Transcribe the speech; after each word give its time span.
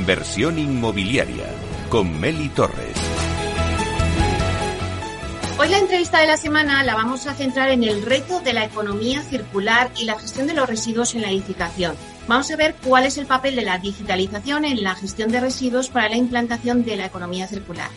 Inversión 0.00 0.58
inmobiliaria 0.58 1.44
con 1.90 2.18
Meli 2.18 2.48
Torres. 2.48 2.96
Hoy 5.58 5.68
la 5.68 5.76
entrevista 5.76 6.20
de 6.20 6.26
la 6.26 6.38
semana 6.38 6.82
la 6.84 6.94
vamos 6.94 7.26
a 7.26 7.34
centrar 7.34 7.68
en 7.68 7.84
el 7.84 8.00
reto 8.00 8.40
de 8.40 8.54
la 8.54 8.64
economía 8.64 9.20
circular 9.20 9.90
y 9.98 10.06
la 10.06 10.18
gestión 10.18 10.46
de 10.46 10.54
los 10.54 10.66
residuos 10.66 11.14
en 11.14 11.20
la 11.20 11.28
edificación. 11.28 11.96
Vamos 12.26 12.50
a 12.50 12.56
ver 12.56 12.76
cuál 12.82 13.04
es 13.04 13.18
el 13.18 13.26
papel 13.26 13.56
de 13.56 13.62
la 13.62 13.76
digitalización 13.76 14.64
en 14.64 14.82
la 14.82 14.94
gestión 14.94 15.30
de 15.30 15.40
residuos 15.40 15.90
para 15.90 16.08
la 16.08 16.16
implantación 16.16 16.82
de 16.82 16.96
la 16.96 17.04
economía 17.04 17.46
circular. 17.46 17.90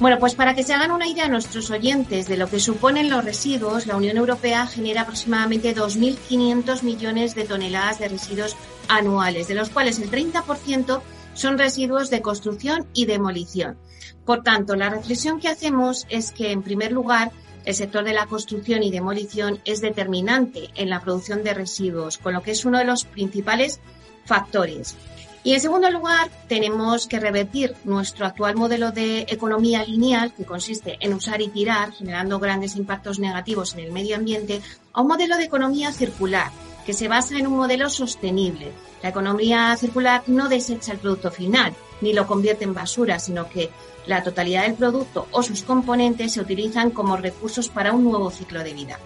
Bueno, 0.00 0.18
pues 0.18 0.34
para 0.34 0.56
que 0.56 0.64
se 0.64 0.74
hagan 0.74 0.90
una 0.90 1.06
idea 1.06 1.28
nuestros 1.28 1.70
oyentes 1.70 2.26
de 2.26 2.36
lo 2.36 2.50
que 2.50 2.58
suponen 2.58 3.08
los 3.08 3.24
residuos, 3.24 3.86
la 3.86 3.96
Unión 3.96 4.16
Europea 4.16 4.66
genera 4.66 5.02
aproximadamente 5.02 5.76
2.500 5.76 6.82
millones 6.82 7.36
de 7.36 7.44
toneladas 7.44 8.00
de 8.00 8.08
residuos 8.08 8.56
anuales, 8.96 9.48
de 9.48 9.54
los 9.54 9.70
cuales 9.70 9.98
el 9.98 10.10
30% 10.10 11.00
son 11.34 11.58
residuos 11.58 12.10
de 12.10 12.22
construcción 12.22 12.86
y 12.92 13.06
demolición. 13.06 13.78
Por 14.24 14.42
tanto, 14.42 14.76
la 14.76 14.90
reflexión 14.90 15.40
que 15.40 15.48
hacemos 15.48 16.06
es 16.08 16.30
que, 16.30 16.52
en 16.52 16.62
primer 16.62 16.92
lugar, 16.92 17.32
el 17.64 17.74
sector 17.74 18.04
de 18.04 18.12
la 18.12 18.26
construcción 18.26 18.82
y 18.82 18.90
demolición 18.90 19.60
es 19.64 19.80
determinante 19.80 20.70
en 20.74 20.90
la 20.90 21.00
producción 21.00 21.42
de 21.42 21.54
residuos, 21.54 22.18
con 22.18 22.34
lo 22.34 22.42
que 22.42 22.52
es 22.52 22.64
uno 22.64 22.78
de 22.78 22.84
los 22.84 23.04
principales 23.04 23.80
factores. 24.24 24.96
Y 25.44 25.54
en 25.54 25.60
segundo 25.60 25.90
lugar, 25.90 26.30
tenemos 26.46 27.08
que 27.08 27.18
revertir 27.18 27.74
nuestro 27.82 28.26
actual 28.26 28.54
modelo 28.54 28.92
de 28.92 29.26
economía 29.28 29.84
lineal, 29.84 30.32
que 30.32 30.44
consiste 30.44 30.98
en 31.00 31.14
usar 31.14 31.40
y 31.40 31.48
tirar, 31.48 31.92
generando 31.92 32.38
grandes 32.38 32.76
impactos 32.76 33.18
negativos 33.18 33.74
en 33.74 33.80
el 33.80 33.92
medio 33.92 34.14
ambiente, 34.14 34.60
a 34.92 35.00
un 35.00 35.08
modelo 35.08 35.36
de 35.36 35.44
economía 35.44 35.92
circular, 35.92 36.52
que 36.84 36.94
se 36.94 37.08
basa 37.08 37.36
en 37.38 37.46
un 37.46 37.56
modelo 37.56 37.88
sostenible. 37.88 38.72
La 39.02 39.10
economía 39.10 39.76
circular 39.76 40.22
no 40.26 40.48
desecha 40.48 40.92
el 40.92 40.98
producto 40.98 41.30
final, 41.30 41.74
ni 42.00 42.12
lo 42.12 42.26
convierte 42.26 42.64
en 42.64 42.74
basura, 42.74 43.18
sino 43.18 43.48
que 43.48 43.70
la 44.06 44.22
totalidad 44.22 44.62
del 44.62 44.74
producto 44.74 45.28
o 45.30 45.42
sus 45.42 45.62
componentes 45.62 46.32
se 46.32 46.40
utilizan 46.40 46.90
como 46.90 47.16
recursos 47.16 47.68
para 47.68 47.92
un 47.92 48.04
nuevo 48.04 48.30
ciclo 48.30 48.64
de 48.64 48.74
vida. 48.74 48.98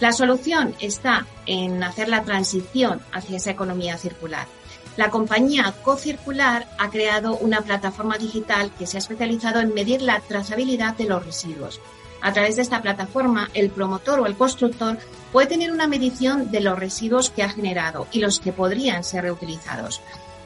La 0.00 0.12
solución 0.12 0.74
está 0.80 1.26
en 1.46 1.82
hacer 1.84 2.08
la 2.08 2.24
transición 2.24 3.00
hacia 3.12 3.36
esa 3.36 3.50
economía 3.50 3.96
circular. 3.98 4.48
La 4.96 5.10
compañía 5.10 5.72
Cocircular 5.82 6.68
ha 6.78 6.90
creado 6.90 7.36
una 7.38 7.62
plataforma 7.62 8.18
digital 8.18 8.72
que 8.78 8.86
se 8.86 8.96
ha 8.96 8.98
especializado 8.98 9.60
en 9.60 9.72
medir 9.72 10.02
la 10.02 10.20
trazabilidad 10.20 10.96
de 10.96 11.04
los 11.04 11.24
residuos. 11.24 11.80
A 12.22 12.32
través 12.32 12.54
de 12.54 12.62
esta 12.62 12.80
plataforma, 12.80 13.50
el 13.52 13.70
promotor 13.70 14.20
o 14.20 14.26
el 14.26 14.36
constructor 14.36 14.96
puede 15.32 15.48
tener 15.48 15.72
una 15.72 15.88
medición 15.88 16.52
de 16.52 16.60
los 16.60 16.78
residuos 16.78 17.30
que 17.30 17.42
ha 17.42 17.48
generado 17.48 18.06
y 18.12 18.20
los 18.20 18.38
que 18.38 18.52
podrían 18.52 19.02
ser 19.02 19.24
reutilizados. 19.24 20.00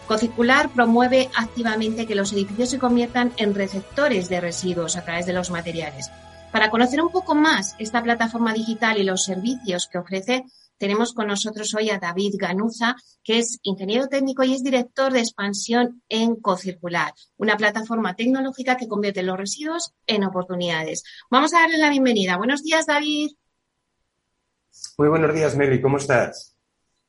Cocircular 0.09 0.71
promueve 0.71 1.29
activamente 1.37 2.07
que 2.07 2.15
los 2.15 2.33
edificios 2.33 2.71
se 2.71 2.79
conviertan 2.79 3.33
en 3.37 3.55
receptores 3.55 4.29
de 4.29 4.41
residuos 4.41 4.97
a 4.97 5.05
través 5.05 5.27
de 5.27 5.35
los 5.35 5.51
materiales. 5.51 6.11
Para 6.51 6.71
conocer 6.71 7.03
un 7.03 7.11
poco 7.11 7.35
más 7.35 7.75
esta 7.79 8.03
plataforma 8.03 8.55
digital 8.55 8.97
y 8.99 9.05
los 9.05 9.25
servicios 9.25 9.87
que 9.87 9.99
ofrece, 9.99 10.45
tenemos 10.79 11.13
con 11.13 11.27
nosotros 11.27 11.75
hoy 11.75 11.91
a 11.91 11.99
David 11.99 12.35
Ganuza, 12.39 12.97
que 13.23 13.39
es 13.39 13.59
ingeniero 13.63 14.09
técnico 14.09 14.45
y 14.45 14.55
es 14.55 14.63
director 14.63 15.13
de 15.13 15.21
expansión 15.21 16.03
en 16.09 16.37
Cocircular, 16.37 17.13
una 17.37 17.57
plataforma 17.57 18.15
tecnológica 18.15 18.77
que 18.77 18.89
convierte 18.89 19.23
los 19.23 19.37
residuos 19.37 19.93
en 20.07 20.25
oportunidades. 20.25 21.03
Vamos 21.31 21.55
a 21.55 21.61
darle 21.61 21.79
la 21.79 21.91
bienvenida. 21.91 22.37
Buenos 22.37 22.63
días, 22.63 22.87
David. 22.87 23.31
Muy 24.99 25.09
buenos 25.09 25.35
días, 25.35 25.57
Mary. 25.57 25.81
¿Cómo 25.81 25.97
estás? 25.97 26.57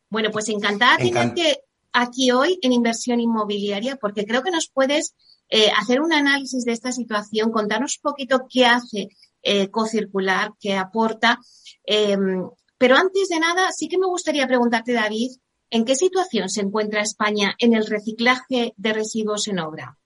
Bueno, 0.10 0.32
pues 0.32 0.48
encantada 0.50 0.98
de 0.98 1.06
tenerte 1.06 1.64
aquí 1.92 2.32
hoy 2.32 2.60
en 2.62 2.72
inversión 2.72 3.20
inmobiliaria, 3.20 3.98
porque 3.98 4.26
creo 4.26 4.44
que 4.44 4.52
nos 4.52 4.70
puedes 4.70 5.16
eh, 5.50 5.70
hacer 5.78 6.02
un 6.02 6.14
análisis 6.14 6.64
de 6.66 6.74
esta 6.74 6.92
situación, 6.92 7.52
contarnos 7.52 7.98
un 7.98 8.12
poquito 8.12 8.46
qué 8.50 8.66
hace 8.66 9.10
eh, 9.42 9.70
Cocircular, 9.70 10.52
qué 10.60 10.76
aporta. 10.76 11.40
Em, 11.84 12.50
pero 12.78 12.96
antes 12.96 13.30
de 13.30 13.40
nada, 13.40 13.72
sí 13.72 13.88
que 13.88 13.98
me 13.98 14.08
gustaría 14.08 14.48
preguntarte, 14.48 14.94
David, 14.94 15.32
¿en 15.70 15.86
qué 15.86 15.96
situación 15.96 16.50
se 16.50 16.62
encuentra 16.62 17.02
España 17.02 17.56
en 17.60 17.74
el 17.74 17.86
reciclaje 17.86 18.74
de 18.78 18.94
residuos 18.94 19.48
en 19.48 19.60
obra? 19.60 19.98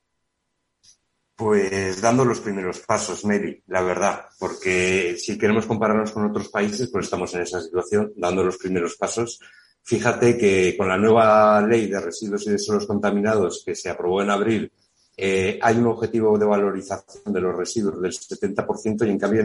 Pues 1.35 1.99
dando 2.01 2.23
los 2.23 2.39
primeros 2.39 2.79
pasos, 2.81 3.25
Mary, 3.25 3.63
la 3.67 3.81
verdad, 3.81 4.25
porque 4.39 5.15
si 5.17 5.37
queremos 5.37 5.65
compararnos 5.65 6.11
con 6.11 6.29
otros 6.29 6.49
países, 6.49 6.89
pues 6.91 7.05
estamos 7.05 7.33
en 7.33 7.41
esa 7.41 7.59
situación, 7.61 8.13
dando 8.15 8.43
los 8.43 8.57
primeros 8.57 8.95
pasos. 8.95 9.39
Fíjate 9.83 10.37
que 10.37 10.75
con 10.77 10.87
la 10.87 10.97
nueva 10.97 11.59
ley 11.65 11.87
de 11.87 11.99
residuos 11.99 12.45
y 12.45 12.51
de 12.51 12.59
suelos 12.59 12.85
contaminados 12.85 13.63
que 13.65 13.73
se 13.73 13.89
aprobó 13.89 14.21
en 14.21 14.29
abril 14.29 14.71
eh, 15.17 15.59
hay 15.61 15.77
un 15.77 15.87
objetivo 15.87 16.37
de 16.37 16.45
valorización 16.45 17.33
de 17.33 17.41
los 17.41 17.55
residuos 17.55 18.01
del 18.01 18.11
70% 18.11 19.05
y 19.05 19.09
en 19.09 19.19
cambio 19.19 19.43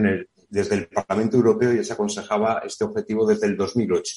desde 0.49 0.75
el 0.75 0.87
Parlamento 0.87 1.37
Europeo 1.37 1.73
ya 1.73 1.83
se 1.83 1.93
aconsejaba 1.93 2.61
este 2.65 2.83
objetivo 2.83 3.25
desde 3.25 3.47
el 3.47 3.57
2008. 3.57 4.15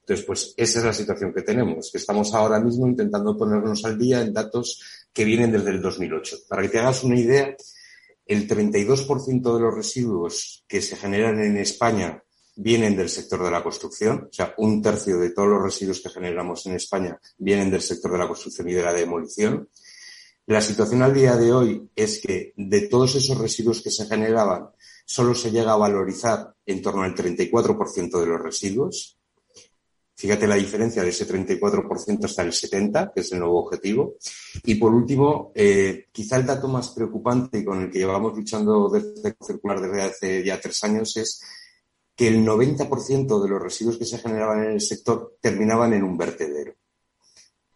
Entonces, 0.00 0.26
pues 0.26 0.54
esa 0.56 0.78
es 0.80 0.84
la 0.84 0.92
situación 0.92 1.32
que 1.32 1.42
tenemos, 1.42 1.90
que 1.90 1.98
estamos 1.98 2.34
ahora 2.34 2.60
mismo 2.60 2.86
intentando 2.86 3.36
ponernos 3.36 3.84
al 3.86 3.98
día 3.98 4.20
en 4.20 4.34
datos 4.34 5.08
que 5.12 5.24
vienen 5.24 5.50
desde 5.50 5.70
el 5.70 5.80
2008. 5.80 6.36
Para 6.48 6.62
que 6.62 6.68
te 6.68 6.78
hagas 6.78 7.04
una 7.04 7.18
idea, 7.18 7.56
el 8.26 8.46
32% 8.46 9.54
de 9.54 9.60
los 9.60 9.74
residuos 9.74 10.64
que 10.68 10.82
se 10.82 10.96
generan 10.96 11.40
en 11.40 11.56
España 11.56 12.22
vienen 12.56 12.96
del 12.96 13.08
sector 13.08 13.42
de 13.42 13.50
la 13.50 13.62
construcción, 13.62 14.28
o 14.30 14.32
sea, 14.32 14.54
un 14.58 14.80
tercio 14.80 15.18
de 15.18 15.30
todos 15.30 15.48
los 15.48 15.62
residuos 15.62 16.00
que 16.00 16.10
generamos 16.10 16.66
en 16.66 16.74
España 16.74 17.18
vienen 17.38 17.70
del 17.70 17.82
sector 17.82 18.12
de 18.12 18.18
la 18.18 18.28
construcción 18.28 18.68
y 18.68 18.74
de 18.74 18.82
la 18.82 18.92
demolición. 18.92 19.68
La 20.46 20.60
situación 20.60 21.00
al 21.00 21.14
día 21.14 21.36
de 21.36 21.52
hoy 21.52 21.90
es 21.96 22.20
que 22.20 22.52
de 22.54 22.82
todos 22.82 23.14
esos 23.14 23.38
residuos 23.38 23.80
que 23.80 23.90
se 23.90 24.04
generaban, 24.04 24.68
solo 25.06 25.34
se 25.34 25.50
llega 25.50 25.72
a 25.72 25.78
valorizar 25.78 26.54
en 26.66 26.82
torno 26.82 27.02
al 27.02 27.14
34% 27.14 28.20
de 28.20 28.26
los 28.26 28.42
residuos. 28.42 29.18
Fíjate 30.14 30.46
la 30.46 30.56
diferencia 30.56 31.02
de 31.02 31.08
ese 31.08 31.26
34% 31.26 32.24
hasta 32.26 32.42
el 32.42 32.52
70%, 32.52 33.12
que 33.14 33.20
es 33.22 33.32
el 33.32 33.38
nuevo 33.38 33.64
objetivo. 33.64 34.16
Y 34.64 34.74
por 34.74 34.92
último, 34.92 35.50
eh, 35.54 36.08
quizá 36.12 36.36
el 36.36 36.44
dato 36.44 36.68
más 36.68 36.90
preocupante 36.90 37.60
y 37.60 37.64
con 37.64 37.80
el 37.80 37.90
que 37.90 38.00
llevamos 38.00 38.36
luchando 38.36 38.90
desde 38.90 39.34
Circular 39.40 39.80
desde 39.80 40.02
hace 40.02 40.44
ya 40.44 40.60
tres 40.60 40.84
años 40.84 41.16
es 41.16 41.40
que 42.14 42.28
el 42.28 42.44
90% 42.44 43.42
de 43.42 43.48
los 43.48 43.62
residuos 43.62 43.96
que 43.96 44.04
se 44.04 44.18
generaban 44.18 44.62
en 44.64 44.72
el 44.72 44.80
sector 44.82 45.38
terminaban 45.40 45.94
en 45.94 46.04
un 46.04 46.18
vertedero 46.18 46.74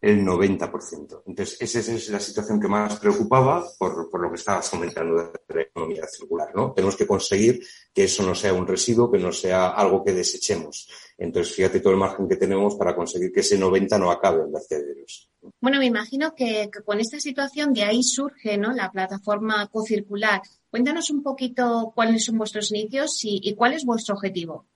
el 0.00 0.24
90%. 0.24 1.22
Entonces, 1.26 1.56
esa 1.60 1.92
es 1.92 2.08
la 2.08 2.20
situación 2.20 2.60
que 2.60 2.68
más 2.68 2.98
preocupaba 3.00 3.64
por, 3.78 4.08
por 4.08 4.20
lo 4.20 4.28
que 4.30 4.36
estabas 4.36 4.68
comentando 4.70 5.16
de 5.16 5.54
la 5.54 5.62
economía 5.62 6.06
circular, 6.06 6.54
¿no? 6.54 6.72
Tenemos 6.72 6.96
que 6.96 7.06
conseguir 7.06 7.60
que 7.92 8.04
eso 8.04 8.22
no 8.22 8.34
sea 8.34 8.52
un 8.52 8.66
residuo, 8.66 9.10
que 9.10 9.18
no 9.18 9.32
sea 9.32 9.68
algo 9.70 10.04
que 10.04 10.12
desechemos. 10.12 10.88
Entonces, 11.16 11.54
fíjate 11.54 11.80
todo 11.80 11.92
el 11.92 11.98
margen 11.98 12.28
que 12.28 12.36
tenemos 12.36 12.76
para 12.76 12.94
conseguir 12.94 13.32
que 13.32 13.40
ese 13.40 13.58
90 13.58 13.98
no 13.98 14.10
acabe 14.10 14.42
en 14.42 14.52
vertederos. 14.52 15.28
Bueno, 15.60 15.78
me 15.78 15.86
imagino 15.86 16.34
que, 16.34 16.70
con 16.84 17.00
esta 17.00 17.18
situación 17.18 17.72
de 17.72 17.82
ahí 17.82 18.02
surge, 18.02 18.56
¿no? 18.56 18.72
La 18.72 18.92
plataforma 18.92 19.66
cocircular. 19.68 20.42
Cuéntanos 20.70 21.10
un 21.10 21.22
poquito 21.22 21.92
cuáles 21.94 22.24
son 22.24 22.38
vuestros 22.38 22.70
inicios 22.70 23.18
y 23.22 23.54
cuál 23.54 23.72
es 23.72 23.84
vuestro 23.84 24.14
objetivo. 24.14 24.66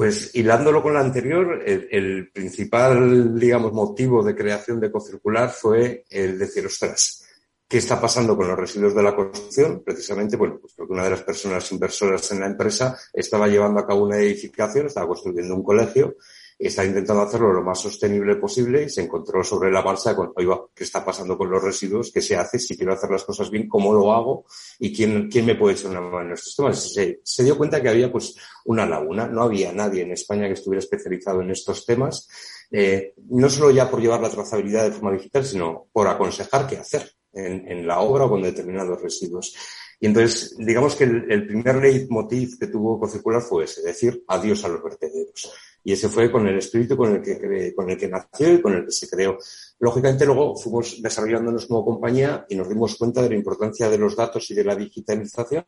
Pues 0.00 0.34
hilándolo 0.34 0.82
con 0.82 0.94
la 0.94 1.00
anterior, 1.00 1.62
el, 1.62 2.30
principal, 2.32 3.38
digamos, 3.38 3.74
motivo 3.74 4.24
de 4.24 4.34
creación 4.34 4.80
de 4.80 4.86
Ecocircular 4.86 5.50
fue 5.50 6.06
el 6.08 6.38
decir, 6.38 6.64
ostras, 6.64 7.22
¿qué 7.68 7.76
está 7.76 8.00
pasando 8.00 8.34
con 8.34 8.48
los 8.48 8.58
residuos 8.58 8.94
de 8.94 9.02
la 9.02 9.14
construcción? 9.14 9.82
Precisamente, 9.84 10.38
bueno, 10.38 10.56
pues 10.58 10.72
porque 10.74 10.94
una 10.94 11.04
de 11.04 11.10
las 11.10 11.22
personas 11.22 11.70
inversoras 11.70 12.32
en 12.32 12.40
la 12.40 12.46
empresa 12.46 12.96
estaba 13.12 13.46
llevando 13.46 13.78
a 13.78 13.86
cabo 13.86 14.04
una 14.06 14.16
edificación, 14.16 14.86
estaba 14.86 15.06
construyendo 15.06 15.54
un 15.54 15.62
colegio 15.62 16.16
está 16.66 16.84
intentando 16.84 17.22
hacerlo 17.22 17.52
lo 17.52 17.62
más 17.62 17.80
sostenible 17.80 18.36
posible 18.36 18.84
y 18.84 18.90
se 18.90 19.02
encontró 19.02 19.42
sobre 19.42 19.70
la 19.70 19.82
marcha 19.82 20.14
con, 20.14 20.32
oiga, 20.36 20.60
¿qué 20.74 20.84
está 20.84 21.02
pasando 21.02 21.38
con 21.38 21.50
los 21.50 21.62
residuos? 21.62 22.10
¿Qué 22.12 22.20
se 22.20 22.36
hace? 22.36 22.58
Si 22.58 22.76
quiero 22.76 22.92
hacer 22.92 23.10
las 23.10 23.24
cosas 23.24 23.50
bien, 23.50 23.66
¿cómo 23.66 23.94
lo 23.94 24.12
hago? 24.12 24.44
¿Y 24.78 24.94
quién, 24.94 25.30
quién 25.30 25.46
me 25.46 25.54
puede 25.54 25.74
echar 25.74 25.90
una 25.90 26.02
mano 26.02 26.26
en 26.26 26.32
estos 26.32 26.54
temas? 26.54 26.92
Se, 26.92 27.44
dio 27.44 27.56
cuenta 27.56 27.80
que 27.80 27.88
había 27.88 28.12
pues 28.12 28.36
una 28.66 28.84
laguna, 28.84 29.26
no 29.26 29.42
había 29.42 29.72
nadie 29.72 30.02
en 30.02 30.12
España 30.12 30.46
que 30.48 30.52
estuviera 30.52 30.80
especializado 30.80 31.40
en 31.40 31.50
estos 31.50 31.86
temas, 31.86 32.28
eh, 32.70 33.14
no 33.30 33.48
solo 33.48 33.70
ya 33.70 33.90
por 33.90 34.00
llevar 34.00 34.20
la 34.20 34.30
trazabilidad 34.30 34.84
de 34.84 34.92
forma 34.92 35.12
digital, 35.12 35.44
sino 35.44 35.86
por 35.92 36.08
aconsejar 36.08 36.66
qué 36.66 36.76
hacer 36.76 37.10
en, 37.32 37.66
en 37.68 37.86
la 37.86 38.00
obra 38.00 38.26
o 38.26 38.30
con 38.30 38.42
determinados 38.42 39.00
residuos. 39.00 39.54
Y 40.02 40.06
entonces, 40.06 40.56
digamos 40.58 40.96
que 40.96 41.04
el, 41.04 41.46
primer 41.46 41.76
leitmotiv 41.76 42.58
que 42.58 42.68
tuvo 42.68 42.98
Cocircular 42.98 43.42
fue 43.42 43.64
ese, 43.64 43.82
decir 43.82 44.24
adiós 44.28 44.64
a 44.64 44.68
los 44.68 44.82
vertederos. 44.82 45.52
Y 45.84 45.92
ese 45.92 46.08
fue 46.08 46.32
con 46.32 46.46
el 46.46 46.56
espíritu 46.56 46.96
con 46.96 47.16
el 47.16 47.22
que, 47.22 47.74
con 47.74 47.88
el 47.88 47.98
que 47.98 48.08
nació 48.08 48.54
y 48.54 48.62
con 48.62 48.74
el 48.74 48.86
que 48.86 48.92
se 48.92 49.08
creó. 49.08 49.36
Lógicamente, 49.78 50.24
luego 50.24 50.56
fuimos 50.56 51.02
desarrollándonos 51.02 51.66
como 51.66 51.84
compañía 51.84 52.46
y 52.48 52.56
nos 52.56 52.68
dimos 52.68 52.96
cuenta 52.96 53.22
de 53.22 53.28
la 53.28 53.34
importancia 53.34 53.90
de 53.90 53.98
los 53.98 54.16
datos 54.16 54.50
y 54.50 54.54
de 54.54 54.64
la 54.64 54.74
digitalización 54.74 55.64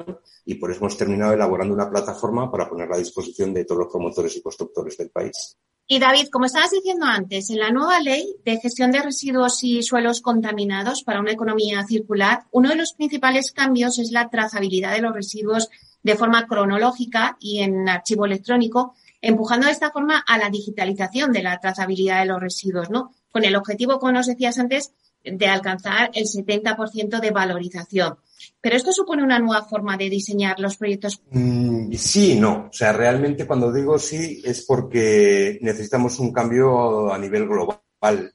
y 0.46 0.54
por 0.54 0.70
eso 0.70 0.80
hemos 0.80 0.96
terminado 0.96 1.34
elaborando 1.34 1.74
una 1.74 1.90
plataforma 1.90 2.50
para 2.50 2.68
ponerla 2.68 2.96
a 2.96 3.00
disposición 3.00 3.52
de 3.52 3.66
todos 3.66 3.80
los 3.80 3.92
promotores 3.92 4.34
y 4.36 4.42
constructores 4.42 4.96
del 4.96 5.10
país. 5.10 5.58
Y 5.92 5.98
David, 5.98 6.28
como 6.28 6.46
estabas 6.46 6.70
diciendo 6.70 7.04
antes, 7.04 7.50
en 7.50 7.58
la 7.58 7.70
nueva 7.70 8.00
ley 8.00 8.36
de 8.46 8.56
gestión 8.56 8.92
de 8.92 9.02
residuos 9.02 9.62
y 9.62 9.82
suelos 9.82 10.22
contaminados 10.22 11.02
para 11.02 11.20
una 11.20 11.32
economía 11.32 11.84
circular, 11.84 12.44
uno 12.50 12.70
de 12.70 12.76
los 12.76 12.94
principales 12.94 13.52
cambios 13.52 13.98
es 13.98 14.10
la 14.10 14.30
trazabilidad 14.30 14.94
de 14.94 15.02
los 15.02 15.12
residuos 15.12 15.68
de 16.02 16.16
forma 16.16 16.46
cronológica 16.46 17.36
y 17.40 17.58
en 17.58 17.90
archivo 17.90 18.24
electrónico, 18.24 18.94
empujando 19.20 19.66
de 19.66 19.72
esta 19.72 19.90
forma 19.90 20.24
a 20.26 20.38
la 20.38 20.48
digitalización 20.48 21.30
de 21.30 21.42
la 21.42 21.60
trazabilidad 21.60 22.20
de 22.20 22.26
los 22.28 22.40
residuos, 22.40 22.88
¿no? 22.88 23.12
Con 23.30 23.44
el 23.44 23.54
objetivo, 23.54 23.98
como 23.98 24.12
nos 24.12 24.28
decías 24.28 24.58
antes, 24.58 24.94
de 25.22 25.46
alcanzar 25.46 26.10
el 26.14 26.24
70% 26.24 27.20
de 27.20 27.30
valorización. 27.32 28.16
Pero 28.62 28.76
esto 28.76 28.92
supone 28.92 29.24
una 29.24 29.40
nueva 29.40 29.64
forma 29.64 29.96
de 29.96 30.08
diseñar 30.08 30.58
los 30.60 30.76
proyectos. 30.76 31.20
Mm, 31.30 31.92
sí 31.94 32.38
no. 32.38 32.68
O 32.70 32.72
sea, 32.72 32.92
realmente 32.92 33.46
cuando 33.46 33.72
digo 33.72 33.98
sí 33.98 34.40
es 34.44 34.64
porque 34.64 35.58
necesitamos 35.60 36.18
un 36.20 36.32
cambio 36.32 37.12
a 37.12 37.18
nivel 37.18 37.46
global 37.48 37.82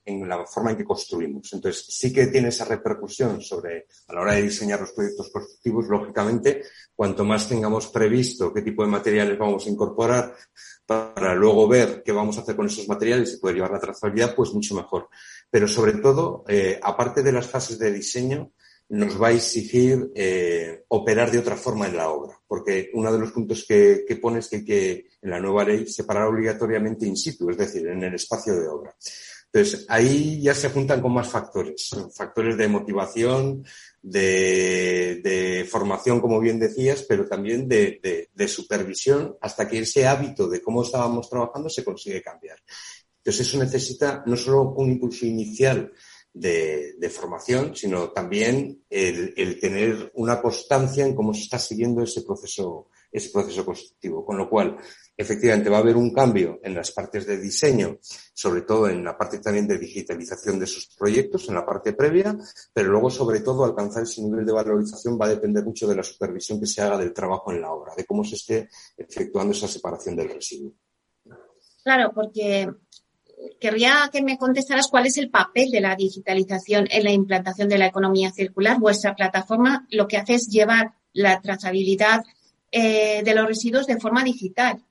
en 0.05 0.27
la 0.29 0.45
forma 0.45 0.71
en 0.71 0.77
que 0.77 0.85
construimos. 0.85 1.51
Entonces, 1.51 1.85
sí 1.89 2.13
que 2.13 2.27
tiene 2.27 2.49
esa 2.49 2.63
repercusión 2.63 3.41
sobre, 3.41 3.87
a 4.07 4.13
la 4.13 4.21
hora 4.21 4.33
de 4.33 4.43
diseñar 4.43 4.79
los 4.79 4.91
proyectos 4.91 5.29
constructivos, 5.29 5.87
lógicamente, 5.87 6.63
cuanto 6.95 7.25
más 7.25 7.49
tengamos 7.49 7.87
previsto 7.87 8.53
qué 8.53 8.61
tipo 8.61 8.83
de 8.83 8.89
materiales 8.89 9.37
vamos 9.37 9.65
a 9.65 9.69
incorporar 9.69 10.33
para 10.85 11.35
luego 11.35 11.67
ver 11.67 12.01
qué 12.03 12.13
vamos 12.13 12.37
a 12.37 12.41
hacer 12.41 12.55
con 12.55 12.67
esos 12.67 12.87
materiales 12.87 13.33
y 13.33 13.37
poder 13.39 13.57
llevar 13.57 13.71
la 13.71 13.79
trazabilidad, 13.79 14.33
pues 14.33 14.53
mucho 14.53 14.73
mejor. 14.73 15.09
Pero 15.49 15.67
sobre 15.67 15.93
todo, 15.93 16.45
eh, 16.47 16.79
aparte 16.81 17.21
de 17.21 17.33
las 17.33 17.47
fases 17.47 17.77
de 17.77 17.91
diseño, 17.91 18.53
nos 18.89 19.21
va 19.21 19.27
a 19.29 19.33
exigir 19.33 20.11
eh, 20.15 20.85
operar 20.87 21.29
de 21.29 21.39
otra 21.39 21.57
forma 21.57 21.87
en 21.87 21.97
la 21.97 22.09
obra, 22.09 22.39
porque 22.47 22.89
uno 22.93 23.11
de 23.11 23.19
los 23.19 23.31
puntos 23.31 23.65
que, 23.67 24.05
que 24.07 24.15
pone 24.15 24.39
es 24.39 24.47
que 24.47 24.63
que, 24.63 25.07
en 25.21 25.29
la 25.29 25.39
nueva 25.39 25.65
ley, 25.65 25.85
separar 25.87 26.27
obligatoriamente 26.27 27.05
in 27.05 27.17
situ, 27.17 27.49
es 27.49 27.57
decir, 27.57 27.87
en 27.87 28.03
el 28.03 28.15
espacio 28.15 28.55
de 28.55 28.67
obra. 28.67 28.95
Entonces, 29.51 29.85
ahí 29.89 30.41
ya 30.41 30.53
se 30.53 30.69
juntan 30.69 31.01
con 31.01 31.13
más 31.13 31.29
factores, 31.29 31.89
factores 32.15 32.57
de 32.57 32.67
motivación, 32.67 33.63
de, 34.01 35.67
formación, 35.69 36.21
como 36.21 36.39
bien 36.39 36.59
decías, 36.59 37.03
pero 37.03 37.27
también 37.27 37.67
de, 37.67 38.29
de, 38.33 38.47
supervisión 38.47 39.37
hasta 39.41 39.67
que 39.67 39.79
ese 39.79 40.05
hábito 40.05 40.47
de 40.47 40.61
cómo 40.61 40.83
estábamos 40.83 41.29
trabajando 41.29 41.69
se 41.69 41.83
consigue 41.83 42.21
cambiar. 42.21 42.57
Entonces, 43.17 43.47
eso 43.47 43.57
necesita 43.57 44.23
no 44.25 44.37
solo 44.37 44.73
un 44.77 44.91
impulso 44.91 45.25
inicial 45.25 45.91
de, 46.39 46.93
de 46.97 47.09
formación, 47.09 47.75
sino 47.75 48.11
también 48.11 48.83
el, 48.89 49.33
el, 49.35 49.59
tener 49.59 50.11
una 50.15 50.41
constancia 50.41 51.05
en 51.05 51.15
cómo 51.15 51.33
se 51.33 51.41
está 51.41 51.57
siguiendo 51.57 52.03
ese 52.03 52.21
proceso, 52.21 52.89
ese 53.11 53.29
proceso 53.31 53.65
constructivo. 53.65 54.23
Con 54.23 54.37
lo 54.37 54.49
cual, 54.49 54.77
efectivamente, 55.15 55.69
va 55.69 55.77
a 55.77 55.79
haber 55.81 55.97
un 55.97 56.13
cambio 56.13 56.59
en 56.61 56.75
las 56.75 56.91
partes 56.91 57.25
de 57.25 57.39
diseño, 57.39 57.97
sobre 58.33 58.61
todo 58.61 58.87
en 58.87 59.03
la 59.03 59.17
parte 59.17 59.39
también 59.39 59.67
de 59.67 59.79
digitalización 59.79 60.59
de 60.59 60.65
esos 60.65 60.95
proyectos, 60.97 61.49
en 61.49 61.55
la 61.55 61.65
parte 61.65 61.93
previa, 61.93 62.37
pero 62.71 62.91
luego, 62.91 63.09
sobre 63.09 63.39
todo, 63.39 63.65
alcanzar 63.65 64.03
ese 64.03 64.21
nivel 64.21 64.45
de 64.45 64.53
valorización 64.53 65.17
va 65.19 65.25
a 65.25 65.29
depender 65.29 65.63
mucho 65.63 65.87
de 65.87 65.95
la 65.95 66.03
supervisión 66.03 66.59
que 66.59 66.67
se 66.67 66.81
haga 66.81 66.97
del 66.97 67.13
trabajo 67.13 67.51
en 67.51 67.61
la 67.61 67.71
obra, 67.71 67.93
de 67.95 68.05
cómo 68.05 68.23
se 68.23 68.35
esté 68.35 68.69
efectuando 68.95 69.53
esa 69.53 69.67
separación 69.67 70.15
del 70.15 70.29
residuo. 70.29 70.73
Claro, 71.83 72.11
porque 72.13 72.69
querría 73.59 74.09
que 74.11 74.21
me 74.21 74.37
contestaras 74.37 74.87
cuál 74.87 75.05
es 75.07 75.17
el 75.17 75.29
papel 75.29 75.71
de 75.71 75.81
la 75.81 75.95
digitalización 75.95 76.87
en 76.89 77.03
la 77.03 77.11
implantación 77.11 77.69
de 77.69 77.77
la 77.77 77.87
economía 77.87 78.31
circular. 78.31 78.79
Vuestra 78.79 79.15
plataforma 79.15 79.87
lo 79.91 80.07
que 80.07 80.17
hace 80.17 80.35
es 80.35 80.47
llevar 80.47 80.93
la 81.13 81.41
trazabilidad 81.41 82.23
eh, 82.71 83.21
de 83.23 83.35
los 83.35 83.47
residuos 83.47 83.87
de 83.87 83.99
forma 83.99 84.23
digital. 84.23 84.83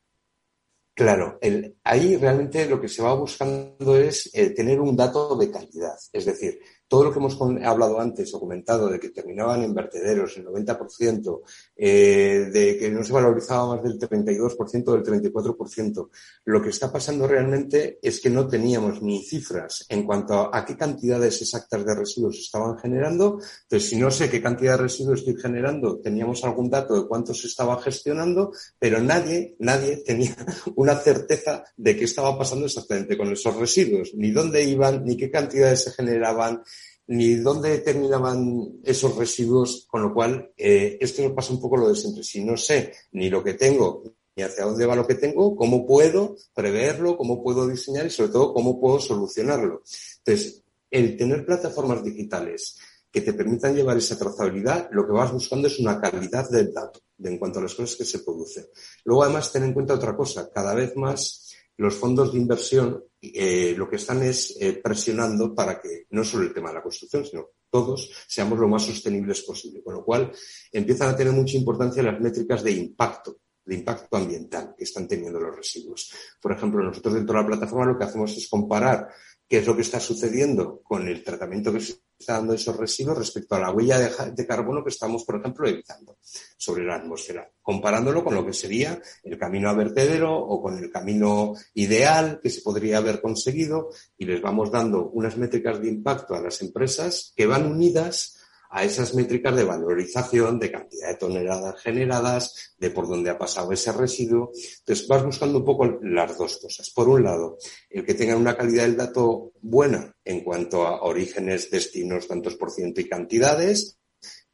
Claro, 0.95 1.39
el, 1.43 1.77
ahí 1.85 2.17
realmente 2.17 2.67
lo 2.67 2.81
que 2.81 2.89
se 2.89 3.03
va 3.03 3.13
buscando 3.13 3.99
es 3.99 4.31
eh, 4.33 4.51
tener 4.51 4.81
un 4.81 4.97
dato 4.97 5.37
de 5.37 5.51
calidad. 5.51 5.99
Es 6.11 6.25
decir, 6.25 6.59
todo 6.89 7.05
lo 7.05 7.13
que 7.13 7.19
hemos 7.19 7.39
hablado 7.63 8.01
antes 8.01 8.33
o 8.33 8.41
comentado 8.41 8.89
de 8.89 8.99
que 8.99 9.11
terminaban 9.11 9.63
en 9.63 9.75
vertederos 9.75 10.39
el 10.39 10.47
90%, 10.47 11.43
eh, 11.77 12.49
de 12.53 12.79
que 12.79 12.91
no 12.91 13.05
se 13.05 13.13
valorizaba 13.13 13.77
más 13.77 13.83
del 13.83 13.99
32% 13.99 14.93
del 14.93 15.23
34%, 15.23 16.09
lo 16.47 16.63
que 16.63 16.71
está 16.71 16.91
pasando 16.91 17.27
realmente 17.27 17.99
es 18.01 18.21
que 18.21 18.31
no 18.31 18.49
teníamos 18.49 19.03
ni 19.03 19.23
cifras 19.23 19.85
en 19.89 20.05
cuanto 20.05 20.35
a, 20.35 20.57
a 20.57 20.65
qué 20.65 20.77
cantidades 20.77 21.43
exactas 21.43 21.85
de 21.85 21.95
residuos 21.95 22.39
estaban 22.39 22.79
generando. 22.79 23.39
Entonces, 23.63 23.89
si 23.91 23.97
no 23.97 24.11
sé 24.11 24.31
qué 24.31 24.41
cantidad 24.41 24.73
de 24.73 24.85
residuos 24.85 25.21
estoy 25.21 25.37
generando, 25.37 25.99
teníamos 25.99 26.43
algún 26.45 26.71
dato 26.71 26.95
de 26.95 27.07
cuánto 27.07 27.35
se 27.35 27.47
estaba 27.47 27.81
gestionando, 27.83 28.53
pero 28.79 29.01
nadie, 29.01 29.57
nadie 29.59 29.99
tenía 29.99 30.35
una 30.77 30.95
certeza 30.97 31.65
de 31.77 31.97
qué 31.97 32.05
estaba 32.05 32.39
pasando 32.39 32.67
exactamente 32.67 33.17
con 33.17 33.31
esos 33.31 33.55
residuos, 33.57 34.13
ni 34.15 34.31
dónde 34.31 34.65
iban, 34.65 35.05
ni 35.05 35.17
qué 35.17 35.31
cantidades 35.31 35.85
se 35.85 35.93
generaban, 35.93 36.63
ni 37.09 37.37
dónde 37.37 37.79
terminaban 37.79 38.81
esos 38.83 39.17
residuos, 39.17 39.87
con 39.89 40.03
lo 40.03 40.13
cual 40.13 40.53
eh, 40.57 40.99
esto 41.01 41.23
nos 41.23 41.33
pasa 41.33 41.53
un 41.53 41.61
poco 41.61 41.77
lo 41.77 41.89
de 41.89 41.95
siempre. 41.95 42.23
Si 42.23 42.45
no 42.45 42.57
sé 42.57 42.93
ni 43.13 43.31
lo 43.31 43.43
que 43.45 43.55
tengo, 43.55 44.03
ni 44.35 44.43
hacia 44.43 44.65
dónde 44.65 44.87
va 44.87 44.97
lo 44.97 45.07
que 45.07 45.15
tengo, 45.15 45.57
cómo 45.57 45.87
puedo 45.87 46.37
preverlo, 46.55 47.17
cómo 47.17 47.43
puedo 47.43 47.67
diseñar 47.67 48.07
y 48.07 48.11
sobre 48.11 48.33
todo 48.33 48.53
cómo 48.53 48.81
puedo 48.81 49.01
solucionarlo. 49.01 49.83
Entonces, 50.19 50.63
el 50.91 51.17
tener 51.17 51.45
plataformas 51.45 52.03
digitales 52.05 52.79
que 53.11 53.23
te 53.23 53.33
permitan 53.33 53.75
llevar 53.75 53.97
esa 53.97 54.19
trazabilidad, 54.19 54.89
lo 54.91 55.07
que 55.07 55.13
vas 55.13 55.33
buscando 55.33 55.69
es 55.69 55.79
una 55.79 55.99
calidad 56.01 56.51
del 56.51 56.73
dato 56.73 57.01
de, 57.17 57.31
en 57.31 57.39
cuanto 57.39 57.61
a 57.61 57.63
las 57.63 57.75
cosas 57.75 57.97
que 57.97 58.05
se 58.05 58.19
producen. 58.19 58.67
Luego, 59.05 59.23
además, 59.23 59.51
ten 59.51 59.65
en 59.65 59.73
cuenta 59.73 59.95
otra 59.95 60.15
cosa. 60.15 60.51
Cada 60.53 60.75
vez 60.75 60.95
más 60.97 61.46
los 61.79 61.95
fondos 61.95 62.33
de 62.33 62.39
inversión 62.39 63.05
eh, 63.21 63.75
lo 63.77 63.89
que 63.89 63.97
están 63.97 64.23
es 64.23 64.57
eh, 64.61 64.81
presionando 64.83 65.55
para 65.55 65.81
que 65.81 66.07
no 66.11 66.25
solo 66.25 66.45
el 66.45 66.55
tema 66.55 66.69
de 66.69 66.77
la 66.77 66.83
construcción, 66.83 67.25
sino 67.25 67.47
todos 67.71 68.11
seamos 68.27 68.59
lo 68.59 68.69
más 68.69 68.83
sostenibles 68.83 69.43
posible. 69.43 69.83
Con 69.83 69.95
lo 69.95 70.05
cual, 70.05 70.33
empiezan 70.73 71.11
a 71.11 71.17
tener 71.17 71.33
mucha 71.33 71.57
importancia 71.57 72.03
las 72.03 72.21
métricas 72.21 72.63
de 72.63 72.73
impacto 72.73 73.41
de 73.67 73.75
impacto 73.75 74.17
ambiental 74.17 74.75
que 74.79 74.85
están 74.85 75.09
teniendo 75.09 75.41
los 75.41 75.57
residuos. 75.57 76.13
Por 76.41 76.53
ejemplo, 76.53 76.85
nosotros 76.85 77.15
dentro 77.15 77.37
de 77.37 77.43
la 77.43 77.49
plataforma 77.49 77.93
lo 77.93 77.99
que 77.99 78.05
hacemos 78.05 78.37
es 78.37 78.49
comparar 78.49 79.09
qué 79.49 79.59
es 79.59 79.67
lo 79.67 79.77
que 79.77 79.83
está 79.83 80.01
sucediendo 80.01 80.81
con 80.83 81.07
el 81.07 81.23
tratamiento 81.23 81.73
que 81.73 81.81
se 81.81 81.95
está 82.19 82.35
dando 82.35 82.55
esos 82.55 82.77
residuos 82.77 83.19
respecto 83.19 83.55
a 83.55 83.61
la 83.61 83.71
huella 83.71 83.99
de, 83.99 84.11
de, 84.33 84.47
carbono 84.47 84.83
que 84.83 84.91
estamos, 84.91 85.25
por 85.25 85.39
ejemplo, 85.39 85.69
evitando 85.69 86.19
sobre 86.57 86.85
la 86.85 86.97
atmósfera, 86.97 87.49
comparándolo 87.63 88.25
con 88.25 88.35
lo 88.35 88.45
que 88.45 88.53
sería 88.53 89.01
el 89.23 89.39
camino 89.39 89.69
a 89.69 89.75
vertedero 89.75 90.37
o 90.37 90.61
con 90.61 90.79
el 90.79 90.91
camino 90.91 91.55
ideal 91.75 92.41
que 92.43 92.51
se 92.51 92.63
podría 92.63 92.99
haber 92.99 93.21
conseguido 93.21 93.91
y 94.17 94.25
les 94.25 94.41
vamos 94.41 94.71
dando 94.71 95.11
unas 95.11 95.37
métricas 95.37 95.81
de 95.81 95.89
impacto 95.89 96.35
a 96.35 96.41
las 96.41 96.61
empresas 96.63 97.33
que 97.37 97.47
van 97.47 97.67
unidas 97.67 98.36
a 98.77 98.85
esas 98.85 99.15
métricas 99.15 99.57
de 99.57 99.65
valorización, 99.65 100.59
de 100.59 100.71
cantidad 100.71 101.09
de 101.09 101.15
toneladas 101.15 101.81
generadas, 101.81 102.75
de 102.79 102.91
por 102.91 103.09
dónde 103.09 103.31
ha 103.31 103.39
pasado 103.39 103.73
ese 103.73 103.91
residuo. 103.91 104.51
Entonces 104.81 105.09
vas 105.09 105.25
buscando 105.25 105.61
un 105.61 105.65
poco 105.65 105.99
las 106.03 106.37
dos 106.37 106.59
cosas. 106.59 106.91
Por 106.91 107.09
un 107.09 107.25
lado, 107.25 107.57
el 107.89 108.05
que 108.05 108.13
tenga 108.13 108.37
una 108.37 108.55
calidad 108.55 108.83
del 108.83 108.99
dato 108.99 109.53
buena 109.63 110.15
en 110.23 110.45
cuanto 110.45 110.87
a 110.87 111.01
orígenes, 111.05 111.71
destinos, 111.71 112.29
tantos 112.29 112.57
por 112.57 112.71
ciento 112.71 113.01
y 113.01 113.09
cantidades, 113.09 113.96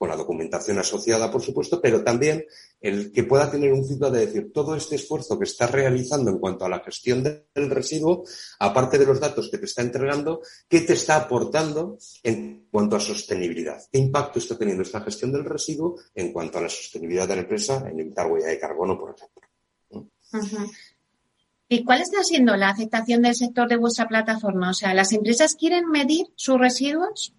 con 0.03 0.09
la 0.09 0.17
documentación 0.17 0.81
asociada, 0.81 1.31
por 1.31 1.43
supuesto, 1.43 1.81
pero 1.81 2.03
también 2.03 2.45
el 2.81 3.13
que 3.13 3.23
pueda 3.23 3.49
tener 3.49 3.73
un 3.73 3.87
feedback 3.87 4.11
de 4.11 4.27
decir 4.27 4.53
todo 4.53 4.75
este 4.75 4.97
esfuerzo 4.97 5.39
que 5.39 5.45
estás 5.45 5.71
realizando 5.71 6.29
en 6.33 6.41
cuanto 6.41 6.65
a 6.65 6.69
la 6.69 6.81
gestión 6.81 7.23
del 7.23 7.71
residuo, 7.71 8.25
aparte 8.59 8.99
de 8.99 9.07
los 9.07 9.21
datos 9.21 9.49
que 9.49 9.59
te 9.59 9.67
está 9.67 9.81
entregando, 9.81 10.43
¿qué 10.69 10.81
te 10.81 10.95
está 10.95 11.15
aportando 11.15 11.99
en 12.25 12.67
cuanto 12.69 12.97
a 12.97 12.99
sostenibilidad? 12.99 13.81
¿Qué 13.93 14.01
impacto 14.01 14.41
está 14.41 14.59
teniendo 14.59 14.83
esta 14.83 15.03
gestión 15.03 15.31
del 15.31 15.45
residuo 15.45 15.95
en 16.17 16.33
cuanto 16.33 16.59
a 16.59 16.63
la 16.63 16.69
sostenibilidad 16.69 17.29
de 17.29 17.37
la 17.37 17.43
empresa 17.43 17.89
en 17.89 18.01
evitar 18.01 18.27
huella 18.27 18.49
de 18.49 18.59
carbono, 18.59 18.99
por 18.99 19.15
ejemplo? 19.15 19.49
Uh 19.91 20.09
-huh. 20.33 20.71
¿Y 21.69 21.85
cuál 21.85 22.03
está 22.03 22.25
siendo 22.25 22.57
la 22.57 22.71
aceptación 22.71 23.23
del 23.23 23.37
sector 23.37 23.69
de 23.69 23.77
vuestra 23.77 24.09
plataforma? 24.09 24.71
O 24.71 24.75
sea, 24.75 24.95
¿las 24.95 25.13
empresas 25.13 25.55
quieren 25.55 25.89
medir 25.89 26.27
sus 26.35 26.59
residuos? 26.59 27.37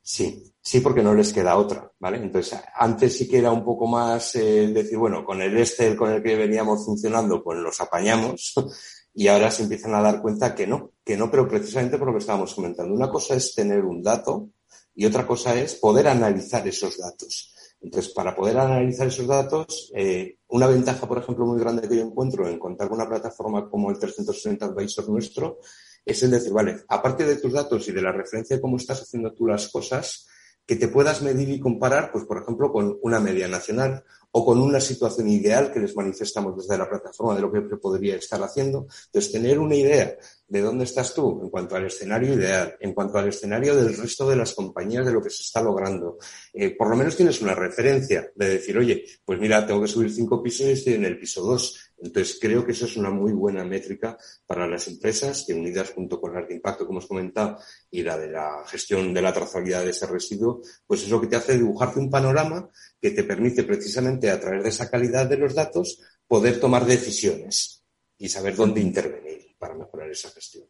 Sí, 0.00 0.51
sí, 0.62 0.80
porque 0.80 1.02
no 1.02 1.12
les 1.12 1.32
queda 1.32 1.56
otra, 1.56 1.90
¿vale? 1.98 2.18
Entonces, 2.18 2.58
antes 2.76 3.18
sí 3.18 3.28
que 3.28 3.38
era 3.38 3.50
un 3.50 3.64
poco 3.64 3.86
más 3.86 4.36
eh, 4.36 4.68
decir, 4.68 4.96
bueno, 4.96 5.24
con 5.24 5.42
el 5.42 5.58
Excel 5.58 5.96
con 5.96 6.12
el 6.12 6.22
que 6.22 6.36
veníamos 6.36 6.84
funcionando, 6.84 7.42
pues 7.42 7.58
los 7.58 7.80
apañamos, 7.80 8.54
y 9.14 9.26
ahora 9.26 9.50
se 9.50 9.64
empiezan 9.64 9.94
a 9.94 10.00
dar 10.00 10.22
cuenta 10.22 10.54
que 10.54 10.66
no, 10.66 10.92
que 11.04 11.16
no, 11.16 11.30
pero 11.30 11.48
precisamente 11.48 11.98
por 11.98 12.08
lo 12.08 12.14
que 12.14 12.20
estábamos 12.20 12.54
comentando. 12.54 12.94
Una 12.94 13.10
cosa 13.10 13.34
es 13.34 13.54
tener 13.54 13.84
un 13.84 14.02
dato 14.02 14.50
y 14.94 15.04
otra 15.04 15.26
cosa 15.26 15.54
es 15.54 15.74
poder 15.74 16.08
analizar 16.08 16.66
esos 16.66 16.96
datos. 16.96 17.52
Entonces, 17.80 18.12
para 18.12 18.34
poder 18.34 18.58
analizar 18.58 19.08
esos 19.08 19.26
datos, 19.26 19.90
eh, 19.94 20.38
una 20.48 20.68
ventaja, 20.68 21.08
por 21.08 21.18
ejemplo, 21.18 21.44
muy 21.44 21.58
grande 21.58 21.88
que 21.88 21.96
yo 21.96 22.02
encuentro 22.02 22.48
en 22.48 22.58
contar 22.58 22.88
con 22.88 23.00
una 23.00 23.08
plataforma 23.08 23.68
como 23.68 23.90
el 23.90 23.98
360 23.98 24.66
Advisor 24.66 25.08
nuestro 25.08 25.58
es 26.04 26.22
el 26.22 26.30
decir, 26.30 26.52
vale, 26.52 26.84
aparte 26.88 27.24
de 27.24 27.36
tus 27.36 27.52
datos 27.52 27.86
y 27.88 27.92
de 27.92 28.02
la 28.02 28.12
referencia 28.12 28.56
de 28.56 28.62
cómo 28.62 28.76
estás 28.76 29.02
haciendo 29.02 29.32
tú 29.32 29.46
las 29.46 29.68
cosas, 29.68 30.26
que 30.66 30.76
te 30.76 30.88
puedas 30.88 31.22
medir 31.22 31.48
y 31.48 31.60
comparar, 31.60 32.12
pues 32.12 32.24
por 32.24 32.42
ejemplo, 32.42 32.72
con 32.72 32.98
una 33.02 33.20
media 33.20 33.48
nacional 33.48 34.04
o 34.34 34.46
con 34.46 34.60
una 34.60 34.80
situación 34.80 35.28
ideal 35.28 35.70
que 35.70 35.80
les 35.80 35.94
manifestamos 35.94 36.56
desde 36.56 36.78
la 36.78 36.88
plataforma 36.88 37.34
de 37.34 37.42
lo 37.42 37.52
que 37.52 37.60
podría 37.76 38.16
estar 38.16 38.42
haciendo. 38.42 38.86
Entonces, 39.06 39.32
tener 39.32 39.58
una 39.58 39.74
idea 39.74 40.16
de 40.48 40.60
dónde 40.60 40.84
estás 40.84 41.14
tú 41.14 41.40
en 41.42 41.50
cuanto 41.50 41.76
al 41.76 41.86
escenario 41.86 42.34
ideal, 42.34 42.76
en 42.80 42.94
cuanto 42.94 43.18
al 43.18 43.28
escenario 43.28 43.76
del 43.76 43.96
resto 43.96 44.28
de 44.28 44.36
las 44.36 44.54
compañías 44.54 45.04
de 45.04 45.12
lo 45.12 45.22
que 45.22 45.30
se 45.30 45.42
está 45.42 45.62
logrando. 45.62 46.18
Eh, 46.52 46.76
por 46.76 46.88
lo 46.88 46.96
menos 46.96 47.16
tienes 47.16 47.40
una 47.42 47.54
referencia 47.54 48.30
de 48.34 48.48
decir, 48.48 48.76
oye, 48.78 49.04
pues 49.24 49.38
mira, 49.38 49.66
tengo 49.66 49.82
que 49.82 49.88
subir 49.88 50.10
cinco 50.10 50.42
pisos 50.42 50.66
y 50.66 50.72
estoy 50.72 50.94
en 50.94 51.04
el 51.04 51.18
piso 51.18 51.42
dos. 51.42 51.91
Entonces, 52.02 52.38
creo 52.40 52.66
que 52.66 52.72
eso 52.72 52.86
es 52.86 52.96
una 52.96 53.10
muy 53.10 53.32
buena 53.32 53.64
métrica 53.64 54.18
para 54.44 54.66
las 54.66 54.88
empresas 54.88 55.44
que 55.46 55.54
unidas 55.54 55.92
junto 55.92 56.20
con 56.20 56.34
la 56.34 56.42
de 56.42 56.54
impacto 56.54 56.84
que 56.84 56.90
hemos 56.90 57.06
comentado 57.06 57.58
y 57.90 58.02
la 58.02 58.18
de 58.18 58.28
la 58.28 58.64
gestión 58.66 59.14
de 59.14 59.22
la 59.22 59.32
trazabilidad 59.32 59.84
de 59.84 59.90
ese 59.90 60.06
residuo, 60.06 60.60
pues 60.84 61.04
es 61.04 61.10
lo 61.10 61.20
que 61.20 61.28
te 61.28 61.36
hace 61.36 61.56
dibujarte 61.56 62.00
un 62.00 62.10
panorama 62.10 62.68
que 63.00 63.12
te 63.12 63.22
permite 63.22 63.62
precisamente 63.62 64.30
a 64.30 64.40
través 64.40 64.64
de 64.64 64.68
esa 64.70 64.90
calidad 64.90 65.26
de 65.26 65.36
los 65.36 65.54
datos 65.54 66.00
poder 66.26 66.58
tomar 66.58 66.84
decisiones 66.86 67.84
y 68.18 68.28
saber 68.28 68.56
dónde 68.56 68.80
intervenir 68.80 69.54
para 69.56 69.74
mejorar 69.74 70.10
esa 70.10 70.30
gestión. 70.30 70.64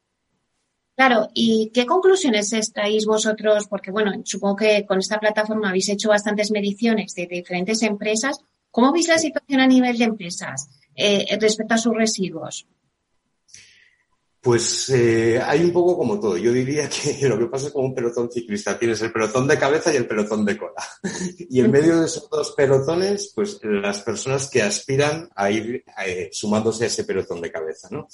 Claro, 0.94 1.28
¿y 1.32 1.70
qué 1.72 1.86
conclusiones 1.86 2.52
extraéis 2.52 3.06
vosotros? 3.06 3.66
Porque, 3.68 3.90
bueno, 3.90 4.12
supongo 4.24 4.56
que 4.56 4.84
con 4.84 4.98
esta 4.98 5.18
plataforma 5.18 5.70
habéis 5.70 5.88
hecho 5.88 6.10
bastantes 6.10 6.50
mediciones 6.50 7.14
de 7.14 7.26
diferentes 7.26 7.80
empresas. 7.82 8.38
¿Cómo 8.70 8.92
veis 8.92 9.08
la 9.08 9.18
situación 9.18 9.60
a 9.60 9.66
nivel 9.66 9.96
de 9.96 10.04
empresas 10.04 10.68
eh, 10.96 11.38
respecto 11.40 11.74
a 11.74 11.78
sus 11.78 11.94
residuos? 11.94 12.66
Pues 14.42 14.90
eh, 14.90 15.40
hay 15.40 15.62
un 15.62 15.72
poco 15.72 15.96
como 15.96 16.18
todo. 16.18 16.36
Yo 16.36 16.52
diría 16.52 16.88
que 16.88 17.16
lo 17.28 17.38
que 17.38 17.46
pasa 17.46 17.68
es 17.68 17.72
como 17.72 17.86
un 17.86 17.94
pelotón 17.94 18.28
ciclista. 18.28 18.76
Tienes 18.76 19.00
el 19.02 19.12
pelotón 19.12 19.46
de 19.46 19.56
cabeza 19.56 19.92
y 19.92 19.96
el 19.96 20.08
pelotón 20.08 20.44
de 20.44 20.58
cola. 20.58 20.82
Y 21.48 21.60
en 21.60 21.70
medio 21.70 22.00
de 22.00 22.06
esos 22.06 22.28
dos 22.28 22.52
pelotones, 22.56 23.30
pues 23.34 23.60
las 23.62 24.00
personas 24.02 24.50
que 24.50 24.62
aspiran 24.62 25.30
a 25.36 25.50
ir 25.50 25.84
eh, 26.04 26.28
sumándose 26.32 26.84
a 26.84 26.86
ese 26.88 27.04
pelotón 27.04 27.40
de 27.40 27.52
cabeza, 27.52 27.88
¿no? 27.92 28.08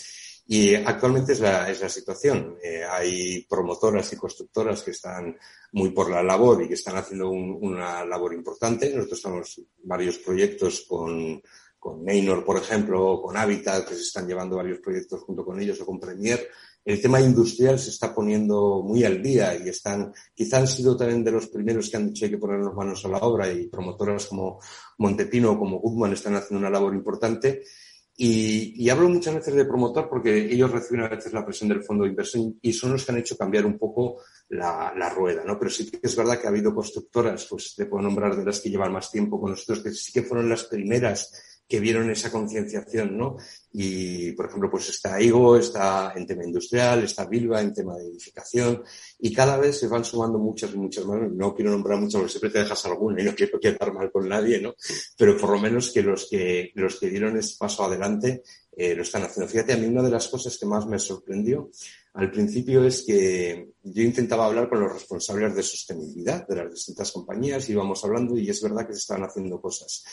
Y 0.51 0.75
actualmente 0.75 1.33
es 1.33 1.41
la, 1.41 1.71
es 1.71 1.81
la 1.81 1.89
situación. 1.89 2.57
Eh, 2.63 2.83
hay 2.85 3.47
promotoras 3.49 4.13
y 4.13 4.17
constructoras 4.17 4.83
que 4.83 4.91
están 4.91 5.37
muy 5.73 5.91
por 5.91 6.11
la 6.11 6.23
labor 6.23 6.63
y 6.63 6.69
que 6.69 6.75
están 6.75 6.97
haciendo 6.97 7.31
una 7.31 8.05
labor 8.05 8.35
importante. 8.35 8.93
Nosotros 8.95 9.23
tenemos 9.23 9.61
varios 9.83 10.19
proyectos 10.19 10.85
con 10.89 11.41
con 11.79 12.05
Neynor, 12.05 12.45
por 12.45 12.57
ejemplo, 12.57 13.13
o 13.13 13.23
con 13.23 13.37
Habitat, 13.37 13.89
que 13.89 13.95
se 13.95 14.03
están 14.03 14.27
llevando 14.27 14.57
varios 14.57 14.81
proyectos 14.81 15.23
junto 15.23 15.45
con 15.45 15.61
ellos, 15.61 15.81
o 15.81 15.87
con 15.87 16.01
Premier, 16.01 16.49
el 16.89 17.03
tema 17.03 17.21
industrial 17.21 17.79
se 17.79 17.91
está 17.91 18.15
poniendo 18.15 18.83
muy 18.83 19.05
al 19.05 19.23
día 19.23 19.55
y 19.55 19.69
están, 19.69 20.11
quizá 20.35 20.57
han 20.57 20.67
sido 20.67 20.97
también 20.97 21.23
de 21.23 21.33
los 21.33 21.49
primeros 21.49 21.91
que 21.91 21.99
han 21.99 22.09
dicho 22.09 22.25
hay 22.25 22.31
que 22.31 22.39
ponernos 22.39 22.75
manos 22.75 23.05
a 23.05 23.09
la 23.09 23.19
obra 23.19 23.53
y 23.53 23.67
promotoras 23.67 24.25
como 24.25 24.59
Montepino 24.97 25.53
o 25.53 25.59
como 25.59 25.81
Goodman 25.81 26.15
están 26.15 26.37
haciendo 26.37 26.61
una 26.61 26.71
labor 26.71 26.95
importante. 26.95 27.63
Y, 28.21 28.89
hablo 28.89 29.09
muchas 29.09 29.35
veces 29.35 29.55
de 29.55 29.67
promotor 29.67 30.09
porque 30.09 30.51
ellos 30.51 30.73
reciben 30.73 31.05
a 31.05 31.09
veces 31.09 31.33
la 31.33 31.45
presión 31.45 31.69
del 31.69 31.85
fondo 31.85 32.05
de 32.05 32.11
inversión 32.11 32.59
y 32.63 32.73
son 32.73 32.93
los 32.93 33.05
que 33.05 33.13
han 33.13 33.19
hecho 33.19 33.37
cambiar 33.37 33.67
un 33.67 33.79
poco 33.79 34.23
la, 34.49 34.93
la, 34.97 35.11
rueda, 35.11 35.45
¿no? 35.45 35.59
Pero 35.59 35.71
sí 35.71 35.91
que 35.91 36.01
es 36.03 36.17
verdad 36.17 36.41
que 36.41 36.47
ha 36.47 36.51
habido 36.51 36.75
constructoras, 36.75 37.47
pues 37.49 37.75
te 37.77 37.85
puedo 37.85 38.03
nombrar 38.03 38.35
de 38.35 38.45
las 38.45 38.61
que 38.61 38.71
llevan 38.71 38.93
más 38.93 39.13
tiempo 39.13 39.39
con 39.39 39.51
nosotros, 39.51 39.85
que 39.85 39.91
sí 39.93 40.11
que 40.11 40.23
fueron 40.23 40.49
las 40.49 40.65
primeras 40.65 41.58
que 41.69 41.81
vieron 41.81 42.11
esa 42.11 42.33
concienciación, 42.33 43.19
¿no? 43.19 43.37
Y, 43.73 44.33
por 44.33 44.47
ejemplo, 44.47 44.71
pues 44.71 44.89
está 44.89 45.21
IGO, 45.21 45.59
está 45.59 46.15
en 46.17 46.27
tema 46.27 46.45
industrial, 46.45 47.05
está 47.05 47.27
Bilba 47.27 47.61
en 47.61 47.75
tema 47.75 47.97
de 47.97 48.07
edificación, 48.07 48.83
y 49.19 49.33
cada 49.35 49.59
vez 49.59 49.79
se 49.79 49.87
van 49.87 50.05
sumando 50.05 50.39
muchas 50.39 50.73
y 50.73 50.79
muchas 50.79 51.05
más. 51.05 51.31
No 51.31 51.55
quiero 51.55 51.71
nombrar 51.73 52.01
muchas 52.01 52.21
porque 52.21 52.31
siempre 52.31 52.51
te 52.51 52.61
dejas 52.61 52.87
alguna 52.87 53.21
y 53.21 53.25
no 53.25 53.35
quiero 53.35 53.61
quedar 53.61 53.93
mal 53.93 54.11
con 54.11 54.27
nadie, 54.27 54.61
¿no? 54.61 54.75
Pero 55.19 55.37
por 55.37 55.51
lo 55.51 55.61
menos 55.61 55.91
que 55.91 56.03
los 56.03 56.27
que, 56.31 56.73
los 56.75 56.99
que 56.99 57.11
dieron 57.11 57.37
ese 57.37 57.57
paso 57.59 57.85
adelante 57.85 58.43
eh, 58.75 58.95
lo 58.95 59.03
están 59.03 59.25
haciendo. 59.25 59.51
Fíjate, 59.51 59.75
a 59.75 59.77
mí 59.77 59.87
una 59.87 60.03
de 60.03 60.11
las 60.11 60.29
cosas 60.29 60.57
que 60.57 60.65
más 60.65 60.87
me 60.87 60.99
sorprendió 60.99 61.71
al 62.15 62.31
principio 62.31 62.85
es 62.85 63.03
que 63.03 63.75
yo 63.83 64.03
intentaba 64.03 64.47
hablar 64.47 64.69
con 64.69 64.81
los 64.81 64.93
responsables 64.93 65.55
de 65.55 65.63
sostenibilidad 65.63 66.49
de 66.49 66.57
las 66.57 66.71
distintas 66.71 67.13
compañías, 67.13 67.69
íbamos 67.69 68.03
hablando 68.05 68.37
y 68.37 68.49
es 68.49 68.61
verdad 68.63 68.87
que 68.87 68.95
se 68.95 69.01
estaban 69.01 69.25
haciendo 69.25 69.61
cosas 69.61 70.05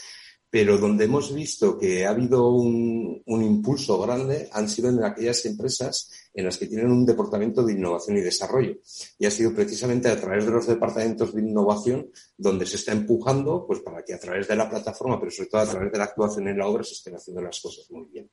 pero 0.49 0.77
donde 0.77 1.05
hemos 1.05 1.33
visto 1.33 1.77
que 1.77 2.05
ha 2.05 2.11
habido 2.11 2.49
un, 2.49 3.21
impulso 3.27 3.99
grande 3.99 4.47
han 4.51 4.69
sido 4.69 4.89
en 4.89 5.03
aquellas 5.03 5.45
empresas 5.45 6.09
en 6.33 6.45
las 6.45 6.57
que 6.57 6.67
tienen 6.67 6.91
un 6.91 7.05
departamento 7.05 7.63
de 7.63 7.73
innovación 7.73 8.17
y 8.17 8.21
desarrollo. 8.21 8.77
Y 9.19 9.25
ha 9.25 9.31
sido 9.31 9.53
precisamente 9.53 10.07
a 10.07 10.19
través 10.19 10.45
de 10.45 10.51
los 10.51 10.67
departamentos 10.67 11.33
de 11.33 11.41
innovación 11.41 12.09
donde 12.37 12.65
se 12.65 12.77
está 12.77 12.93
empujando 12.93 13.65
pues, 13.67 13.79
para 13.79 14.03
que 14.03 14.13
a 14.13 14.19
través 14.19 14.47
de 14.47 14.55
la 14.55 14.69
plataforma, 14.69 15.19
pero 15.19 15.31
sobre 15.31 15.49
todo 15.49 15.61
a 15.61 15.69
través 15.69 15.91
de 15.91 15.97
la 15.97 16.05
actuación 16.05 16.47
en 16.47 16.57
la 16.57 16.67
obra, 16.67 16.83
se 16.83 16.93
estén 16.93 17.15
haciendo 17.15 17.41
las 17.41 17.59
cosas 17.59 17.89
muy 17.91 18.05
bien. 18.05 18.29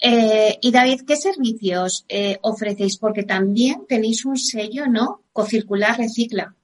Eh, 0.00 0.58
y 0.60 0.70
David, 0.70 1.00
¿qué 1.06 1.16
servicios 1.16 2.04
eh, 2.08 2.38
ofrecéis? 2.42 2.98
Porque 2.98 3.22
también 3.22 3.86
tenéis 3.88 4.24
un 4.24 4.36
sello, 4.36 4.86
¿no? 4.86 5.22
Cocircular 5.32 5.96
Recicla. 5.98 6.54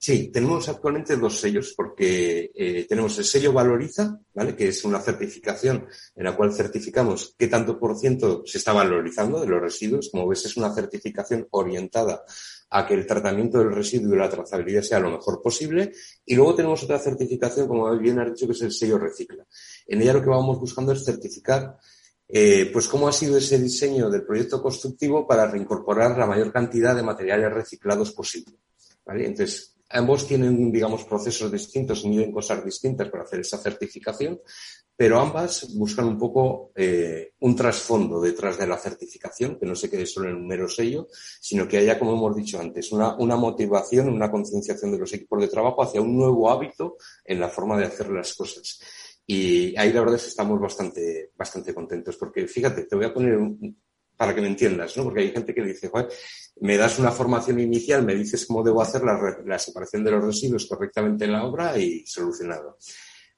Sí, 0.00 0.30
tenemos 0.30 0.68
actualmente 0.68 1.16
dos 1.16 1.40
sellos 1.40 1.74
porque 1.76 2.52
eh, 2.54 2.86
tenemos 2.88 3.18
el 3.18 3.24
sello 3.24 3.52
Valoriza, 3.52 4.16
¿vale? 4.32 4.54
Que 4.54 4.68
es 4.68 4.84
una 4.84 5.00
certificación 5.00 5.88
en 6.14 6.24
la 6.24 6.36
cual 6.36 6.54
certificamos 6.54 7.34
qué 7.36 7.48
tanto 7.48 7.80
por 7.80 7.98
ciento 7.98 8.42
se 8.46 8.58
está 8.58 8.72
valorizando 8.72 9.40
de 9.40 9.48
los 9.48 9.60
residuos. 9.60 10.08
Como 10.12 10.28
ves, 10.28 10.44
es 10.44 10.56
una 10.56 10.72
certificación 10.72 11.48
orientada 11.50 12.22
a 12.70 12.86
que 12.86 12.94
el 12.94 13.06
tratamiento 13.06 13.58
del 13.58 13.74
residuo 13.74 14.14
y 14.14 14.18
la 14.18 14.30
trazabilidad 14.30 14.82
sea 14.82 15.00
lo 15.00 15.10
mejor 15.10 15.42
posible. 15.42 15.90
Y 16.24 16.36
luego 16.36 16.54
tenemos 16.54 16.80
otra 16.84 17.00
certificación, 17.00 17.66
como 17.66 17.90
bien 17.98 18.20
has 18.20 18.32
dicho, 18.32 18.46
que 18.46 18.52
es 18.52 18.62
el 18.62 18.72
sello 18.72 18.98
Recicla. 18.98 19.44
En 19.88 20.00
ella 20.00 20.12
lo 20.12 20.22
que 20.22 20.30
vamos 20.30 20.60
buscando 20.60 20.92
es 20.92 21.04
certificar 21.04 21.76
eh, 22.28 22.70
pues 22.72 22.86
cómo 22.86 23.08
ha 23.08 23.12
sido 23.12 23.38
ese 23.38 23.58
diseño 23.58 24.08
del 24.10 24.24
proyecto 24.24 24.62
constructivo 24.62 25.26
para 25.26 25.50
reincorporar 25.50 26.16
la 26.16 26.26
mayor 26.26 26.52
cantidad 26.52 26.94
de 26.94 27.02
materiales 27.02 27.52
reciclados 27.52 28.12
posible. 28.12 28.54
Ambos 29.90 30.26
tienen, 30.26 30.70
digamos, 30.70 31.04
procesos 31.04 31.50
distintos 31.50 32.04
miden 32.04 32.32
cosas 32.32 32.64
distintas 32.64 33.08
para 33.08 33.24
hacer 33.24 33.40
esa 33.40 33.58
certificación, 33.58 34.40
pero 34.94 35.20
ambas 35.20 35.74
buscan 35.76 36.06
un 36.06 36.18
poco 36.18 36.72
eh, 36.74 37.32
un 37.40 37.54
trasfondo 37.54 38.20
detrás 38.20 38.58
de 38.58 38.66
la 38.66 38.76
certificación, 38.76 39.56
que 39.58 39.64
no 39.64 39.74
se 39.76 39.88
quede 39.88 40.06
solo 40.06 40.28
en 40.28 40.34
un 40.34 40.46
mero 40.46 40.68
sello, 40.68 41.06
sino 41.40 41.68
que 41.68 41.78
haya, 41.78 41.98
como 41.98 42.14
hemos 42.14 42.34
dicho 42.34 42.60
antes, 42.60 42.90
una, 42.90 43.16
una 43.16 43.36
motivación, 43.36 44.08
una 44.08 44.30
concienciación 44.30 44.90
de 44.90 44.98
los 44.98 45.12
equipos 45.14 45.40
de 45.40 45.48
trabajo 45.48 45.82
hacia 45.82 46.00
un 46.00 46.16
nuevo 46.16 46.50
hábito 46.50 46.96
en 47.24 47.38
la 47.38 47.48
forma 47.48 47.78
de 47.78 47.84
hacer 47.84 48.10
las 48.10 48.34
cosas. 48.34 48.80
Y 49.24 49.78
ahí 49.78 49.92
la 49.92 50.00
verdad 50.00 50.16
es 50.16 50.22
que 50.22 50.30
estamos 50.30 50.58
bastante, 50.58 51.30
bastante 51.36 51.72
contentos, 51.72 52.16
porque 52.16 52.46
fíjate, 52.48 52.84
te 52.84 52.96
voy 52.96 53.04
a 53.04 53.14
poner 53.14 53.36
un, 53.36 53.78
para 54.18 54.34
que 54.34 54.40
me 54.40 54.48
entiendas, 54.48 54.96
¿no? 54.96 55.04
Porque 55.04 55.20
hay 55.20 55.30
gente 55.30 55.54
que 55.54 55.62
dice, 55.62 55.90
me 56.60 56.76
das 56.76 56.98
una 56.98 57.12
formación 57.12 57.60
inicial, 57.60 58.04
me 58.04 58.16
dices 58.16 58.44
cómo 58.46 58.64
debo 58.64 58.82
hacer 58.82 59.02
la, 59.04 59.58
separación 59.60 60.02
de 60.02 60.10
los 60.10 60.24
residuos 60.24 60.66
correctamente 60.66 61.24
en 61.24 61.32
la 61.32 61.44
obra 61.44 61.78
y 61.78 62.04
solucionado. 62.04 62.78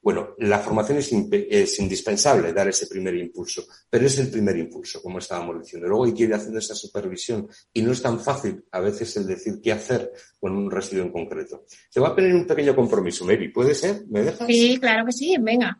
Bueno, 0.01 0.33
la 0.39 0.57
formación 0.57 0.97
es, 0.97 1.11
es, 1.31 1.79
indispensable 1.79 2.51
dar 2.51 2.67
ese 2.67 2.87
primer 2.87 3.15
impulso, 3.15 3.63
pero 3.87 4.07
es 4.07 4.17
el 4.17 4.31
primer 4.31 4.57
impulso, 4.57 4.99
como 5.03 5.19
estábamos 5.19 5.61
diciendo. 5.61 5.87
Luego 5.87 6.05
hay 6.05 6.15
que 6.15 6.23
ir 6.23 6.33
haciendo 6.33 6.57
esa 6.57 6.73
supervisión 6.73 7.47
y 7.71 7.83
no 7.83 7.91
es 7.91 8.01
tan 8.01 8.19
fácil 8.19 8.65
a 8.71 8.79
veces 8.79 9.15
el 9.17 9.27
decir 9.27 9.61
qué 9.61 9.71
hacer 9.71 10.11
con 10.39 10.57
un 10.57 10.71
residuo 10.71 11.05
en 11.05 11.11
concreto. 11.11 11.65
Se 11.87 11.99
va 11.99 12.07
a 12.07 12.15
poner 12.15 12.33
un 12.33 12.47
pequeño 12.47 12.75
compromiso, 12.75 13.23
Mary. 13.23 13.49
¿Puede 13.49 13.75
ser? 13.75 14.03
¿Me 14.09 14.23
dejas? 14.23 14.47
Sí, 14.47 14.79
claro 14.79 15.05
que 15.05 15.11
sí, 15.11 15.35
venga. 15.39 15.79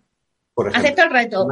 Acepto 0.67 1.03
el 1.03 1.09
reto. 1.09 1.47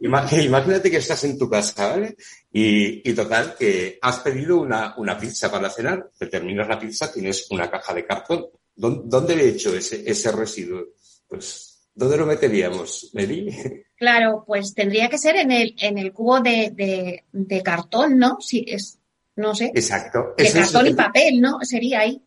Imagínate 0.00 0.90
que 0.90 0.96
estás 0.98 1.24
en 1.24 1.38
tu 1.38 1.48
casa, 1.48 1.88
¿vale? 1.88 2.16
Y, 2.52 3.12
total, 3.14 3.54
que 3.58 3.98
has 4.00 4.18
pedido 4.20 4.60
una, 4.60 4.94
una, 4.96 5.18
pizza 5.18 5.50
para 5.50 5.70
cenar, 5.70 6.10
te 6.18 6.26
terminas 6.26 6.68
la 6.68 6.78
pizza, 6.78 7.12
tienes 7.12 7.50
una 7.50 7.70
caja 7.70 7.94
de 7.94 8.06
cartón. 8.06 8.46
¿Dónde, 8.76 9.34
he 9.34 9.48
hecho 9.48 9.74
ese, 9.74 10.02
ese 10.08 10.32
residuo? 10.32 10.84
Pues, 11.28 11.88
¿dónde 11.94 12.16
lo 12.16 12.26
meteríamos, 12.26 13.10
Mary? 13.14 13.84
Claro, 13.96 14.44
pues 14.44 14.74
tendría 14.74 15.08
que 15.08 15.16
ser 15.16 15.36
en 15.36 15.52
el, 15.52 15.76
en 15.78 15.96
el 15.96 16.12
cubo 16.12 16.40
de, 16.40 17.22
de, 17.32 17.62
cartón, 17.62 18.18
¿no? 18.18 18.38
Si 18.40 18.64
es, 18.66 18.98
no 19.36 19.54
sé. 19.54 19.70
Exacto. 19.72 20.34
De 20.36 20.50
cartón 20.52 20.88
y 20.88 20.94
papel, 20.94 21.40
¿no? 21.40 21.60
Sería 21.62 22.00
ahí. 22.00 22.20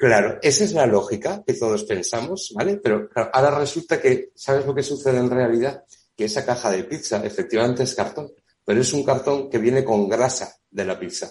Claro, 0.00 0.38
esa 0.40 0.64
es 0.64 0.72
la 0.72 0.86
lógica 0.86 1.44
que 1.46 1.52
todos 1.52 1.84
pensamos, 1.84 2.54
¿vale? 2.56 2.78
Pero 2.78 3.10
ahora 3.34 3.50
resulta 3.50 4.00
que, 4.00 4.30
¿sabes 4.34 4.64
lo 4.64 4.74
que 4.74 4.82
sucede 4.82 5.18
en 5.18 5.28
realidad? 5.28 5.84
Que 6.16 6.24
esa 6.24 6.46
caja 6.46 6.70
de 6.70 6.84
pizza 6.84 7.22
efectivamente 7.22 7.82
es 7.82 7.94
cartón, 7.94 8.32
pero 8.64 8.80
es 8.80 8.90
un 8.94 9.04
cartón 9.04 9.50
que 9.50 9.58
viene 9.58 9.84
con 9.84 10.08
grasa 10.08 10.56
de 10.70 10.86
la 10.86 10.98
pizza. 10.98 11.30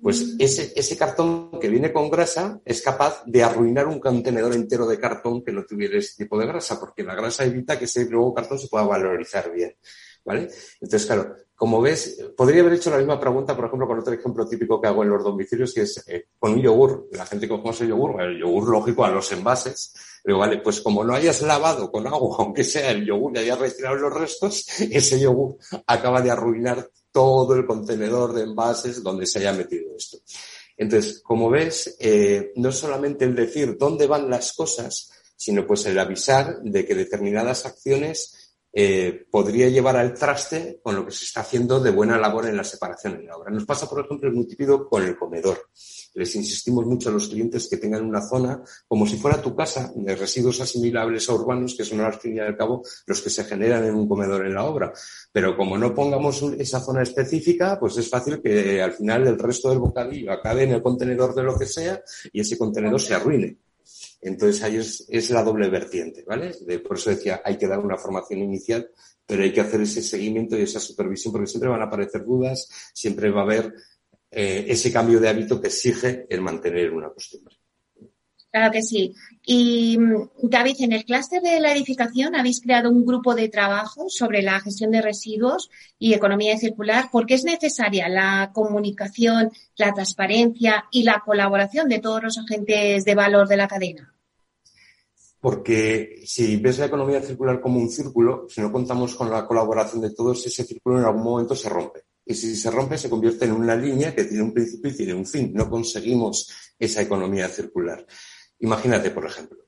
Pues 0.00 0.28
mm. 0.28 0.36
ese, 0.38 0.72
ese 0.76 0.96
cartón 0.96 1.58
que 1.60 1.68
viene 1.68 1.92
con 1.92 2.08
grasa 2.08 2.60
es 2.64 2.82
capaz 2.82 3.24
de 3.26 3.42
arruinar 3.42 3.88
un 3.88 3.98
contenedor 3.98 4.54
entero 4.54 4.86
de 4.86 5.00
cartón 5.00 5.42
que 5.42 5.50
no 5.50 5.64
tuviera 5.64 5.98
ese 5.98 6.14
tipo 6.16 6.38
de 6.38 6.46
grasa, 6.46 6.78
porque 6.78 7.02
la 7.02 7.16
grasa 7.16 7.44
evita 7.44 7.76
que 7.76 7.86
ese 7.86 8.08
nuevo 8.08 8.32
cartón 8.32 8.60
se 8.60 8.68
pueda 8.68 8.84
valorizar 8.84 9.50
bien. 9.50 9.74
¿Vale? 10.24 10.48
Entonces, 10.80 11.06
claro, 11.06 11.36
como 11.54 11.80
ves, 11.80 12.18
podría 12.36 12.62
haber 12.62 12.74
hecho 12.74 12.90
la 12.90 12.98
misma 12.98 13.20
pregunta, 13.20 13.54
por 13.54 13.66
ejemplo, 13.66 13.86
con 13.86 13.98
otro 14.00 14.12
ejemplo 14.12 14.46
típico 14.46 14.80
que 14.80 14.88
hago 14.88 15.04
en 15.04 15.10
los 15.10 15.22
domicilios, 15.22 15.72
que 15.72 15.82
es 15.82 16.02
eh, 16.08 16.26
con 16.38 16.52
un 16.52 16.62
yogur. 16.62 17.08
La 17.12 17.26
gente 17.26 17.48
coge 17.48 17.84
el 17.84 17.90
yogur, 17.90 18.20
el 18.20 18.40
yogur 18.40 18.68
lógico 18.68 19.04
a 19.04 19.10
los 19.10 19.30
envases. 19.32 19.94
Pero 20.22 20.38
vale, 20.38 20.58
pues 20.58 20.80
como 20.80 21.04
no 21.04 21.14
hayas 21.14 21.42
lavado 21.42 21.92
con 21.92 22.06
agua, 22.06 22.36
aunque 22.40 22.64
sea 22.64 22.90
el 22.90 23.06
yogur 23.06 23.36
y 23.36 23.40
hayas 23.40 23.58
retirado 23.58 23.94
los 23.96 24.12
restos, 24.12 24.66
ese 24.80 25.20
yogur 25.20 25.56
acaba 25.86 26.20
de 26.20 26.30
arruinar 26.30 26.90
todo 27.12 27.54
el 27.54 27.64
contenedor 27.64 28.32
de 28.32 28.42
envases 28.42 29.00
donde 29.02 29.26
se 29.26 29.38
haya 29.38 29.52
metido 29.52 29.94
esto. 29.96 30.18
Entonces, 30.76 31.22
como 31.22 31.48
ves, 31.50 31.96
eh, 32.00 32.52
no 32.56 32.72
solamente 32.72 33.24
el 33.24 33.36
decir 33.36 33.76
dónde 33.78 34.08
van 34.08 34.28
las 34.28 34.52
cosas, 34.54 35.12
sino 35.36 35.64
pues 35.66 35.86
el 35.86 35.98
avisar 35.98 36.60
de 36.62 36.84
que 36.84 36.94
determinadas 36.96 37.64
acciones 37.66 38.43
eh, 38.76 39.26
podría 39.30 39.68
llevar 39.68 39.96
al 39.96 40.14
traste 40.14 40.80
con 40.82 40.96
lo 40.96 41.06
que 41.06 41.12
se 41.12 41.26
está 41.26 41.42
haciendo 41.42 41.78
de 41.78 41.92
buena 41.92 42.18
labor 42.18 42.48
en 42.48 42.56
la 42.56 42.64
separación 42.64 43.14
en 43.14 43.26
la 43.26 43.36
obra. 43.36 43.52
Nos 43.52 43.64
pasa, 43.64 43.88
por 43.88 44.04
ejemplo, 44.04 44.28
el 44.28 44.34
multipido 44.34 44.88
con 44.88 45.04
el 45.04 45.16
comedor. 45.16 45.70
Les 46.14 46.34
insistimos 46.34 46.84
mucho 46.84 47.08
a 47.08 47.12
los 47.12 47.28
clientes 47.28 47.68
que 47.68 47.76
tengan 47.76 48.04
una 48.04 48.20
zona 48.20 48.62
como 48.88 49.06
si 49.06 49.16
fuera 49.16 49.40
tu 49.40 49.54
casa 49.54 49.92
de 49.94 50.16
residuos 50.16 50.60
asimilables 50.60 51.28
a 51.28 51.34
urbanos, 51.34 51.76
que 51.76 51.84
son 51.84 52.00
al 52.00 52.14
fin 52.14 52.36
y 52.36 52.40
al 52.40 52.56
cabo 52.56 52.82
los 53.06 53.22
que 53.22 53.30
se 53.30 53.44
generan 53.44 53.84
en 53.84 53.94
un 53.94 54.08
comedor 54.08 54.44
en 54.44 54.54
la 54.54 54.64
obra. 54.64 54.92
Pero 55.30 55.56
como 55.56 55.78
no 55.78 55.94
pongamos 55.94 56.42
esa 56.58 56.80
zona 56.80 57.02
específica, 57.02 57.78
pues 57.78 57.96
es 57.96 58.10
fácil 58.10 58.42
que 58.42 58.82
al 58.82 58.92
final 58.92 59.26
el 59.28 59.38
resto 59.38 59.70
del 59.70 59.78
bocadillo 59.78 60.32
acabe 60.32 60.64
en 60.64 60.72
el 60.72 60.82
contenedor 60.82 61.32
de 61.32 61.44
lo 61.44 61.56
que 61.56 61.66
sea 61.66 62.02
y 62.32 62.40
ese 62.40 62.58
contenedor 62.58 63.00
se 63.00 63.14
arruine. 63.14 63.56
Entonces 64.24 64.62
ahí 64.62 64.76
es, 64.76 65.30
la 65.30 65.42
doble 65.42 65.68
vertiente, 65.68 66.24
¿vale? 66.26 66.52
por 66.78 66.96
eso 66.96 67.10
decía, 67.10 67.42
hay 67.44 67.58
que 67.58 67.68
dar 67.68 67.78
una 67.78 67.98
formación 67.98 68.40
inicial, 68.40 68.88
pero 69.26 69.42
hay 69.42 69.52
que 69.52 69.60
hacer 69.60 69.82
ese 69.82 70.00
seguimiento 70.00 70.56
y 70.56 70.62
esa 70.62 70.80
supervisión 70.80 71.30
porque 71.30 71.46
siempre 71.46 71.68
van 71.68 71.82
a 71.82 71.84
aparecer 71.84 72.24
dudas, 72.24 72.66
siempre 72.94 73.30
va 73.30 73.42
a 73.42 73.44
haber 73.44 73.74
eh, 74.30 74.64
ese 74.66 74.90
cambio 74.90 75.20
de 75.20 75.28
hábito 75.28 75.60
que 75.60 75.66
exige 75.66 76.26
el 76.30 76.40
mantener 76.40 76.90
una 76.90 77.10
costumbre. 77.10 77.54
Claro 78.50 78.72
que 78.72 78.82
sí. 78.82 79.12
Y 79.44 79.98
David, 80.42 80.76
en 80.78 80.92
el 80.92 81.04
clúster 81.04 81.42
de 81.42 81.60
la 81.60 81.72
edificación 81.72 82.34
habéis 82.34 82.62
creado 82.62 82.88
un 82.88 83.04
grupo 83.04 83.34
de 83.34 83.50
trabajo 83.50 84.06
sobre 84.08 84.40
la 84.40 84.58
gestión 84.60 84.90
de 84.90 85.02
residuos 85.02 85.68
y 85.98 86.14
economía 86.14 86.56
circular 86.56 87.10
porque 87.12 87.34
es 87.34 87.44
necesaria 87.44 88.08
la 88.08 88.52
comunicación, 88.54 89.50
la 89.76 89.92
transparencia 89.92 90.86
y 90.90 91.02
la 91.02 91.22
colaboración 91.26 91.90
de 91.90 91.98
todos 91.98 92.22
los 92.22 92.38
agentes 92.38 93.04
de 93.04 93.14
valor 93.14 93.48
de 93.48 93.56
la 93.58 93.68
cadena 93.68 94.13
porque 95.44 96.22
si 96.24 96.56
ves 96.56 96.78
la 96.78 96.86
economía 96.86 97.20
circular 97.20 97.60
como 97.60 97.78
un 97.78 97.90
círculo, 97.90 98.46
si 98.48 98.62
no 98.62 98.72
contamos 98.72 99.14
con 99.14 99.28
la 99.28 99.46
colaboración 99.46 100.00
de 100.00 100.14
todos, 100.14 100.46
ese 100.46 100.64
círculo 100.64 100.98
en 100.98 101.04
algún 101.04 101.22
momento 101.22 101.54
se 101.54 101.68
rompe. 101.68 102.00
Y 102.24 102.32
si 102.32 102.56
se 102.56 102.70
rompe, 102.70 102.96
se 102.96 103.10
convierte 103.10 103.44
en 103.44 103.52
una 103.52 103.76
línea 103.76 104.14
que 104.14 104.24
tiene 104.24 104.42
un 104.42 104.54
principio 104.54 104.90
y 104.90 104.96
tiene 104.96 105.12
un 105.12 105.26
fin. 105.26 105.52
No 105.52 105.68
conseguimos 105.68 106.50
esa 106.78 107.02
economía 107.02 107.46
circular. 107.48 108.06
Imagínate, 108.60 109.10
por 109.10 109.26
ejemplo, 109.26 109.66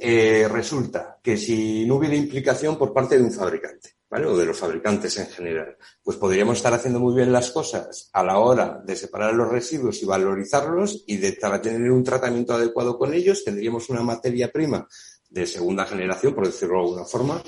eh, 0.00 0.48
resulta 0.50 1.20
que 1.22 1.36
si 1.36 1.86
no 1.86 1.98
hubiera 1.98 2.16
implicación 2.16 2.76
por 2.76 2.92
parte 2.92 3.16
de 3.16 3.22
un 3.22 3.30
fabricante, 3.30 3.95
¿vale? 4.10 4.26
O 4.26 4.36
de 4.36 4.46
los 4.46 4.58
fabricantes 4.58 5.16
en 5.18 5.26
general. 5.26 5.76
Pues 6.02 6.16
podríamos 6.16 6.56
estar 6.56 6.72
haciendo 6.72 7.00
muy 7.00 7.14
bien 7.14 7.32
las 7.32 7.50
cosas 7.50 8.10
a 8.12 8.22
la 8.22 8.38
hora 8.38 8.80
de 8.84 8.96
separar 8.96 9.34
los 9.34 9.48
residuos 9.48 10.02
y 10.02 10.06
valorizarlos 10.06 11.04
y 11.06 11.16
de 11.16 11.32
tener 11.32 11.90
un 11.90 12.04
tratamiento 12.04 12.54
adecuado 12.54 12.98
con 12.98 13.12
ellos 13.14 13.44
tendríamos 13.44 13.88
una 13.90 14.02
materia 14.02 14.50
prima 14.50 14.86
de 15.28 15.46
segunda 15.46 15.84
generación, 15.84 16.34
por 16.34 16.46
decirlo 16.46 16.76
de 16.76 16.84
alguna 16.84 17.04
forma. 17.04 17.42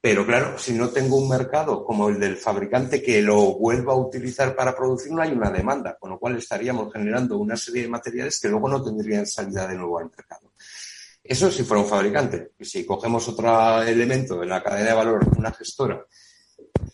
Pero 0.00 0.26
claro, 0.26 0.58
si 0.58 0.74
no 0.74 0.90
tengo 0.90 1.16
un 1.16 1.30
mercado 1.30 1.82
como 1.82 2.10
el 2.10 2.20
del 2.20 2.36
fabricante 2.36 3.02
que 3.02 3.22
lo 3.22 3.54
vuelva 3.54 3.94
a 3.94 3.96
utilizar 3.96 4.54
para 4.54 4.76
producir, 4.76 5.10
no 5.10 5.22
hay 5.22 5.32
una 5.32 5.50
demanda, 5.50 5.96
con 5.98 6.10
lo 6.10 6.18
cual 6.18 6.36
estaríamos 6.36 6.92
generando 6.92 7.38
una 7.38 7.56
serie 7.56 7.82
de 7.82 7.88
materiales 7.88 8.38
que 8.38 8.48
luego 8.48 8.68
no 8.68 8.82
tendrían 8.82 9.26
salida 9.26 9.66
de 9.66 9.76
nuevo 9.76 9.98
al 9.98 10.10
mercado. 10.10 10.52
Eso 11.24 11.50
si 11.50 11.64
fuera 11.64 11.82
un 11.82 11.88
fabricante. 11.88 12.52
Y 12.58 12.66
si 12.66 12.84
cogemos 12.84 13.26
otro 13.28 13.82
elemento 13.82 14.42
en 14.42 14.50
la 14.50 14.62
cadena 14.62 14.90
de 14.90 14.94
valor, 14.94 15.26
una 15.38 15.52
gestora, 15.52 16.04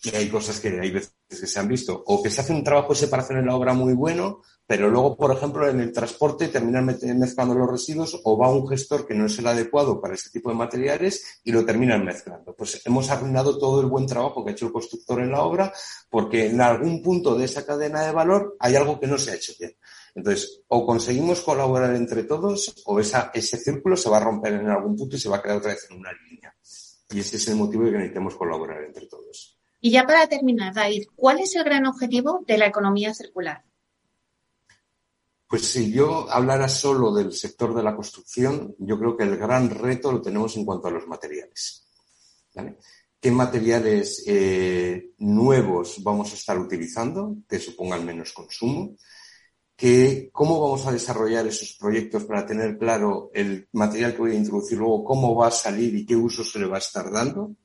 que 0.01 0.15
hay 0.15 0.29
cosas 0.29 0.59
que 0.61 0.79
hay 0.79 0.89
veces 0.89 1.13
que 1.27 1.35
se 1.35 1.59
han 1.59 1.67
visto, 1.67 2.01
o 2.07 2.23
que 2.23 2.29
se 2.29 2.39
hace 2.39 2.53
un 2.53 2.63
trabajo 2.63 2.93
de 2.93 2.99
separación 2.99 3.39
en 3.39 3.47
la 3.47 3.55
obra 3.55 3.73
muy 3.73 3.93
bueno, 3.93 4.41
pero 4.65 4.89
luego, 4.89 5.17
por 5.17 5.35
ejemplo, 5.35 5.67
en 5.67 5.81
el 5.81 5.91
transporte 5.91 6.47
terminan 6.47 6.85
mezclando 6.85 7.53
los 7.55 7.69
residuos 7.69 8.21
o 8.23 8.37
va 8.37 8.49
un 8.49 8.69
gestor 8.69 9.05
que 9.05 9.13
no 9.13 9.25
es 9.25 9.37
el 9.37 9.47
adecuado 9.47 9.99
para 9.99 10.13
este 10.13 10.29
tipo 10.29 10.49
de 10.49 10.55
materiales 10.55 11.41
y 11.43 11.51
lo 11.51 11.65
terminan 11.65 12.05
mezclando. 12.05 12.55
Pues 12.55 12.81
hemos 12.85 13.09
arruinado 13.09 13.57
todo 13.57 13.81
el 13.81 13.87
buen 13.87 14.05
trabajo 14.05 14.45
que 14.45 14.51
ha 14.51 14.53
hecho 14.53 14.67
el 14.67 14.71
constructor 14.71 15.19
en 15.21 15.31
la 15.31 15.41
obra 15.41 15.73
porque 16.09 16.45
en 16.45 16.61
algún 16.61 17.01
punto 17.01 17.35
de 17.35 17.45
esa 17.45 17.65
cadena 17.65 18.05
de 18.05 18.13
valor 18.13 18.55
hay 18.61 18.77
algo 18.77 18.97
que 18.97 19.07
no 19.07 19.17
se 19.17 19.31
ha 19.31 19.35
hecho 19.35 19.51
bien. 19.59 19.75
Entonces, 20.13 20.61
o 20.67 20.85
conseguimos 20.85 21.41
colaborar 21.41 21.95
entre 21.95 22.23
todos 22.23 22.73
o 22.85 22.99
esa, 22.99 23.31
ese 23.33 23.57
círculo 23.57 23.95
se 23.95 24.09
va 24.09 24.17
a 24.17 24.23
romper 24.23 24.53
en 24.53 24.69
algún 24.69 24.95
punto 24.95 25.15
y 25.15 25.19
se 25.19 25.29
va 25.29 25.37
a 25.37 25.41
quedar 25.41 25.57
otra 25.57 25.71
vez 25.71 25.87
en 25.89 25.97
una 25.97 26.11
línea. 26.11 26.53
Y 27.09 27.19
ese 27.19 27.37
es 27.37 27.47
el 27.47 27.55
motivo 27.55 27.85
de 27.85 27.91
que 27.91 27.97
necesitemos 27.97 28.35
colaborar 28.35 28.83
entre 28.83 29.07
todos. 29.07 29.57
Y 29.79 29.91
ya 29.91 30.05
para 30.05 30.27
terminar, 30.27 30.73
David, 30.73 31.07
¿cuál 31.15 31.39
es 31.39 31.55
el 31.55 31.63
gran 31.63 31.85
objetivo 31.85 32.43
de 32.45 32.57
la 32.57 32.67
economía 32.67 33.13
circular? 33.13 33.63
Pues 35.47 35.65
si 35.65 35.91
yo 35.91 36.31
hablara 36.31 36.69
solo 36.69 37.13
del 37.13 37.33
sector 37.33 37.73
de 37.73 37.83
la 37.83 37.95
construcción, 37.95 38.75
yo 38.79 38.97
creo 38.97 39.17
que 39.17 39.23
el 39.23 39.37
gran 39.37 39.69
reto 39.69 40.11
lo 40.11 40.21
tenemos 40.21 40.55
en 40.55 40.65
cuanto 40.65 40.87
a 40.87 40.91
los 40.91 41.07
materiales. 41.07 41.87
¿Qué 43.19 43.31
materiales 43.31 44.23
eh, 44.27 45.11
nuevos 45.17 46.01
vamos 46.03 46.31
a 46.31 46.35
estar 46.35 46.57
utilizando 46.57 47.35
que 47.49 47.59
supongan 47.59 48.05
menos 48.05 48.33
consumo? 48.33 48.95
Cómo 50.31 50.61
vamos 50.61 50.85
a 50.85 50.91
desarrollar 50.91 51.47
esos 51.47 51.75
proyectos 51.79 52.25
para 52.25 52.45
tener 52.45 52.77
claro 52.77 53.31
el 53.33 53.67
material 53.71 54.13
que 54.13 54.19
voy 54.19 54.31
a 54.31 54.35
introducir 54.35 54.77
luego, 54.77 55.03
cómo 55.03 55.35
va 55.35 55.47
a 55.47 55.51
salir 55.51 55.95
y 55.95 56.05
qué 56.05 56.15
uso 56.15 56.43
se 56.43 56.59
le 56.59 56.67
va 56.67 56.75
a 56.75 56.79
estar 56.79 57.11
dando. 57.11 57.55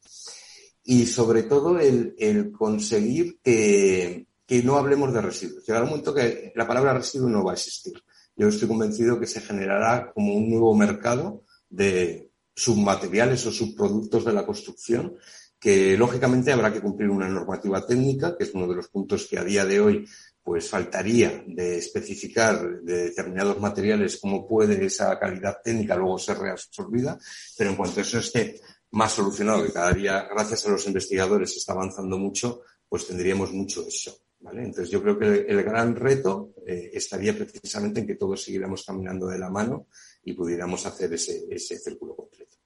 Y 0.85 1.05
sobre 1.07 1.43
todo 1.43 1.79
el, 1.79 2.53
conseguir 2.57 3.39
que, 3.43 4.27
no 4.65 4.77
hablemos 4.77 5.13
de 5.13 5.21
residuos. 5.21 5.67
Llegará 5.67 5.85
un 5.85 5.91
momento 5.91 6.15
que 6.15 6.53
la 6.55 6.67
palabra 6.67 6.95
residuo 6.95 7.29
no 7.29 7.45
va 7.45 7.51
a 7.51 7.55
existir. 7.55 7.93
Yo 8.35 8.49
estoy 8.49 8.69
convencido 8.69 9.21
que 9.21 9.27
se 9.27 9.41
generará 9.41 10.11
como 10.15 10.35
un 10.35 10.49
nuevo 10.49 10.75
mercado 10.75 11.45
de 11.69 12.31
submateriales 12.55 13.45
o 13.45 13.53
subproductos 13.53 14.25
de 14.25 14.33
la 14.33 14.47
construcción 14.47 15.17
que 15.59 15.97
lógicamente 15.97 16.53
habrá 16.53 16.73
que 16.73 16.81
cumplir 16.81 17.11
una 17.11 17.29
normativa 17.29 17.85
técnica, 17.85 18.37
que 18.37 18.45
es 18.45 18.55
uno 18.55 18.69
de 18.69 18.77
los 18.77 18.89
puntos 18.89 19.27
que 19.27 19.39
a 19.39 19.45
día 19.45 19.65
de 19.65 19.81
hoy 19.81 20.07
pues 20.47 20.71
faltaría 20.71 21.43
de 21.45 21.79
especificar 21.79 22.81
de 22.81 23.07
determinados 23.07 23.59
materiales 23.59 24.17
cómo 24.19 24.47
puede 24.47 24.87
esa 24.87 25.19
calidad 25.19 25.59
técnica 25.61 25.97
luego 25.97 26.21
ser 26.21 26.39
reabsorbida, 26.39 27.19
pero 27.59 27.71
en 27.71 27.77
cuanto 27.77 27.99
a 27.99 28.05
eso 28.05 28.21
esté 28.21 28.61
más 28.93 29.11
solucionado, 29.11 29.65
que 29.65 29.73
cada 29.73 29.93
día, 29.93 30.29
gracias 30.31 30.65
a 30.65 30.71
los 30.71 30.87
investigadores, 30.87 31.57
está 31.57 31.73
avanzando 31.73 32.17
mucho, 32.17 32.61
pues 32.89 33.09
tendríamos 33.09 33.53
mucho 33.53 33.85
eso. 33.89 34.21
¿vale? 34.39 34.63
Entonces 34.63 34.89
yo 34.89 35.03
creo 35.03 35.19
que 35.19 35.27
el, 35.49 35.65
gran 35.65 35.97
reto 35.97 36.55
eh, 36.65 36.91
estaría 36.93 37.37
precisamente 37.37 37.99
en 37.99 38.07
que 38.07 38.15
todos 38.15 38.41
siguiéramos 38.41 38.85
caminando 38.85 39.27
de 39.27 39.41
la 39.41 39.51
mano 39.51 39.89
y 40.23 40.33
pudiéramos 40.33 40.87
hacer 40.87 41.13
ese, 41.13 41.45
ese 41.51 41.77
círculo 41.77 42.15
completo. 42.15 42.57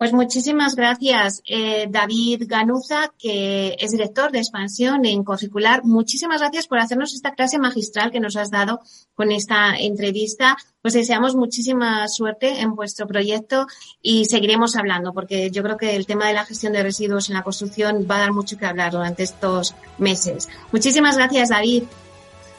Pues 0.00 0.14
muchísimas 0.14 0.76
gracias, 0.76 1.42
eh, 1.46 1.86
David 1.90 2.44
Ganuza, 2.46 3.12
que 3.18 3.76
es 3.78 3.90
director 3.90 4.32
de 4.32 4.38
expansión 4.38 5.04
en 5.04 5.22
Curricular. 5.22 5.84
Muchísimas 5.84 6.40
gracias 6.40 6.66
por 6.66 6.78
hacernos 6.78 7.12
esta 7.12 7.34
clase 7.34 7.58
magistral 7.58 8.10
que 8.10 8.18
nos 8.18 8.34
has 8.36 8.50
dado 8.50 8.80
con 9.14 9.30
esta 9.30 9.76
entrevista. 9.76 10.56
Pues 10.80 10.94
deseamos 10.94 11.36
muchísima 11.36 12.08
suerte 12.08 12.60
en 12.60 12.74
vuestro 12.74 13.06
proyecto 13.06 13.66
y 14.00 14.24
seguiremos 14.24 14.74
hablando, 14.74 15.12
porque 15.12 15.50
yo 15.50 15.62
creo 15.62 15.76
que 15.76 15.94
el 15.96 16.06
tema 16.06 16.28
de 16.28 16.32
la 16.32 16.46
gestión 16.46 16.72
de 16.72 16.82
residuos 16.82 17.28
en 17.28 17.34
la 17.34 17.42
construcción 17.42 18.06
va 18.10 18.16
a 18.16 18.20
dar 18.20 18.32
mucho 18.32 18.56
que 18.56 18.64
hablar 18.64 18.92
durante 18.92 19.22
estos 19.22 19.74
meses. 19.98 20.48
Muchísimas 20.72 21.18
gracias, 21.18 21.50
David. 21.50 21.82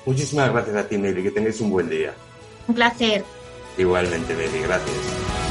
Muchísimas 0.05 0.51
gracias 0.51 0.75
a 0.75 0.87
ti, 0.87 0.95
Meli. 0.95 1.23
Que 1.23 1.31
tengáis 1.31 1.59
un 1.59 1.71
buen 1.71 1.89
día. 1.89 2.13
Un 2.67 2.75
placer. 2.75 3.25
Igualmente, 3.79 4.35
Meli. 4.35 4.59
Gracias. 4.59 5.50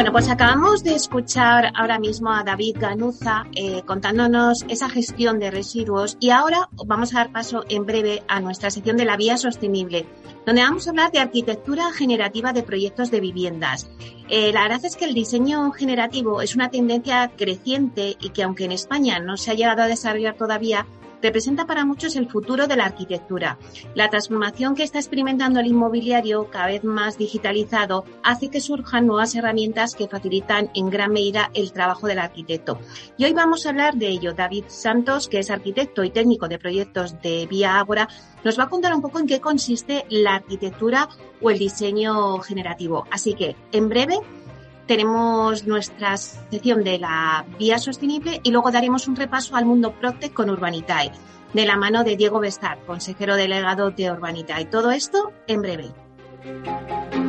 Bueno, 0.00 0.12
pues 0.12 0.30
acabamos 0.30 0.82
de 0.82 0.94
escuchar 0.94 1.72
ahora 1.74 1.98
mismo 1.98 2.32
a 2.32 2.42
David 2.42 2.78
Ganuza 2.80 3.44
eh, 3.54 3.82
contándonos 3.84 4.64
esa 4.66 4.88
gestión 4.88 5.38
de 5.38 5.50
residuos 5.50 6.16
y 6.20 6.30
ahora 6.30 6.70
vamos 6.86 7.12
a 7.12 7.18
dar 7.18 7.32
paso 7.32 7.66
en 7.68 7.84
breve 7.84 8.22
a 8.26 8.40
nuestra 8.40 8.70
sección 8.70 8.96
de 8.96 9.04
la 9.04 9.18
vía 9.18 9.36
sostenible, 9.36 10.06
donde 10.46 10.62
vamos 10.62 10.86
a 10.86 10.90
hablar 10.92 11.12
de 11.12 11.18
arquitectura 11.18 11.92
generativa 11.92 12.54
de 12.54 12.62
proyectos 12.62 13.10
de 13.10 13.20
viviendas. 13.20 13.90
Eh, 14.30 14.54
la 14.54 14.62
verdad 14.62 14.82
es 14.86 14.96
que 14.96 15.04
el 15.04 15.12
diseño 15.12 15.70
generativo 15.72 16.40
es 16.40 16.54
una 16.54 16.70
tendencia 16.70 17.30
creciente 17.36 18.16
y 18.18 18.30
que 18.30 18.42
aunque 18.42 18.64
en 18.64 18.72
España 18.72 19.18
no 19.18 19.36
se 19.36 19.50
ha 19.50 19.54
llegado 19.54 19.82
a 19.82 19.86
desarrollar 19.86 20.34
todavía, 20.34 20.86
representa 21.22 21.66
para 21.66 21.84
muchos 21.84 22.16
el 22.16 22.28
futuro 22.28 22.66
de 22.66 22.76
la 22.76 22.86
arquitectura. 22.86 23.58
La 23.94 24.08
transformación 24.08 24.74
que 24.74 24.82
está 24.82 24.98
experimentando 24.98 25.60
el 25.60 25.66
inmobiliario, 25.66 26.48
cada 26.50 26.66
vez 26.66 26.84
más 26.84 27.18
digitalizado, 27.18 28.04
hace 28.22 28.48
que 28.50 28.60
surjan 28.60 29.06
nuevas 29.06 29.34
herramientas 29.34 29.94
que 29.94 30.08
facilitan 30.08 30.70
en 30.74 30.90
gran 30.90 31.12
medida 31.12 31.50
el 31.54 31.72
trabajo 31.72 32.06
del 32.06 32.18
arquitecto. 32.18 32.78
Y 33.16 33.24
hoy 33.24 33.32
vamos 33.32 33.66
a 33.66 33.70
hablar 33.70 33.94
de 33.96 34.08
ello. 34.08 34.34
David 34.34 34.64
Santos, 34.68 35.28
que 35.28 35.38
es 35.38 35.50
arquitecto 35.50 36.04
y 36.04 36.10
técnico 36.10 36.48
de 36.48 36.58
proyectos 36.58 37.20
de 37.22 37.46
Vía 37.46 37.78
Ágora, 37.78 38.08
nos 38.44 38.58
va 38.58 38.64
a 38.64 38.68
contar 38.68 38.94
un 38.94 39.02
poco 39.02 39.18
en 39.18 39.26
qué 39.26 39.40
consiste 39.40 40.06
la 40.08 40.36
arquitectura 40.36 41.08
o 41.40 41.50
el 41.50 41.58
diseño 41.58 42.38
generativo. 42.38 43.06
Así 43.10 43.34
que, 43.34 43.56
en 43.72 43.88
breve, 43.88 44.18
tenemos 44.90 45.68
nuestra 45.68 46.16
sección 46.16 46.82
de 46.82 46.98
la 46.98 47.46
vía 47.60 47.78
sostenible 47.78 48.40
y 48.42 48.50
luego 48.50 48.72
daremos 48.72 49.06
un 49.06 49.14
repaso 49.14 49.54
al 49.54 49.64
mundo 49.64 49.92
Proctec 49.92 50.32
con 50.32 50.50
Urbanitae, 50.50 51.12
de 51.54 51.64
la 51.64 51.76
mano 51.76 52.02
de 52.02 52.16
Diego 52.16 52.40
Bestar, 52.40 52.80
consejero 52.86 53.36
delegado 53.36 53.92
de 53.92 54.10
Urbanitae. 54.10 54.64
Todo 54.64 54.90
esto 54.90 55.30
en 55.46 55.62
breve. 55.62 57.19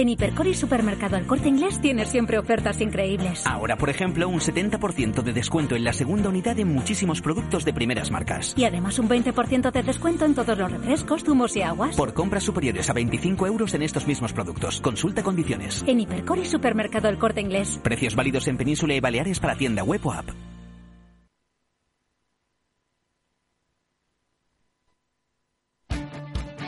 En 0.00 0.08
Hipercor 0.08 0.46
y 0.46 0.54
Supermercado 0.54 1.18
El 1.18 1.26
Corte 1.26 1.50
Inglés 1.50 1.78
tienes 1.78 2.08
siempre 2.08 2.38
ofertas 2.38 2.80
increíbles. 2.80 3.46
Ahora, 3.46 3.76
por 3.76 3.90
ejemplo, 3.90 4.30
un 4.30 4.40
70% 4.40 5.22
de 5.22 5.34
descuento 5.34 5.76
en 5.76 5.84
la 5.84 5.92
segunda 5.92 6.30
unidad 6.30 6.58
en 6.58 6.68
muchísimos 6.72 7.20
productos 7.20 7.66
de 7.66 7.74
primeras 7.74 8.10
marcas. 8.10 8.54
Y 8.56 8.64
además 8.64 8.98
un 8.98 9.10
20% 9.10 9.70
de 9.70 9.82
descuento 9.82 10.24
en 10.24 10.34
todos 10.34 10.56
los 10.56 10.72
refrescos, 10.72 11.22
zumos 11.22 11.54
y 11.54 11.60
aguas. 11.60 11.96
Por 11.96 12.14
compras 12.14 12.44
superiores 12.44 12.88
a 12.88 12.94
25 12.94 13.46
euros 13.46 13.74
en 13.74 13.82
estos 13.82 14.06
mismos 14.06 14.32
productos. 14.32 14.80
Consulta 14.80 15.22
condiciones. 15.22 15.84
En 15.86 16.00
Hipercor 16.00 16.38
y 16.38 16.46
Supermercado 16.46 17.10
El 17.10 17.18
Corte 17.18 17.42
Inglés. 17.42 17.78
Precios 17.82 18.16
válidos 18.16 18.48
en 18.48 18.56
Península 18.56 18.94
y 18.94 19.00
Baleares 19.00 19.38
para 19.38 19.54
tienda 19.54 19.84
web 19.84 20.00
o 20.06 20.12
app. 20.14 20.30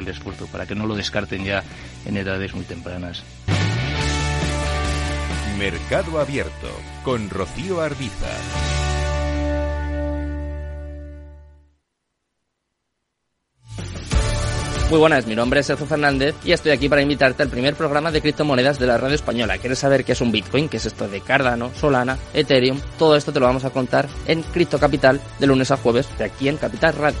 el 0.00 0.08
esfuerzo 0.08 0.46
para 0.46 0.66
que 0.66 0.74
no 0.74 0.86
lo 0.86 0.94
descarten 0.94 1.44
ya 1.44 1.62
en 2.04 2.16
edades 2.16 2.54
muy 2.54 2.64
tempranas. 2.64 3.22
Mercado 5.58 6.18
Abierto 6.18 6.70
con 7.04 7.28
Rocío 7.30 7.80
Arbiza. 7.80 8.26
Muy 14.90 14.98
buenas, 14.98 15.24
mi 15.24 15.36
nombre 15.36 15.60
es 15.60 15.66
Sergio 15.66 15.86
Fernández 15.86 16.34
y 16.44 16.50
estoy 16.50 16.72
aquí 16.72 16.88
para 16.88 17.00
invitarte 17.00 17.44
al 17.44 17.48
primer 17.48 17.76
programa 17.76 18.10
de 18.10 18.20
criptomonedas 18.20 18.80
de 18.80 18.88
la 18.88 18.98
radio 18.98 19.14
española. 19.14 19.56
¿Quieres 19.58 19.78
saber 19.78 20.04
qué 20.04 20.12
es 20.12 20.20
un 20.20 20.32
Bitcoin? 20.32 20.68
¿Qué 20.68 20.78
es 20.78 20.86
esto 20.86 21.06
de 21.06 21.20
Cardano, 21.20 21.70
Solana, 21.74 22.18
Ethereum? 22.34 22.80
Todo 22.98 23.14
esto 23.14 23.32
te 23.32 23.38
lo 23.38 23.46
vamos 23.46 23.64
a 23.64 23.70
contar 23.70 24.08
en 24.26 24.42
Cripto 24.42 24.80
Capital 24.80 25.20
de 25.38 25.46
lunes 25.46 25.70
a 25.70 25.76
jueves 25.76 26.08
de 26.18 26.24
aquí 26.24 26.48
en 26.48 26.56
Capital 26.56 26.94
Radio. 26.94 27.20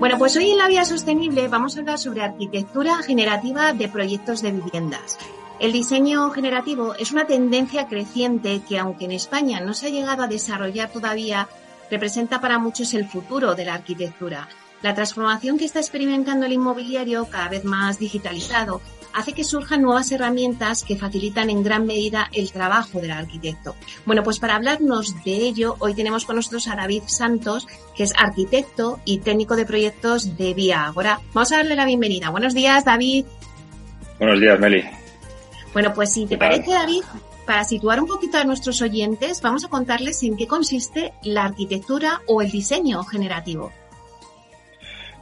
Bueno, 0.00 0.16
pues 0.16 0.34
hoy 0.34 0.48
en 0.48 0.56
la 0.56 0.66
Vía 0.66 0.86
Sostenible 0.86 1.46
vamos 1.48 1.76
a 1.76 1.80
hablar 1.80 1.98
sobre 1.98 2.22
arquitectura 2.22 3.02
generativa 3.02 3.74
de 3.74 3.86
proyectos 3.86 4.40
de 4.40 4.50
viviendas. 4.50 5.18
El 5.58 5.72
diseño 5.72 6.30
generativo 6.30 6.94
es 6.94 7.12
una 7.12 7.26
tendencia 7.26 7.86
creciente 7.86 8.62
que, 8.66 8.78
aunque 8.78 9.04
en 9.04 9.10
España 9.10 9.60
no 9.60 9.74
se 9.74 9.88
ha 9.88 9.90
llegado 9.90 10.22
a 10.22 10.26
desarrollar 10.26 10.90
todavía, 10.90 11.48
representa 11.90 12.40
para 12.40 12.58
muchos 12.58 12.94
el 12.94 13.06
futuro 13.10 13.54
de 13.54 13.66
la 13.66 13.74
arquitectura. 13.74 14.48
La 14.80 14.94
transformación 14.94 15.58
que 15.58 15.66
está 15.66 15.80
experimentando 15.80 16.46
el 16.46 16.54
inmobiliario, 16.54 17.26
cada 17.26 17.50
vez 17.50 17.66
más 17.66 17.98
digitalizado, 17.98 18.80
hace 19.14 19.32
que 19.32 19.44
surjan 19.44 19.82
nuevas 19.82 20.10
herramientas 20.12 20.84
que 20.84 20.96
facilitan 20.96 21.50
en 21.50 21.62
gran 21.62 21.86
medida 21.86 22.28
el 22.32 22.52
trabajo 22.52 23.00
del 23.00 23.10
arquitecto. 23.10 23.74
Bueno, 24.06 24.22
pues 24.22 24.38
para 24.38 24.56
hablarnos 24.56 25.22
de 25.24 25.36
ello, 25.36 25.76
hoy 25.78 25.94
tenemos 25.94 26.24
con 26.24 26.36
nosotros 26.36 26.68
a 26.68 26.76
David 26.76 27.02
Santos, 27.06 27.66
que 27.96 28.04
es 28.04 28.12
arquitecto 28.16 29.00
y 29.04 29.18
técnico 29.18 29.56
de 29.56 29.66
proyectos 29.66 30.36
de 30.36 30.54
Vía 30.54 30.84
Agora. 30.84 31.20
Vamos 31.32 31.52
a 31.52 31.58
darle 31.58 31.76
la 31.76 31.84
bienvenida. 31.84 32.30
Buenos 32.30 32.54
días, 32.54 32.84
David. 32.84 33.24
Buenos 34.18 34.40
días, 34.40 34.58
Meli. 34.60 34.84
Bueno, 35.72 35.92
pues 35.94 36.12
si 36.12 36.26
te 36.26 36.36
parece, 36.36 36.72
David, 36.72 37.02
para 37.46 37.64
situar 37.64 38.00
un 38.00 38.06
poquito 38.06 38.38
a 38.38 38.44
nuestros 38.44 38.82
oyentes, 38.82 39.40
vamos 39.40 39.64
a 39.64 39.68
contarles 39.68 40.22
en 40.22 40.36
qué 40.36 40.46
consiste 40.46 41.12
la 41.22 41.44
arquitectura 41.44 42.22
o 42.26 42.42
el 42.42 42.50
diseño 42.50 43.02
generativo. 43.04 43.72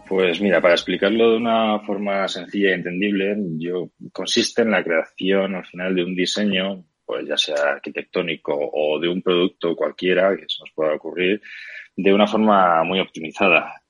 Pues 0.09 0.41
mira, 0.41 0.61
para 0.63 0.73
explicarlo 0.75 1.33
de 1.33 1.37
una 1.37 1.81
forma 1.81 2.27
sencilla 2.29 2.71
y 2.71 2.73
entendible, 2.73 3.37
yo 3.59 3.91
consiste 4.11 4.63
en 4.63 4.71
la 4.71 4.83
creación 4.83 5.55
al 5.55 5.67
final 5.67 5.95
de 5.95 6.03
un 6.03 6.15
diseño, 6.17 6.83
pues 7.05 7.27
ya 7.27 7.37
sea 7.37 7.73
arquitectónico 7.73 8.55
o 8.55 8.99
de 8.99 9.09
un 9.09 9.21
producto 9.21 9.77
cualquiera 9.77 10.35
que 10.35 10.47
se 10.49 10.63
nos 10.63 10.71
pueda 10.75 10.95
ocurrir, 10.95 11.43
de 11.95 12.15
una 12.15 12.27
forma 12.27 12.83
muy 12.85 13.01
optimizada. 13.01 13.83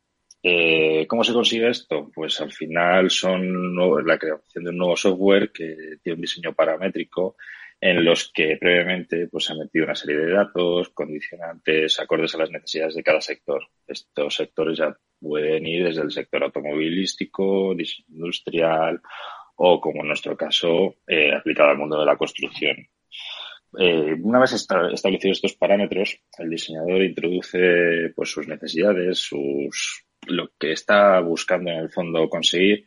Eh, 0.43 1.07
¿Cómo 1.07 1.23
se 1.23 1.33
consigue 1.33 1.69
esto? 1.69 2.11
Pues 2.13 2.41
al 2.41 2.51
final 2.51 3.11
son 3.11 3.77
la 4.05 4.19
creación 4.19 4.65
de 4.65 4.71
un 4.71 4.79
nuevo 4.79 4.97
software 4.97 5.53
que 5.53 5.99
tiene 6.03 6.17
un 6.17 6.23
diseño 6.23 6.53
paramétrico 6.53 7.37
en 7.81 8.05
los 8.05 8.31
que 8.33 8.57
previamente 8.61 9.29
pues, 9.29 9.45
se 9.45 9.53
ha 9.53 9.57
metido 9.57 9.85
una 9.85 9.95
serie 9.95 10.17
de 10.17 10.33
datos, 10.33 10.89
condicionantes, 10.91 12.01
acordes 12.01 12.35
a 12.35 12.39
las 12.39 12.51
necesidades 12.51 12.95
de 12.95 13.03
cada 13.03 13.21
sector. 13.21 13.63
Estos 13.87 14.35
sectores 14.35 14.79
ya 14.79 14.97
pueden 15.21 15.67
ir 15.67 15.85
desde 15.85 16.03
el 16.03 16.11
sector 16.11 16.43
automovilístico, 16.43 17.75
industrial 18.09 19.01
o, 19.57 19.81
como 19.81 20.03
en 20.03 20.09
nuestro 20.09 20.37
caso, 20.37 20.97
eh, 21.07 21.33
aplicado 21.35 21.71
al 21.71 21.79
mundo 21.79 21.99
de 21.99 22.07
la 22.07 22.17
construcción. 22.17 22.77
Eh, 23.79 24.17
una 24.23 24.41
vez 24.41 24.53
establecidos 24.55 25.37
estos 25.37 25.55
parámetros, 25.55 26.19
el 26.39 26.51
diseñador 26.51 27.03
introduce 27.03 28.13
pues, 28.15 28.31
sus 28.31 28.49
necesidades, 28.49 29.19
sus, 29.19 30.05
lo 30.27 30.51
que 30.59 30.73
está 30.73 31.21
buscando 31.21 31.71
en 31.71 31.79
el 31.79 31.91
fondo 31.91 32.29
conseguir 32.29 32.85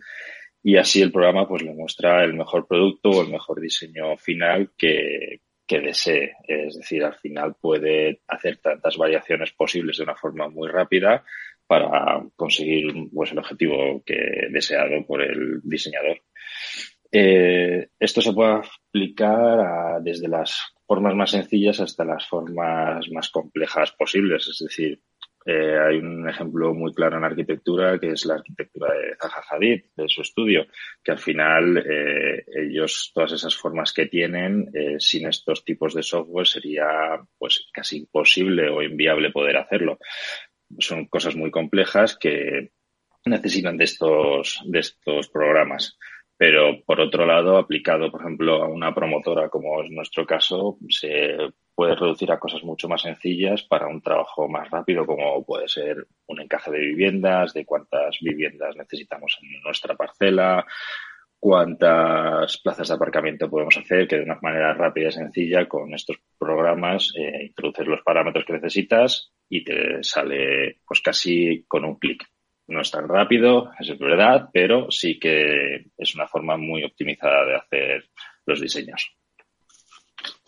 y 0.64 0.78
así 0.78 1.02
el 1.02 1.12
programa 1.12 1.48
pues 1.48 1.64
le 1.64 1.74
muestra 1.74 2.24
el 2.24 2.34
mejor 2.34 2.68
producto 2.68 3.10
o 3.10 3.22
el 3.24 3.30
mejor 3.30 3.60
diseño 3.60 4.18
final 4.18 4.72
que, 4.78 5.42
que 5.66 5.80
desee. 5.80 6.34
Es 6.48 6.78
decir, 6.78 7.04
al 7.04 7.16
final 7.16 7.56
puede 7.60 8.22
hacer 8.28 8.58
tantas 8.58 8.98
variaciones 8.98 9.52
posibles 9.54 9.98
de 9.98 10.04
una 10.04 10.16
forma 10.16 10.50
muy 10.50 10.68
rápida 10.68 11.24
para 11.66 12.22
conseguir 12.36 12.94
pues, 13.14 13.32
el 13.32 13.40
objetivo 13.40 14.04
que 14.06 14.50
deseado 14.52 15.06
por 15.08 15.22
el 15.22 15.62
diseñador. 15.64 16.22
Eh, 17.10 17.88
esto 18.00 18.22
se 18.22 18.34
puede 18.34 18.62
aplicar 18.90 20.02
desde 20.02 20.28
las 20.28 20.74
formas 20.86 21.16
más 21.16 21.32
sencillas 21.32 21.80
hasta 21.80 22.04
las 22.04 22.28
formas 22.28 23.10
más 23.12 23.30
complejas 23.30 23.94
posibles. 23.94 24.48
Es 24.50 24.60
decir, 24.60 25.02
eh, 25.46 25.78
hay 25.80 25.98
un 25.98 26.30
ejemplo 26.30 26.74
muy 26.74 26.94
claro 26.94 27.18
en 27.18 27.24
arquitectura 27.24 28.00
que 28.00 28.12
es 28.12 28.26
la 28.26 28.36
arquitectura 28.36 28.94
de 28.94 29.16
Zaha 29.20 29.44
Hadid, 29.50 29.86
de 29.96 30.08
su 30.08 30.22
estudio, 30.22 30.68
que 31.04 31.12
al 31.12 31.20
final 31.20 31.78
eh, 31.78 32.46
ellos, 32.56 33.12
todas 33.14 33.32
esas 33.32 33.56
formas 33.56 33.92
que 33.92 34.06
tienen, 34.06 34.70
eh, 34.74 34.96
sin 35.00 35.28
estos 35.28 35.66
tipos 35.66 35.96
de 35.96 36.04
software 36.04 36.48
sería 36.48 37.20
pues 37.38 37.70
casi 37.74 38.00
imposible 38.00 38.70
o 38.70 38.84
inviable 38.84 39.32
poder 39.32 39.58
hacerlo. 39.58 39.98
Son 40.78 41.08
cosas 41.08 41.36
muy 41.36 41.50
complejas 41.50 42.18
que 42.18 42.72
necesitan 43.26 43.78
de 43.78 43.86
estos, 43.86 44.62
de 44.66 44.80
estos 44.80 45.28
programas. 45.30 45.98
Pero 46.38 46.82
por 46.86 47.00
otro 47.00 47.26
lado, 47.26 47.58
aplicado, 47.58 48.10
por 48.10 48.22
ejemplo, 48.22 48.64
a 48.64 48.68
una 48.68 48.96
promotora 48.96 49.50
como 49.50 49.84
es 49.84 49.92
nuestro 49.92 50.26
caso, 50.26 50.78
se 50.90 51.36
puede 51.76 51.96
reducir 51.96 52.32
a 52.32 52.40
cosas 52.40 52.64
mucho 52.64 52.88
más 52.88 53.02
sencillas 53.02 53.64
para 53.64 53.88
un 53.88 54.02
trabajo 54.02 54.48
más 54.48 54.70
rápido, 54.70 55.06
como 55.06 55.44
puede 55.46 55.68
ser 55.68 56.06
un 56.28 56.42
encaje 56.42 56.72
de 56.72 56.80
viviendas, 56.80 57.54
de 57.54 57.66
cuántas 57.66 58.18
viviendas 58.22 58.76
necesitamos 58.76 59.38
en 59.42 59.62
nuestra 59.64 59.96
parcela, 59.96 60.66
cuántas 61.40 62.58
plazas 62.60 62.88
de 62.88 62.94
aparcamiento 62.94 63.50
podemos 63.50 63.76
hacer, 63.76 64.08
que 64.08 64.18
de 64.18 64.24
una 64.24 64.38
manera 64.42 64.74
rápida 64.74 65.10
y 65.10 65.12
sencilla 65.12 65.68
con 65.68 65.92
estos 65.94 66.18
programas 66.38 67.12
eh, 67.18 67.46
introduces 67.46 67.88
los 67.88 68.04
parámetros 68.04 68.46
que 68.46 68.54
necesitas 68.54 69.34
y 69.50 69.64
te 69.64 70.04
sale 70.04 70.80
pues 70.86 71.02
casi 71.02 71.66
con 71.68 71.84
un 71.84 71.98
clic. 71.98 72.24
No 72.68 72.82
es 72.82 72.92
tan 72.92 73.08
rápido, 73.08 73.72
es 73.80 73.98
verdad, 73.98 74.50
pero 74.54 74.92
sí 74.92 75.20
que 75.20 75.88
es 75.98 76.16
una 76.16 76.28
forma 76.28 76.58
muy 76.58 76.84
optimizada 76.84 77.44
de 77.46 77.56
hacer 77.56 78.06
los 78.46 78.62
diseños. 78.62 79.12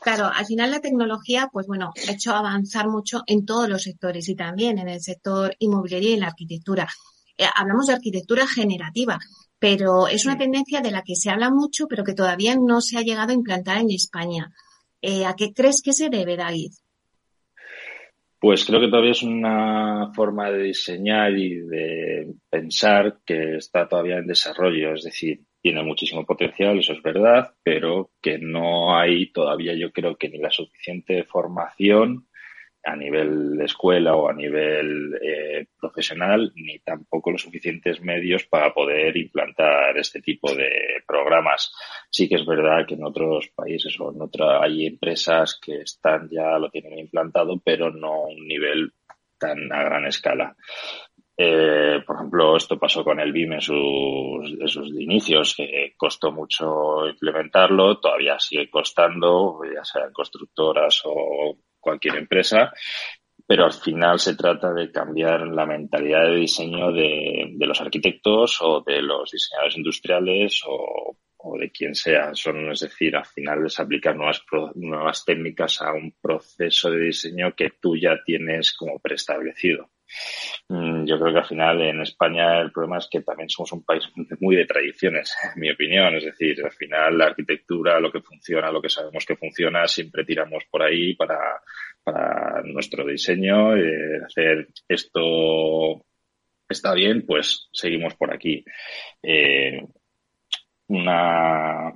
Claro, 0.03 0.29
al 0.33 0.45
final 0.45 0.69
la 0.69 0.81
tecnología, 0.81 1.49
pues 1.51 1.65
bueno, 1.65 1.93
ha 2.07 2.11
hecho 2.11 2.35
avanzar 2.35 2.89
mucho 2.89 3.23
en 3.25 3.45
todos 3.45 3.69
los 3.69 3.83
sectores 3.83 4.27
y 4.27 4.35
también 4.35 4.77
en 4.77 4.89
el 4.89 4.99
sector 4.99 5.55
inmobiliario 5.59 6.09
y 6.09 6.13
en 6.13 6.19
la 6.19 6.27
arquitectura. 6.27 6.89
Eh, 7.37 7.45
hablamos 7.55 7.87
de 7.87 7.93
arquitectura 7.93 8.45
generativa, 8.45 9.17
pero 9.57 10.09
es 10.09 10.25
una 10.25 10.37
tendencia 10.37 10.81
de 10.81 10.91
la 10.91 11.03
que 11.03 11.15
se 11.15 11.29
habla 11.29 11.49
mucho, 11.49 11.87
pero 11.87 12.03
que 12.03 12.13
todavía 12.13 12.55
no 12.55 12.81
se 12.81 12.97
ha 12.97 13.01
llegado 13.01 13.31
a 13.31 13.35
implantar 13.35 13.77
en 13.77 13.91
España. 13.91 14.51
Eh, 15.01 15.25
¿A 15.25 15.35
qué 15.35 15.53
crees 15.53 15.81
que 15.81 15.93
se 15.93 16.09
debe, 16.09 16.35
David? 16.35 16.73
Pues 18.39 18.65
creo 18.65 18.81
que 18.81 18.89
todavía 18.89 19.11
es 19.11 19.23
una 19.23 20.11
forma 20.13 20.51
de 20.51 20.63
diseñar 20.63 21.31
y 21.37 21.61
de 21.61 22.33
pensar 22.49 23.19
que 23.25 23.55
está 23.55 23.87
todavía 23.87 24.17
en 24.17 24.27
desarrollo. 24.27 24.95
Es 24.95 25.03
decir, 25.03 25.39
tiene 25.63 25.81
muchísimo 25.81 26.25
potencial, 26.25 26.77
eso 26.77 26.91
es 26.91 27.01
verdad, 27.01 27.53
pero 27.63 28.11
que 28.21 28.37
no 28.37 28.97
hay 28.97 29.31
todavía, 29.31 29.73
yo 29.73 29.93
creo 29.93 30.17
que 30.17 30.27
ni 30.27 30.37
la 30.37 30.51
suficiente 30.51 31.23
formación 31.23 32.27
a 32.83 32.97
nivel 32.97 33.55
de 33.55 33.63
escuela 33.63 34.13
o 34.13 34.27
a 34.27 34.33
nivel 34.33 35.17
eh, 35.21 35.67
profesional, 35.79 36.51
ni 36.55 36.79
tampoco 36.79 37.31
los 37.31 37.43
suficientes 37.43 38.01
medios 38.01 38.43
para 38.43 38.73
poder 38.73 39.15
implantar 39.15 39.97
este 39.97 40.21
tipo 40.21 40.53
de 40.53 40.69
programas. 41.07 41.71
Sí 42.09 42.27
que 42.27 42.35
es 42.35 42.45
verdad 42.45 42.85
que 42.85 42.95
en 42.95 43.05
otros 43.05 43.47
países 43.55 43.97
o 44.01 44.11
en 44.11 44.21
otra 44.21 44.61
hay 44.61 44.85
empresas 44.85 45.57
que 45.63 45.77
están 45.77 46.27
ya 46.29 46.59
lo 46.59 46.69
tienen 46.69 46.99
implantado, 46.99 47.57
pero 47.63 47.89
no 47.89 48.25
a 48.25 48.27
un 48.27 48.45
nivel 48.45 48.91
tan 49.37 49.71
a 49.71 49.81
gran 49.81 50.05
escala. 50.07 50.57
Eh, 51.35 52.01
por 52.05 52.15
ejemplo, 52.15 52.55
esto 52.55 52.77
pasó 52.77 53.03
con 53.03 53.19
el 53.19 53.31
BIM 53.31 53.53
en 53.53 53.61
sus, 53.61 54.77
inicios, 54.99 55.55
que 55.55 55.93
costó 55.97 56.31
mucho 56.31 57.07
implementarlo, 57.07 57.99
todavía 57.99 58.37
sigue 58.39 58.69
costando, 58.69 59.59
ya 59.73 59.83
sean 59.83 60.13
constructoras 60.13 61.01
o 61.05 61.57
cualquier 61.79 62.17
empresa, 62.17 62.71
pero 63.47 63.65
al 63.65 63.73
final 63.73 64.19
se 64.19 64.35
trata 64.35 64.73
de 64.73 64.91
cambiar 64.91 65.47
la 65.47 65.65
mentalidad 65.65 66.27
de 66.27 66.35
diseño 66.35 66.91
de, 66.91 67.55
los 67.59 67.81
arquitectos 67.81 68.61
o 68.61 68.81
de 68.81 69.01
los 69.01 69.31
diseñadores 69.31 69.77
industriales 69.77 70.61
o, 70.67 71.17
de 71.59 71.71
quien 71.71 71.95
sea. 71.95 72.33
Son, 72.35 72.71
es 72.71 72.81
decir, 72.81 73.15
al 73.15 73.25
final 73.25 73.65
es 73.65 73.79
aplicar 73.79 74.15
nuevas, 74.15 74.43
nuevas 74.75 75.25
técnicas 75.25 75.81
a 75.81 75.91
un 75.93 76.15
proceso 76.21 76.91
de 76.91 77.05
diseño 77.05 77.53
que 77.55 77.71
tú 77.81 77.97
ya 77.97 78.17
tienes 78.23 78.73
como 78.73 78.99
preestablecido. 78.99 79.89
Mm, 80.69 81.05
yo 81.05 81.19
creo 81.19 81.33
que 81.33 81.39
al 81.39 81.45
final 81.45 81.81
en 81.81 82.01
España 82.01 82.59
el 82.61 82.71
problema 82.71 82.97
es 82.97 83.07
que 83.09 83.21
también 83.21 83.49
somos 83.49 83.71
un 83.73 83.83
país 83.83 84.03
muy 84.39 84.55
de 84.55 84.65
tradiciones, 84.65 85.35
en 85.55 85.61
mi 85.61 85.71
opinión. 85.71 86.15
Es 86.15 86.25
decir, 86.25 86.63
al 86.63 86.71
final 86.71 87.17
la 87.17 87.25
arquitectura, 87.25 87.99
lo 87.99 88.11
que 88.11 88.21
funciona, 88.21 88.71
lo 88.71 88.81
que 88.81 88.89
sabemos 88.89 89.25
que 89.25 89.35
funciona, 89.35 89.87
siempre 89.87 90.25
tiramos 90.25 90.63
por 90.69 90.83
ahí 90.83 91.15
para, 91.15 91.61
nuestro 92.65 93.05
diseño. 93.05 93.75
Eh, 93.77 94.21
hacer 94.25 94.67
esto 94.87 96.05
está 96.67 96.93
bien, 96.93 97.25
pues 97.25 97.69
seguimos 97.71 98.15
por 98.15 98.33
aquí. 98.33 98.63
Eh, 99.21 99.79
una, 100.87 101.93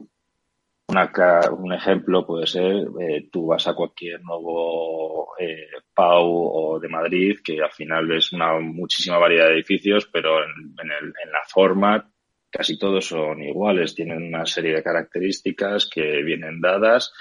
un 0.88 1.73
ejemplo 1.73 2.26
puede 2.26 2.47
ser, 2.47 2.88
eh, 3.02 3.28
tú 3.32 3.47
vas 3.47 3.67
a 3.67 3.73
cualquier 3.73 4.21
nuevo 4.23 5.36
eh, 5.38 5.67
PAU 5.93 6.26
o 6.26 6.80
de 6.80 6.88
Madrid, 6.88 7.39
que 7.43 7.62
al 7.62 7.71
final 7.71 8.08
ves 8.08 8.32
una 8.32 8.58
muchísima 8.60 9.17
variedad 9.17 9.47
de 9.47 9.56
edificios, 9.56 10.10
pero 10.12 10.43
en, 10.43 10.73
en 10.80 11.32
la 11.32 11.43
forma 11.47 12.10
casi 12.50 12.78
todos 12.78 13.06
son 13.06 13.41
iguales, 13.43 13.95
tienen 13.95 14.23
una 14.23 14.45
serie 14.45 14.76
de 14.76 14.84
características 14.84 15.89
que 15.89 16.23
vienen 16.23 16.62
dadas 16.62 17.13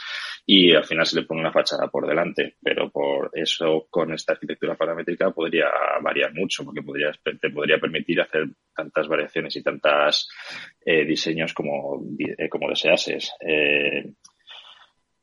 y 0.48 0.72
al 0.72 0.84
final 0.84 1.04
se 1.04 1.16
le 1.16 1.26
pone 1.26 1.40
una 1.40 1.52
fachada 1.52 1.88
por 1.88 2.06
delante, 2.06 2.54
pero 2.62 2.88
por 2.88 3.30
eso 3.32 3.88
con 3.90 4.12
esta 4.12 4.34
arquitectura 4.34 4.76
paramétrica 4.76 5.32
podría 5.32 5.66
variar 6.00 6.32
mucho, 6.32 6.64
porque 6.64 6.82
podría, 6.82 7.10
te 7.24 7.50
podría 7.50 7.78
permitir 7.78 8.20
hacer 8.20 8.46
tantas 8.72 9.08
variaciones 9.08 9.56
y 9.56 9.62
tantos 9.64 10.28
eh, 10.84 11.04
diseños 11.04 11.52
como, 11.52 12.00
eh, 12.18 12.48
como 12.48 12.68
deseases. 12.68 13.32
Eh, 13.40 14.12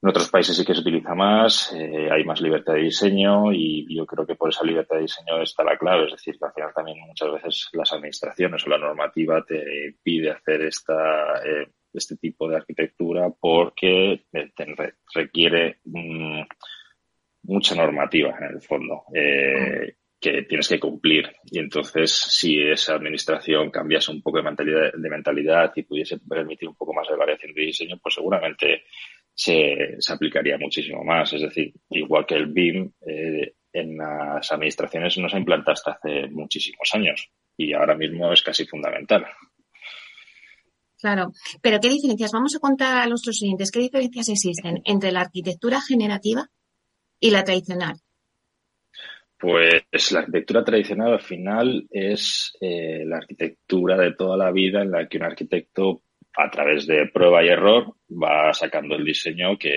en 0.04 0.10
otros 0.10 0.30
países 0.30 0.58
sí 0.58 0.66
que 0.66 0.74
se 0.76 0.82
utiliza 0.82 1.16
más, 1.16 1.72
eh, 1.72 2.10
hay 2.12 2.26
más 2.26 2.42
libertad 2.42 2.74
de 2.74 2.82
diseño 2.82 3.54
y 3.54 3.96
yo 3.96 4.06
creo 4.06 4.28
que 4.28 4.36
por 4.36 4.50
esa 4.50 4.66
libertad 4.66 4.98
de 4.98 5.04
diseño 5.04 5.42
está 5.42 5.64
la 5.64 5.78
clave. 5.78 6.08
Es 6.08 6.12
decir, 6.12 6.38
que 6.38 6.46
al 6.46 6.52
final 6.52 6.74
también 6.76 7.00
muchas 7.00 7.32
veces 7.32 7.70
las 7.72 7.94
administraciones 7.94 8.68
o 8.68 8.70
la 8.70 8.78
normativa 8.78 9.42
te 9.46 9.96
pide 10.04 10.32
hacer 10.32 10.64
esta, 10.64 11.42
este 11.94 12.18
tipo 12.18 12.48
de 12.48 12.58
arquitectura 12.58 13.30
porque 13.30 14.26
requiere 15.14 15.80
mm, 15.86 16.42
mucha 17.44 17.76
normativa 17.76 18.36
en 18.40 18.56
el 18.56 18.62
fondo. 18.62 19.04
Eh, 19.14 19.96
que 20.24 20.44
tienes 20.44 20.70
que 20.70 20.80
cumplir. 20.80 21.30
Y 21.44 21.60
entonces, 21.60 22.12
si 22.14 22.58
esa 22.62 22.96
administración 22.96 23.70
cambiase 23.70 24.12
un 24.12 24.22
poco 24.22 24.38
de 24.38 24.44
mentalidad, 24.44 24.94
de 24.94 25.10
mentalidad 25.10 25.74
y 25.76 25.84
pudiese 25.84 26.18
permitir 26.18 26.70
un 26.70 26.76
poco 26.76 26.94
más 26.94 27.10
de 27.10 27.18
variación 27.18 27.54
de 27.54 27.62
diseño, 27.62 28.00
pues 28.02 28.16
seguramente 28.16 28.84
se, 29.34 29.98
aplicaría 30.10 30.58
muchísimo 30.58 31.04
más. 31.04 31.34
Es 31.34 31.42
decir, 31.42 31.74
igual 31.90 32.26
que 32.26 32.36
el 32.36 32.48
BIM, 32.48 32.90
eh, 33.06 33.54
en 33.74 33.98
las 33.98 34.52
administraciones 34.52 35.18
no 35.18 35.28
se 35.28 35.36
ha 35.36 35.40
implantado 35.40 35.74
hasta 35.74 35.92
hace 35.94 36.28
muchísimos 36.30 36.90
años 36.94 37.30
y 37.58 37.74
ahora 37.74 37.96
mismo 37.96 38.32
es 38.32 38.42
casi 38.42 38.66
fundamental. 38.66 39.26
Claro, 41.04 41.34
pero 41.62 41.82
¿qué 41.82 41.90
diferencias? 41.90 42.32
Vamos 42.32 42.56
a 42.56 42.60
contar 42.60 42.98
a 42.98 43.08
nuestros 43.08 43.38
oyentes 43.44 43.72
qué 43.72 43.82
diferencias 43.82 44.30
existen 44.30 44.82
entre 44.86 45.12
la 45.12 45.20
arquitectura 45.20 45.82
generativa 45.82 46.48
y 47.20 47.30
la 47.30 47.44
tradicional. 47.44 47.98
Pues 49.38 50.14
la 50.14 50.20
arquitectura 50.20 50.64
tradicional 50.64 51.12
al 51.12 51.20
final 51.20 51.86
es 51.92 52.54
eh, 52.62 53.04
la 53.06 53.18
arquitectura 53.18 53.98
de 53.98 54.14
toda 54.14 54.38
la 54.38 54.50
vida 54.52 54.82
en 54.82 54.92
la 54.92 55.10
que 55.10 55.18
un 55.18 55.24
arquitecto 55.24 56.04
a 56.38 56.50
través 56.50 56.88
de 56.88 57.10
prueba 57.14 57.44
y 57.44 57.50
error 57.50 57.98
va 58.10 58.54
sacando 58.54 58.96
el 58.96 59.04
diseño 59.04 59.58
que 59.58 59.74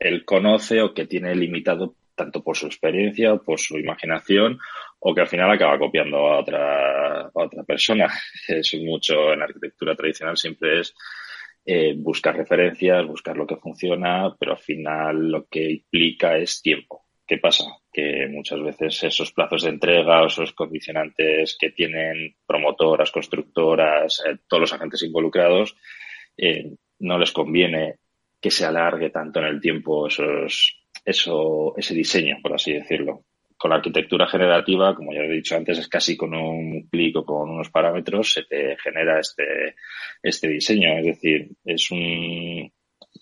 él, 0.00 0.24
conoce 0.24 0.82
o 0.82 0.92
que 0.92 1.06
tiene 1.06 1.32
limitado 1.36 1.94
tanto 2.14 2.42
por 2.42 2.56
su 2.56 2.66
experiencia 2.66 3.36
por 3.36 3.58
su 3.58 3.78
imaginación 3.78 4.58
o 4.98 5.14
que 5.14 5.22
al 5.22 5.28
final 5.28 5.50
acaba 5.50 5.78
copiando 5.78 6.18
a 6.18 6.40
otra, 6.40 7.30
otra 7.32 7.62
persona. 7.64 8.12
Es 8.48 8.74
mucho 8.74 9.32
en 9.32 9.42
arquitectura 9.42 9.94
tradicional 9.94 10.36
siempre 10.36 10.80
es 10.80 10.94
eh, 11.64 11.94
buscar 11.96 12.36
referencias, 12.36 13.06
buscar 13.06 13.36
lo 13.36 13.46
que 13.46 13.56
funciona, 13.56 14.34
pero 14.38 14.52
al 14.52 14.58
final 14.58 15.30
lo 15.30 15.46
que 15.46 15.70
implica 15.70 16.36
es 16.36 16.60
tiempo. 16.60 17.06
¿Qué 17.26 17.38
pasa? 17.38 17.64
Que 17.92 18.26
muchas 18.28 18.60
veces 18.62 19.04
esos 19.04 19.32
plazos 19.32 19.62
de 19.62 19.70
entrega 19.70 20.22
o 20.22 20.26
esos 20.26 20.52
condicionantes 20.52 21.56
que 21.58 21.70
tienen 21.70 22.36
promotoras, 22.44 23.12
constructoras, 23.12 24.22
eh, 24.26 24.38
todos 24.48 24.62
los 24.62 24.72
agentes 24.72 25.02
involucrados, 25.02 25.76
eh, 26.36 26.74
no 26.98 27.18
les 27.18 27.32
conviene 27.32 27.96
que 28.40 28.50
se 28.50 28.66
alargue 28.66 29.10
tanto 29.10 29.38
en 29.38 29.46
el 29.46 29.60
tiempo 29.60 30.08
esos, 30.08 30.81
eso, 31.04 31.74
ese 31.76 31.94
diseño, 31.94 32.36
por 32.42 32.54
así 32.54 32.72
decirlo. 32.72 33.24
Con 33.56 33.70
la 33.70 33.76
arquitectura 33.76 34.26
generativa, 34.26 34.94
como 34.94 35.12
ya 35.12 35.20
he 35.20 35.30
dicho 35.30 35.56
antes, 35.56 35.78
es 35.78 35.88
casi 35.88 36.16
con 36.16 36.34
un 36.34 36.88
clic 36.88 37.16
o 37.16 37.24
con 37.24 37.50
unos 37.50 37.70
parámetros 37.70 38.32
se 38.32 38.42
te 38.42 38.76
genera 38.76 39.20
este, 39.20 39.76
este 40.22 40.48
diseño. 40.48 40.98
Es 40.98 41.04
decir, 41.06 41.48
es 41.64 41.90
un, 41.92 42.72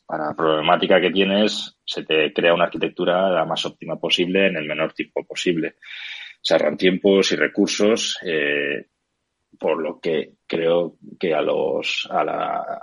para 0.06 0.26
la 0.26 0.34
problemática 0.34 1.00
que 1.00 1.10
tienes, 1.10 1.76
se 1.84 2.04
te 2.04 2.32
crea 2.32 2.54
una 2.54 2.64
arquitectura 2.64 3.30
la 3.30 3.44
más 3.44 3.64
óptima 3.66 3.96
posible 3.96 4.46
en 4.46 4.56
el 4.56 4.66
menor 4.66 4.92
tiempo 4.92 5.24
posible. 5.24 5.76
Se 6.40 6.54
ahorran 6.54 6.76
tiempos 6.76 7.32
y 7.32 7.36
recursos, 7.36 8.18
eh, 8.24 8.86
por 9.58 9.82
lo 9.82 10.00
que 10.00 10.32
creo 10.46 10.96
que 11.18 11.34
a 11.34 11.42
los 11.42 12.08
a, 12.10 12.24
la, 12.24 12.82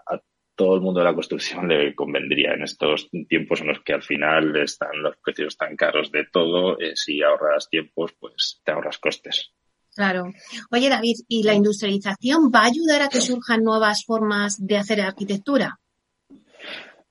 todo 0.58 0.76
el 0.76 0.82
mundo 0.82 1.00
de 1.00 1.06
la 1.06 1.14
construcción 1.14 1.68
le 1.68 1.96
convendría 1.96 2.54
en 2.54 2.64
estos 2.64 3.10
tiempos 3.30 3.62
en 3.62 3.68
los 3.68 3.82
que 3.84 3.94
al 3.94 4.02
final 4.02 4.58
están 4.58 5.02
los 5.04 5.16
precios 5.24 5.56
tan 5.56 5.76
caros 5.78 6.12
de 6.12 6.26
todo. 6.26 6.80
Eh, 6.80 6.94
si 6.96 7.22
ahorras 7.22 7.70
tiempos, 7.70 8.14
pues 8.20 8.60
te 8.66 8.72
ahorras 8.72 8.98
costes. 8.98 9.54
Claro. 9.96 10.26
Oye, 10.72 10.90
David, 10.90 11.16
¿y 11.28 11.44
la 11.44 11.54
industrialización 11.54 12.52
va 12.54 12.62
a 12.62 12.68
ayudar 12.68 13.04
a 13.04 13.08
que 13.08 13.22
surjan 13.22 13.64
nuevas 13.64 14.04
formas 14.04 14.58
de 14.60 14.78
hacer 14.78 15.00
arquitectura? 15.02 15.80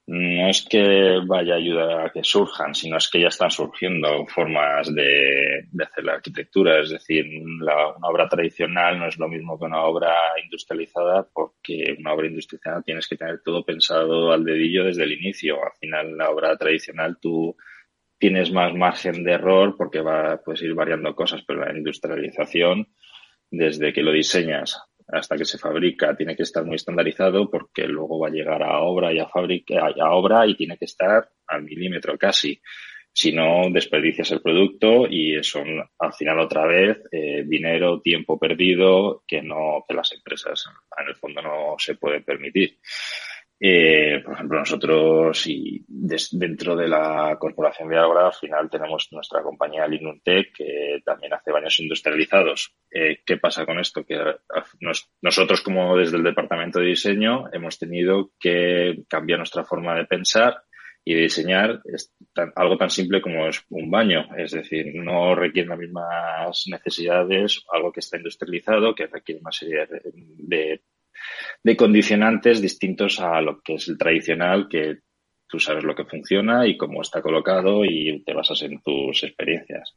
No 0.08 0.48
es 0.48 0.64
que 0.64 1.20
vaya 1.26 1.54
a 1.54 1.56
ayudar 1.56 2.06
a 2.06 2.12
que 2.12 2.22
surjan, 2.22 2.74
sino 2.76 2.96
es 2.96 3.10
que 3.10 3.20
ya 3.20 3.26
están 3.26 3.50
surgiendo 3.50 4.24
formas 4.26 4.94
de, 4.94 5.66
hacer 5.82 6.04
la 6.04 6.12
arquitectura. 6.14 6.80
Es 6.80 6.90
decir, 6.90 7.26
una 7.44 8.08
obra 8.08 8.28
tradicional 8.28 9.00
no 9.00 9.08
es 9.08 9.18
lo 9.18 9.28
mismo 9.28 9.58
que 9.58 9.64
una 9.64 9.82
obra 9.82 10.14
industrializada, 10.42 11.26
porque 11.32 11.96
una 11.98 12.12
obra 12.12 12.28
industrializada 12.28 12.82
tienes 12.82 13.08
que 13.08 13.16
tener 13.16 13.42
todo 13.42 13.64
pensado 13.64 14.30
al 14.30 14.44
dedillo 14.44 14.84
desde 14.84 15.02
el 15.02 15.12
inicio. 15.12 15.56
Al 15.56 15.72
final, 15.80 16.16
la 16.16 16.30
obra 16.30 16.56
tradicional 16.56 17.18
tú 17.20 17.56
tienes 18.16 18.52
más 18.52 18.72
margen 18.74 19.24
de 19.24 19.32
error 19.32 19.74
porque 19.76 20.00
va, 20.00 20.40
puedes 20.44 20.62
ir 20.62 20.72
variando 20.74 21.16
cosas, 21.16 21.42
pero 21.44 21.64
la 21.64 21.76
industrialización, 21.76 22.86
desde 23.50 23.92
que 23.92 24.02
lo 24.02 24.12
diseñas 24.12 24.80
hasta 25.08 25.36
que 25.36 25.44
se 25.44 25.58
fabrica 25.58 26.16
tiene 26.16 26.36
que 26.36 26.42
estar 26.42 26.64
muy 26.64 26.76
estandarizado 26.76 27.48
porque 27.50 27.86
luego 27.86 28.18
va 28.18 28.28
a 28.28 28.32
llegar 28.32 28.62
a 28.62 28.80
obra 28.80 29.12
y 29.12 29.18
a 29.18 29.28
fábrica 29.28 29.86
a 29.86 30.10
obra 30.12 30.46
y 30.46 30.56
tiene 30.56 30.76
que 30.76 30.86
estar 30.86 31.28
al 31.46 31.62
milímetro 31.62 32.16
casi. 32.18 32.60
Si 33.12 33.32
no, 33.32 33.62
desperdicias 33.70 34.30
el 34.32 34.42
producto 34.42 35.06
y 35.08 35.42
son 35.42 35.66
al 35.98 36.12
final 36.12 36.38
otra 36.38 36.66
vez 36.66 36.98
eh, 37.10 37.44
dinero, 37.46 38.02
tiempo 38.02 38.38
perdido 38.38 39.22
que 39.26 39.40
no 39.40 39.84
que 39.88 39.94
las 39.94 40.12
empresas 40.12 40.66
en 40.98 41.08
el 41.08 41.14
fondo 41.14 41.40
no 41.40 41.76
se 41.78 41.94
pueden 41.94 42.22
permitir. 42.24 42.78
Eh, 43.58 44.20
por 44.22 44.34
ejemplo, 44.34 44.58
nosotros 44.58 45.46
y 45.46 45.82
dentro 45.88 46.76
de 46.76 46.88
la 46.88 47.36
corporación 47.38 47.88
de 47.88 47.96
Agra, 47.96 48.26
al 48.26 48.34
final 48.34 48.68
tenemos 48.68 49.08
nuestra 49.12 49.42
compañía 49.42 49.86
Linuntech 49.86 50.52
que 50.54 51.00
también 51.04 51.32
hace 51.32 51.52
baños 51.52 51.80
industrializados. 51.80 52.74
Eh, 52.90 53.20
¿Qué 53.24 53.38
pasa 53.38 53.64
con 53.64 53.78
esto? 53.78 54.04
Que 54.04 54.18
nosotros, 55.22 55.62
como 55.62 55.96
desde 55.96 56.18
el 56.18 56.22
departamento 56.22 56.80
de 56.80 56.86
diseño, 56.86 57.44
hemos 57.52 57.78
tenido 57.78 58.32
que 58.38 59.04
cambiar 59.08 59.38
nuestra 59.38 59.64
forma 59.64 59.94
de 59.94 60.04
pensar 60.04 60.62
y 61.02 61.14
de 61.14 61.20
diseñar 61.22 61.80
algo 62.56 62.76
tan 62.76 62.90
simple 62.90 63.22
como 63.22 63.46
es 63.46 63.64
un 63.70 63.90
baño. 63.90 64.28
Es 64.36 64.52
decir, 64.52 64.92
no 64.96 65.34
requiere 65.34 65.68
las 65.68 65.78
mismas 65.78 66.64
necesidades, 66.66 67.64
algo 67.72 67.92
que 67.92 68.00
está 68.00 68.18
industrializado, 68.18 68.94
que 68.94 69.06
requiere 69.06 69.40
una 69.40 69.52
serie 69.52 69.86
de 70.12 70.82
condicionantes 71.76 72.60
distintos 72.60 73.20
a 73.20 73.40
lo 73.40 73.60
que 73.60 73.74
es 73.74 73.88
el 73.88 73.98
tradicional, 73.98 74.68
que 74.68 74.98
tú 75.48 75.58
sabes 75.58 75.84
lo 75.84 75.94
que 75.94 76.04
funciona 76.04 76.66
y 76.66 76.76
cómo 76.76 77.02
está 77.02 77.22
colocado 77.22 77.84
y 77.84 78.22
te 78.24 78.34
basas 78.34 78.62
en 78.62 78.80
tus 78.82 79.22
experiencias. 79.22 79.96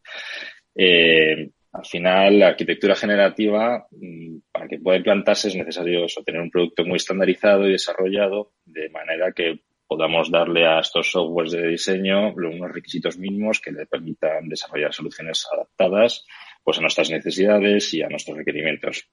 Eh, 0.76 1.52
al 1.72 1.86
final, 1.86 2.40
la 2.40 2.48
arquitectura 2.48 2.96
generativa, 2.96 3.88
mm, 3.92 4.38
para 4.52 4.68
que 4.68 4.80
pueda 4.80 4.98
implantarse, 4.98 5.50
es 5.50 5.56
necesario 5.56 6.06
tener 6.26 6.42
un 6.42 6.50
producto 6.50 6.84
muy 6.84 6.98
estandarizado 6.98 7.68
y 7.68 7.74
desarrollado 7.74 8.54
de 8.66 8.90
manera 8.90 9.32
que 9.32 9.60
podamos 9.88 10.30
darle 10.30 10.68
a 10.68 10.80
estos 10.80 11.12
softwares 11.12 11.52
de 11.52 11.68
diseño 11.68 12.34
unos 12.34 12.72
requisitos 12.72 13.18
mínimos 13.18 13.60
que 13.60 13.72
le 13.72 13.88
permitan 13.88 14.48
desarrollar 14.48 14.94
soluciones 14.94 15.48
adaptadas 15.52 16.26
pues, 16.64 16.78
a 16.78 16.82
nuestras 16.82 17.10
necesidades 17.10 17.92
y 17.96 18.04
a 18.04 18.10
nuestros 18.10 18.38
requerimientos 18.38 19.10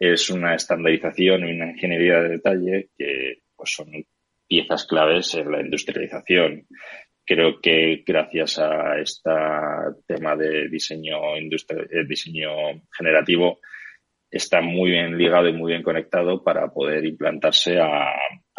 es 0.00 0.30
una 0.30 0.54
estandarización 0.54 1.46
y 1.46 1.52
una 1.52 1.70
ingeniería 1.72 2.20
de 2.20 2.28
detalle 2.30 2.88
que 2.96 3.42
pues, 3.54 3.70
son 3.70 3.88
piezas 4.48 4.86
claves 4.86 5.34
en 5.34 5.52
la 5.52 5.60
industrialización. 5.60 6.66
Creo 7.24 7.60
que 7.60 8.02
gracias 8.04 8.58
a 8.58 8.98
este 8.98 9.30
tema 10.06 10.34
de 10.34 10.68
diseño, 10.68 11.36
eh, 11.36 12.04
diseño 12.08 12.50
generativo 12.96 13.60
está 14.30 14.62
muy 14.62 14.92
bien 14.92 15.18
ligado 15.18 15.48
y 15.48 15.52
muy 15.52 15.72
bien 15.72 15.82
conectado 15.82 16.42
para 16.42 16.68
poder 16.72 17.04
implantarse 17.04 17.78
a, 17.78 18.14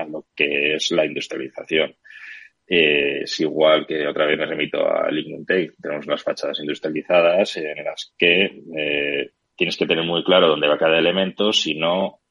lo 0.08 0.28
que 0.36 0.76
es 0.76 0.92
la 0.92 1.06
industrialización. 1.06 1.96
Eh, 2.68 3.22
es 3.24 3.40
igual 3.40 3.88
que 3.88 4.08
otra 4.08 4.26
vez 4.26 4.38
me 4.38 4.46
remito 4.46 4.88
a 4.88 5.10
Lignum 5.12 5.46
tenemos 5.46 6.06
unas 6.06 6.24
fachadas 6.24 6.60
industrializadas 6.60 7.58
en 7.58 7.84
las 7.84 8.14
que 8.18 8.62
eh, 8.78 9.32
tienes 9.62 9.78
que 9.78 9.86
tener 9.86 10.04
muy 10.04 10.24
claro 10.24 10.48
dónde 10.48 10.68
va 10.68 10.76
cada 10.76 10.98
elemento, 10.98 11.54
si 11.54 11.76
no 11.76 12.22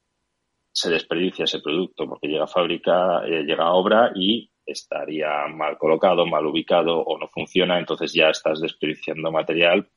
se 0.72 0.90
desperdicia 0.90 1.44
ese 1.44 1.60
producto 1.60 2.08
porque 2.08 2.26
llega 2.26 2.42
a 2.42 2.48
fábrica, 2.48 3.24
eh, 3.24 3.44
llega 3.44 3.66
a 3.66 3.72
obra 3.74 4.10
y 4.16 4.50
estaría 4.66 5.46
mal 5.46 5.78
colocado, 5.78 6.26
mal 6.26 6.44
ubicado 6.44 6.98
o 6.98 7.16
no 7.20 7.28
funciona, 7.28 7.78
entonces 7.78 8.12
ya 8.12 8.30
estás 8.30 8.60
desperdiciando 8.60 9.30
material. 9.30 9.88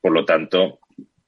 Por 0.00 0.10
lo 0.10 0.24
tanto, 0.24 0.80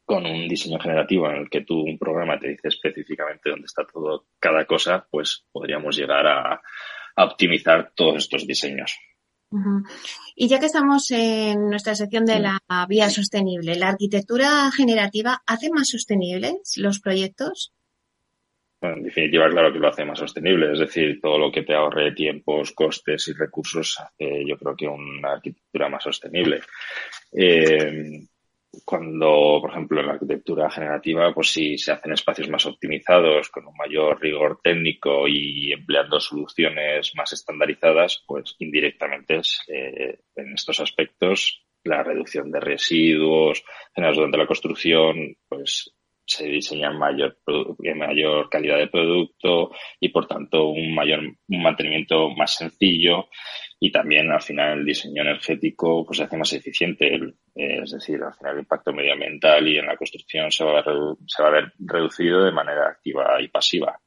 con 0.05 0.27
un 0.27 0.49
diseño 0.49 0.81
generativo 0.81 1.31
en 1.31 1.37
el 1.37 1.49
que 1.49 1.61
tú 1.61 1.81
un 1.81 1.97
programa 1.97 2.41
te 2.41 2.49
dice 2.49 2.67
específicamente 2.67 3.51
dónde 3.51 3.67
está 3.67 3.87
todo 3.87 4.25
cada 4.41 4.65
cosa, 4.65 5.07
pues 5.13 5.47
podríamos 5.53 5.97
llegar 5.97 6.27
a 6.27 6.61
optimizar 7.17 7.93
todos 7.95 8.17
estos 8.17 8.49
diseños. 8.49 8.99
Y 10.35 10.49
ya 10.49 10.59
que 10.59 10.67
estamos 10.67 11.11
en 11.11 11.69
nuestra 11.69 11.95
sección 11.95 12.25
de 12.25 12.41
la 12.41 12.59
vía 12.89 13.11
sostenible, 13.11 13.77
¿la 13.77 13.89
arquitectura 13.89 14.71
generativa 14.71 15.43
hace 15.47 15.71
más 15.71 15.89
sostenibles 15.89 16.77
los 16.77 17.01
proyectos? 17.01 17.73
en 18.83 19.03
definitiva, 19.05 19.49
claro 19.49 19.73
que 19.73 19.79
lo 19.79 19.89
hace 19.89 20.05
más 20.05 20.19
sostenible. 20.19 20.73
Es 20.73 20.81
decir, 20.81 21.21
todo 21.21 21.39
lo 21.39 21.53
que 21.53 21.63
te 21.63 21.75
ahorre 21.75 22.13
tiempos, 22.13 22.73
costes 22.73 23.29
y 23.29 23.33
recursos 23.33 23.99
hace, 24.01 24.45
yo 24.47 24.57
creo 24.59 24.75
que 24.77 24.89
una 24.89 25.33
arquitectura 25.33 25.89
más 25.89 26.03
sostenible. 26.03 26.61
Eh, 27.33 28.27
cuando, 28.85 29.59
por 29.61 29.71
ejemplo, 29.71 30.01
en 30.01 30.07
la 30.07 30.13
arquitectura 30.15 30.71
generativa, 30.71 31.33
pues 31.35 31.53
si 31.53 31.77
se 31.77 31.93
hacen 31.93 32.13
espacios 32.13 32.49
más 32.49 32.65
optimizados, 32.67 33.51
con 33.51 33.67
un 33.67 33.77
mayor 33.77 34.21
rigor 34.21 34.61
técnico 34.63 35.29
y 35.29 35.73
empleando 35.73 36.19
soluciones 36.21 37.13
más 37.15 37.33
estandarizadas, 37.33 38.25
pues 38.27 38.57
indirectamente 38.59 39.41
eh, 39.69 40.19
en 40.37 40.55
estos 40.55 40.81
aspectos 40.81 41.65
la 41.85 42.03
reducción 42.03 42.51
de 42.51 42.61
residuos 42.61 43.63
generados 43.95 44.17
durante 44.19 44.39
la 44.39 44.47
construcción, 44.47 45.37
pues 45.49 45.93
se 46.25 46.47
diseña 46.47 46.93
mayor, 46.93 47.37
mayor 47.97 48.49
calidad 48.49 48.79
de 48.79 48.87
producto 48.87 49.73
y 50.01 50.09
por 50.09 50.27
tanto 50.27 50.69
un 50.69 50.95
mayor 50.95 51.21
un 51.21 51.63
mantenimiento 51.63 52.31
más 52.31 52.55
sencillo 52.55 53.29
y 53.85 53.91
también 53.91 54.31
al 54.31 54.41
final 54.41 54.79
el 54.79 54.85
diseño 54.85 55.23
energético 55.23 56.07
pues 56.07 56.19
se 56.19 56.23
hace 56.23 56.37
más 56.37 56.53
eficiente. 56.53 57.19
Es 57.53 57.91
decir 57.91 58.23
al 58.23 58.33
final 58.33 58.55
el 58.55 58.61
impacto 58.61 58.93
medioambiental 58.93 59.67
y 59.67 59.77
en 59.77 59.87
la 59.87 59.97
construcción 59.97 60.53
se 60.53 60.63
va, 60.63 60.79
a 60.79 60.85
se 61.27 61.43
va 61.43 61.49
a 61.49 61.53
ver 61.53 61.73
reducido 61.81 62.45
de 62.45 62.53
manera 62.53 62.87
activa 62.87 63.43
y 63.43 63.49
pasiva. 63.49 63.99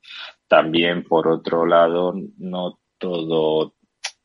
También 0.47 1.03
por 1.03 1.27
otro 1.27 1.65
lado 1.65 2.13
no 2.37 2.79
todo 2.97 3.75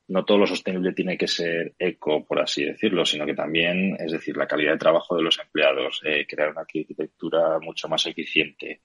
no 0.06 0.24
todo 0.24 0.38
lo 0.38 0.46
sostenible 0.46 0.92
tiene 0.92 1.18
que 1.18 1.26
ser 1.26 1.74
eco, 1.76 2.24
por 2.24 2.40
así 2.40 2.64
decirlo, 2.64 3.04
sino 3.04 3.26
que 3.26 3.34
también, 3.34 3.96
es 3.98 4.12
decir, 4.12 4.36
la 4.36 4.46
calidad 4.46 4.72
de 4.72 4.78
trabajo 4.78 5.16
de 5.16 5.22
los 5.22 5.38
empleados, 5.40 6.00
eh, 6.04 6.26
crear 6.28 6.50
una 6.50 6.60
arquitectura 6.60 7.58
mucho 7.58 7.88
más 7.88 8.06
eficiente 8.06 8.82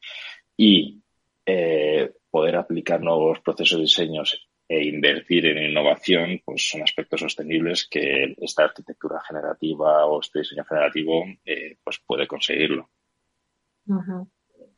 y 0.57 0.99
eh, 1.45 2.11
poder 2.31 2.55
aplicar 2.55 3.01
nuevos 3.01 3.39
procesos 3.41 3.77
de 3.77 3.83
diseños 3.83 4.49
e 4.67 4.85
invertir 4.85 5.45
en 5.45 5.69
innovación, 5.69 6.41
pues 6.43 6.67
son 6.69 6.81
aspectos 6.81 7.21
sostenibles 7.21 7.87
que 7.89 8.35
esta 8.39 8.63
arquitectura 8.63 9.21
generativa 9.27 10.05
o 10.05 10.19
este 10.19 10.39
diseño 10.39 10.65
generativo 10.65 11.23
eh, 11.45 11.77
pues 11.83 11.99
puede 12.05 12.27
conseguirlo. 12.27 12.89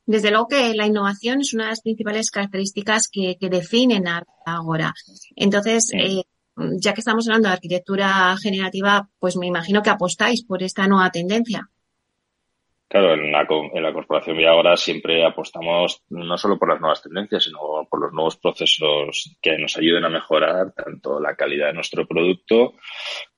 Desde 0.05 0.31
luego 0.31 0.47
que 0.47 0.73
la 0.73 0.85
innovación 0.85 1.41
es 1.41 1.53
una 1.53 1.65
de 1.65 1.69
las 1.71 1.81
principales 1.81 2.31
características 2.31 3.09
que, 3.09 3.37
definen 3.39 4.05
ahora. 4.45 4.93
Entonces, 5.35 5.91
Mm, 6.57 6.79
ya 6.79 6.93
que 6.93 7.01
estamos 7.01 7.27
hablando 7.27 7.49
de 7.49 7.53
arquitectura 7.53 8.35
generativa, 8.41 9.07
pues 9.19 9.37
me 9.37 9.45
imagino 9.45 9.83
que 9.83 9.91
apostáis 9.91 10.43
por 10.43 10.63
esta 10.63 10.87
nueva 10.87 11.11
tendencia. 11.11 11.69
Claro, 12.89 13.15
en 13.15 13.33
la, 13.33 13.45
en 13.73 13.83
la 13.83 13.91
corporación 13.91 14.37
Viagora 14.37 14.77
siempre 14.77 15.25
apostamos 15.25 16.03
no 16.09 16.37
solo 16.37 16.57
por 16.57 16.69
las 16.69 16.79
nuevas 16.79 17.01
tendencias, 17.01 17.43
sino 17.43 17.59
por 17.89 17.99
los 17.99 18.13
nuevos 18.13 18.37
procesos 18.37 19.37
que 19.41 19.57
nos 19.57 19.75
ayuden 19.75 20.05
a 20.05 20.09
mejorar 20.09 20.71
tanto 20.71 21.19
la 21.19 21.35
calidad 21.35 21.67
de 21.67 21.73
nuestro 21.73 22.07
producto 22.07 22.75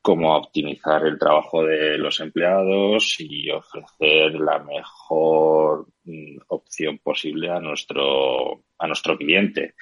como 0.03 0.33
a 0.33 0.37
optimizar 0.37 1.03
el 1.07 1.17
trabajo 1.17 1.63
de 1.63 1.97
los 1.97 2.19
empleados 2.19 3.15
y 3.19 3.49
ofrecer 3.49 4.35
la 4.35 4.59
mejor 4.59 5.87
mm, 6.03 6.37
opción 6.49 6.99
posible 6.99 7.49
a 7.49 7.59
nuestro, 7.59 8.65
a 8.77 8.85
nuestro 8.85 9.17
cliente. 9.17 9.73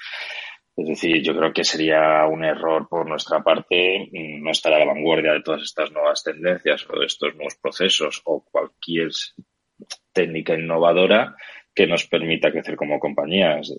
Es 0.77 0.87
decir, 0.87 1.21
yo 1.21 1.35
creo 1.35 1.51
que 1.51 1.65
sería 1.65 2.25
un 2.27 2.45
error 2.45 2.87
por 2.87 3.05
nuestra 3.05 3.43
parte 3.43 4.09
mm, 4.13 4.43
no 4.43 4.51
estar 4.51 4.71
a 4.73 4.79
la 4.79 4.85
vanguardia 4.85 5.33
de 5.33 5.41
todas 5.41 5.63
estas 5.63 5.91
nuevas 5.91 6.23
tendencias 6.23 6.87
o 6.89 6.97
de 6.99 7.05
estos 7.05 7.35
nuevos 7.35 7.55
procesos 7.55 8.21
o 8.23 8.45
cualquier 8.49 9.11
técnica 10.17 10.55
innovadora 10.55 11.35
que 11.75 11.85
nos 11.85 12.07
permita 12.07 12.51
crecer 12.51 12.75
como 12.75 12.99
compañías. 12.99 13.71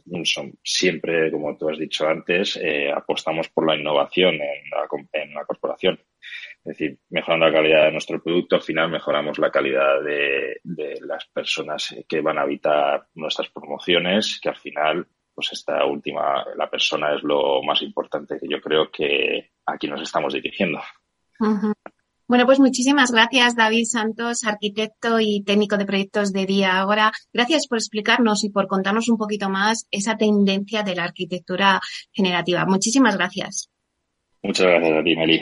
siempre, 0.62 1.32
como 1.32 1.57
tú 1.57 1.68
has 1.68 1.78
dicho 1.78 2.07
antes, 2.07 2.57
eh, 2.57 2.93
apostamos 2.93 3.49
por 3.49 3.66
la 3.66 3.74
innovación 3.74 4.34
en 4.34 4.62
la, 4.70 4.86
en 5.12 5.34
la, 5.34 5.45
corporación. 5.45 5.99
Es 6.64 6.78
decir, 6.78 6.99
mejorando 7.11 7.47
la 7.47 7.53
calidad 7.53 7.86
de 7.86 7.93
nuestro 7.93 8.22
producto, 8.22 8.55
al 8.55 8.62
final 8.62 8.89
mejoramos 8.89 9.41
la 9.41 9.51
calidad 9.51 10.01
de, 10.01 10.61
las 11.01 11.26
personas 11.26 11.93
que 12.09 12.20
van 12.20 12.39
a 12.39 12.43
habitar 12.43 13.09
nuestras 13.14 13.49
promociones, 13.51 14.39
que 14.41 14.51
al 14.51 14.57
final 14.57 15.07
pues 15.34 15.53
esta 15.53 15.84
última, 15.84 16.45
la 16.57 16.70
persona 16.70 17.14
es 17.14 17.22
lo 17.24 17.62
más 17.64 17.82
importante 17.82 18.39
que 18.41 18.49
yo 18.49 18.61
creo 18.61 18.91
que 18.93 19.51
aquí 19.66 19.89
nos 19.89 20.03
estamos 20.03 20.34
dirigiendo. 20.34 20.80
Bueno, 22.29 22.45
pues 22.45 22.61
muchísimas 22.61 23.11
gracias, 23.11 23.57
David 23.57 23.87
Santos, 23.87 24.45
arquitecto 24.45 25.18
y 25.18 25.43
técnico 25.45 25.79
de 25.79 25.87
proyectos 25.87 26.31
de 26.31 26.45
Día 26.45 26.79
Ahora. 26.79 27.11
Gracias 27.33 27.66
por 27.66 27.79
explicarnos 27.79 28.45
y 28.45 28.51
por 28.51 28.66
contarnos 28.66 29.09
un 29.09 29.16
poquito 29.16 29.49
más 29.49 29.87
esa 29.91 30.18
tendencia 30.18 30.83
de 30.83 30.95
la 30.95 31.05
arquitectura 31.05 31.81
generativa. 32.12 32.66
Muchísimas 32.66 33.16
gracias. 33.16 33.70
Muchas 34.43 34.66
gracias 34.66 34.99
a 34.99 35.03
ti, 35.03 35.16
Meli. 35.16 35.41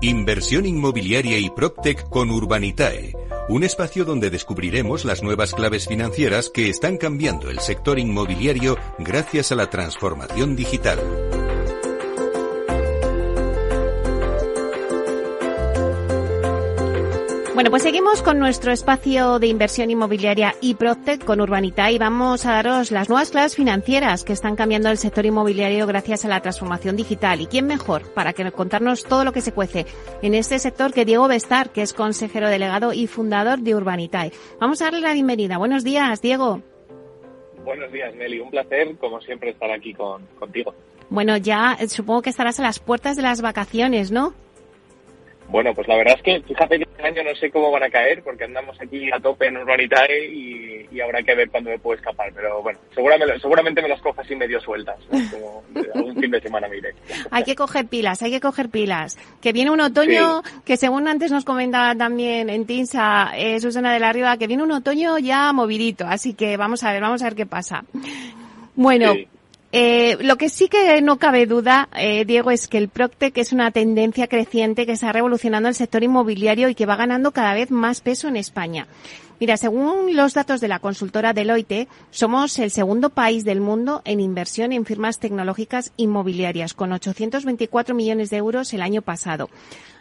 Inversión 0.00 0.64
inmobiliaria 0.64 1.38
y 1.40 1.50
PropTech 1.50 2.08
con 2.08 2.30
Urbanitae 2.30 3.14
un 3.48 3.64
espacio 3.64 4.04
donde 4.04 4.28
descubriremos 4.28 5.06
las 5.06 5.22
nuevas 5.22 5.54
claves 5.54 5.88
financieras 5.88 6.50
que 6.50 6.68
están 6.68 6.98
cambiando 6.98 7.48
el 7.48 7.60
sector 7.60 7.98
inmobiliario 7.98 8.76
gracias 8.98 9.52
a 9.52 9.54
la 9.54 9.70
transformación 9.70 10.54
digital. 10.54 10.98
Bueno, 17.58 17.70
pues 17.70 17.82
seguimos 17.82 18.22
con 18.22 18.38
nuestro 18.38 18.70
espacio 18.70 19.40
de 19.40 19.48
inversión 19.48 19.90
inmobiliaria 19.90 20.54
y 20.60 20.76
Proctet 20.76 21.24
con 21.24 21.40
Urbanita 21.40 21.90
y 21.90 21.98
vamos 21.98 22.46
a 22.46 22.52
daros 22.52 22.92
las 22.92 23.08
nuevas 23.08 23.32
claves 23.32 23.56
financieras 23.56 24.22
que 24.22 24.32
están 24.32 24.54
cambiando 24.54 24.90
el 24.90 24.96
sector 24.96 25.26
inmobiliario 25.26 25.84
gracias 25.88 26.24
a 26.24 26.28
la 26.28 26.40
transformación 26.40 26.94
digital. 26.94 27.40
¿Y 27.40 27.46
quién 27.46 27.66
mejor 27.66 28.14
para 28.14 28.32
que 28.32 28.48
contarnos 28.52 29.02
todo 29.02 29.24
lo 29.24 29.32
que 29.32 29.40
se 29.40 29.50
cuece 29.50 29.86
en 30.22 30.34
este 30.34 30.60
sector 30.60 30.92
que 30.92 31.04
Diego 31.04 31.26
Bestar, 31.26 31.70
que 31.70 31.82
es 31.82 31.94
consejero 31.94 32.48
delegado 32.48 32.92
y 32.92 33.08
fundador 33.08 33.58
de 33.58 33.74
Urbanitae? 33.74 34.30
Vamos 34.60 34.80
a 34.80 34.84
darle 34.84 35.00
la 35.00 35.12
bienvenida. 35.12 35.58
Buenos 35.58 35.82
días, 35.82 36.22
Diego. 36.22 36.62
Buenos 37.64 37.90
días, 37.90 38.14
Meli. 38.14 38.38
Un 38.38 38.52
placer, 38.52 38.96
como 38.98 39.20
siempre, 39.20 39.50
estar 39.50 39.72
aquí 39.72 39.94
con, 39.94 40.24
contigo. 40.38 40.76
Bueno, 41.10 41.36
ya 41.36 41.76
eh, 41.80 41.88
supongo 41.88 42.22
que 42.22 42.30
estarás 42.30 42.60
a 42.60 42.62
las 42.62 42.78
puertas 42.78 43.16
de 43.16 43.22
las 43.22 43.42
vacaciones, 43.42 44.12
¿no? 44.12 44.32
Bueno, 45.48 45.74
pues 45.74 45.88
la 45.88 45.96
verdad 45.96 46.14
es 46.16 46.22
que 46.22 46.40
fíjate 46.42 46.78
que 46.78 46.84
este 46.84 47.06
año 47.06 47.22
no 47.24 47.34
sé 47.34 47.50
cómo 47.50 47.70
van 47.70 47.82
a 47.82 47.90
caer 47.90 48.22
porque 48.22 48.44
andamos 48.44 48.78
aquí 48.80 49.10
a 49.10 49.18
tope 49.18 49.46
en 49.46 49.56
Urbanitae 49.56 50.26
y, 50.26 50.86
y 50.92 51.00
habrá 51.00 51.22
que 51.22 51.34
ver 51.34 51.48
cuándo 51.50 51.70
me 51.70 51.78
puedo 51.78 51.96
escapar. 51.96 52.30
Pero 52.34 52.62
bueno, 52.62 52.78
seguramente, 52.94 53.40
seguramente 53.40 53.82
me 53.82 53.88
las 53.88 54.00
cojas 54.00 54.26
así 54.26 54.36
medio 54.36 54.60
sueltas, 54.60 54.96
como 55.30 55.64
algún 55.94 56.20
fin 56.20 56.30
de 56.30 56.40
semana 56.40 56.68
mire. 56.68 56.94
Hay 57.30 57.44
que 57.44 57.54
coger 57.54 57.86
pilas, 57.86 58.22
hay 58.22 58.30
que 58.30 58.40
coger 58.40 58.68
pilas. 58.68 59.18
Que 59.40 59.52
viene 59.52 59.70
un 59.70 59.80
otoño 59.80 60.42
que 60.64 60.76
según 60.76 61.08
antes 61.08 61.30
nos 61.30 61.44
comentaba 61.44 61.94
también 61.94 62.50
en 62.50 62.66
Tinsa 62.66 63.32
eh, 63.36 63.60
Susana 63.60 63.92
de 63.92 64.00
la 64.00 64.12
Riva, 64.12 64.36
que 64.36 64.46
viene 64.46 64.62
un 64.62 64.72
otoño 64.72 65.18
ya 65.18 65.52
movidito. 65.52 66.06
Así 66.06 66.34
que 66.34 66.56
vamos 66.56 66.84
a 66.84 66.92
ver, 66.92 67.00
vamos 67.00 67.22
a 67.22 67.26
ver 67.26 67.34
qué 67.34 67.46
pasa. 67.46 67.84
Bueno, 68.74 69.14
eh, 69.70 70.16
lo 70.20 70.36
que 70.36 70.48
sí 70.48 70.68
que 70.68 71.00
no 71.02 71.18
cabe 71.18 71.46
duda, 71.46 71.88
eh, 71.94 72.24
Diego, 72.24 72.50
es 72.50 72.68
que 72.68 72.78
el 72.78 72.88
Proctec 72.88 73.36
es 73.36 73.52
una 73.52 73.70
tendencia 73.70 74.26
creciente 74.26 74.86
que 74.86 74.92
está 74.92 75.12
revolucionando 75.12 75.68
el 75.68 75.74
sector 75.74 76.02
inmobiliario 76.02 76.68
y 76.68 76.74
que 76.74 76.86
va 76.86 76.96
ganando 76.96 77.32
cada 77.32 77.52
vez 77.52 77.70
más 77.70 78.00
peso 78.00 78.28
en 78.28 78.36
España. 78.36 78.86
Mira, 79.40 79.56
según 79.56 80.16
los 80.16 80.34
datos 80.34 80.60
de 80.60 80.68
la 80.68 80.80
consultora 80.80 81.32
Deloitte, 81.32 81.86
somos 82.10 82.58
el 82.58 82.70
segundo 82.70 83.10
país 83.10 83.44
del 83.44 83.60
mundo 83.60 84.02
en 84.04 84.20
inversión 84.20 84.72
en 84.72 84.84
firmas 84.84 85.20
tecnológicas 85.20 85.92
inmobiliarias, 85.96 86.74
con 86.74 86.92
824 86.92 87.94
millones 87.94 88.30
de 88.30 88.38
euros 88.38 88.72
el 88.72 88.82
año 88.82 89.02
pasado. 89.02 89.48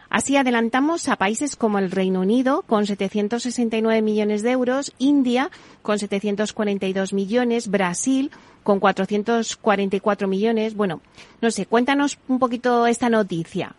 Así 0.09 0.37
adelantamos 0.37 1.09
a 1.09 1.17
países 1.17 1.55
como 1.55 1.79
el 1.79 1.91
Reino 1.91 2.21
Unido 2.21 2.63
con 2.65 2.85
769 2.85 4.01
millones 4.01 4.41
de 4.41 4.51
euros, 4.51 4.93
India 4.99 5.49
con 5.81 5.99
742 5.99 7.13
millones, 7.13 7.69
Brasil 7.69 8.31
con 8.63 8.79
444 8.79 10.27
millones. 10.27 10.75
Bueno, 10.75 11.01
no 11.41 11.51
sé, 11.51 11.65
cuéntanos 11.65 12.19
un 12.27 12.39
poquito 12.39 12.87
esta 12.87 13.09
noticia. 13.09 13.73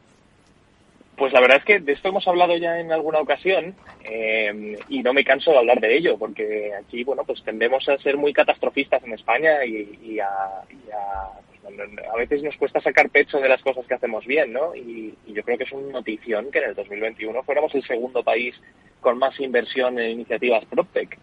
Pues 1.17 1.33
la 1.33 1.41
verdad 1.41 1.59
es 1.59 1.65
que 1.65 1.81
de 1.81 1.93
esto 1.93 2.09
hemos 2.09 2.29
hablado 2.29 2.57
ya 2.57 2.79
en 2.79 2.93
alguna 2.93 3.19
ocasión 3.19 3.75
eh, 4.05 4.79
y 4.89 5.03
no 5.03 5.13
me 5.13 5.25
canso 5.25 5.51
de 5.51 5.59
hablar 5.59 5.81
de 5.81 5.97
ello 5.97 6.17
porque 6.17 6.73
aquí, 6.75 7.03
bueno, 7.03 7.25
pues 7.25 7.43
tendemos 7.43 7.89
a 7.89 7.99
ser 7.99 8.17
muy 8.17 8.33
catastrofistas 8.33 9.03
en 9.03 9.15
España 9.15 9.65
y, 9.65 10.21
a, 10.21 10.29
a 10.29 11.33
veces 12.17 12.43
nos 12.43 12.57
cuesta 12.57 12.81
sacar 12.81 13.11
pecho 13.11 13.39
de 13.39 13.49
las 13.49 13.63
cosas 13.63 13.87
que 13.87 13.95
hacemos 13.95 14.27
bien, 14.27 14.53
¿no? 14.53 14.75
Y, 14.75 15.15
yo 15.27 15.43
creo 15.45 15.59
que 15.59 15.65
es 15.65 15.73
una 15.73 15.93
notición 15.93 16.51
que 16.51 16.59
en 16.59 16.71
el 16.71 16.75
2021 16.75 17.43
fuéramos 17.45 17.75
el 17.75 17.85
segundo 17.85 18.25
país 18.25 18.55
con 19.01 19.19
más 19.19 19.39
inversión 19.39 19.99
en 19.99 20.11
iniciativas 20.11 20.65
PropTech, 20.65 21.17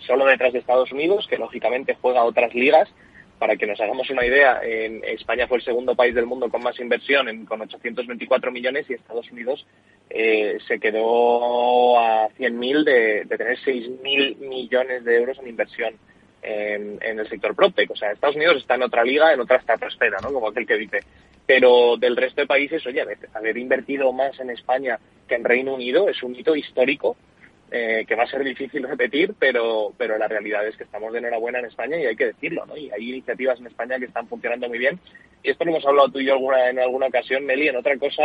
solo 0.00 0.26
detrás 0.26 0.52
de 0.52 0.58
Estados 0.58 0.90
Unidos, 0.90 1.26
que 1.28 1.38
lógicamente 1.38 1.96
juega 2.00 2.24
otras 2.24 2.54
ligas. 2.54 2.88
Para 3.38 3.56
que 3.56 3.66
nos 3.66 3.78
hagamos 3.78 4.08
una 4.08 4.24
idea, 4.24 4.60
en 4.62 5.04
España 5.04 5.46
fue 5.46 5.58
el 5.58 5.64
segundo 5.64 5.94
país 5.94 6.14
del 6.14 6.24
mundo 6.24 6.48
con 6.48 6.62
más 6.62 6.80
inversión, 6.80 7.28
en, 7.28 7.44
con 7.44 7.60
824 7.60 8.50
millones, 8.50 8.88
y 8.88 8.94
Estados 8.94 9.30
Unidos 9.30 9.66
eh, 10.08 10.56
se 10.66 10.80
quedó 10.80 11.98
a 12.00 12.30
100.000 12.30 12.84
de, 12.84 13.24
de 13.26 13.36
tener 13.36 13.58
6.000 13.58 14.38
millones 14.38 15.04
de 15.04 15.16
euros 15.16 15.38
en 15.38 15.48
inversión 15.48 15.98
en, 16.46 17.18
el 17.18 17.28
sector 17.28 17.54
PropTech. 17.54 17.90
O 17.90 17.96
sea, 17.96 18.12
Estados 18.12 18.36
Unidos 18.36 18.58
está 18.58 18.76
en 18.76 18.84
otra 18.84 19.04
liga, 19.04 19.32
en 19.32 19.40
otra 19.40 19.56
estratosfera, 19.56 20.18
¿no? 20.22 20.32
Como 20.32 20.48
aquel 20.48 20.66
que 20.66 20.76
dice. 20.76 21.00
Pero 21.46 21.96
del 21.96 22.16
resto 22.16 22.40
de 22.40 22.46
países, 22.46 22.84
oye, 22.86 23.04
haber 23.34 23.58
invertido 23.58 24.12
más 24.12 24.38
en 24.40 24.50
España 24.50 24.98
que 25.28 25.34
en 25.34 25.44
Reino 25.44 25.74
Unido 25.74 26.08
es 26.08 26.22
un 26.22 26.34
hito 26.34 26.54
histórico 26.54 27.16
eh, 27.70 28.04
que 28.06 28.14
va 28.14 28.24
a 28.24 28.28
ser 28.28 28.44
difícil 28.44 28.84
repetir, 28.84 29.34
pero, 29.38 29.92
pero 29.98 30.18
la 30.18 30.28
realidad 30.28 30.66
es 30.66 30.76
que 30.76 30.84
estamos 30.84 31.12
de 31.12 31.18
enhorabuena 31.18 31.58
en 31.58 31.66
España 31.66 31.96
y 31.98 32.06
hay 32.06 32.16
que 32.16 32.26
decirlo, 32.26 32.64
¿no? 32.66 32.76
Y 32.76 32.90
hay 32.90 33.10
iniciativas 33.10 33.58
en 33.58 33.66
España 33.66 33.98
que 33.98 34.04
están 34.06 34.28
funcionando 34.28 34.68
muy 34.68 34.78
bien. 34.78 35.00
Y 35.42 35.50
esto 35.50 35.64
lo 35.64 35.72
hemos 35.72 35.86
hablado 35.86 36.10
tú 36.10 36.20
y 36.20 36.26
yo 36.26 36.36
en 36.68 36.78
alguna 36.78 37.06
ocasión, 37.06 37.44
Meli, 37.44 37.68
en 37.68 37.76
otra 37.76 37.96
cosa 37.98 38.22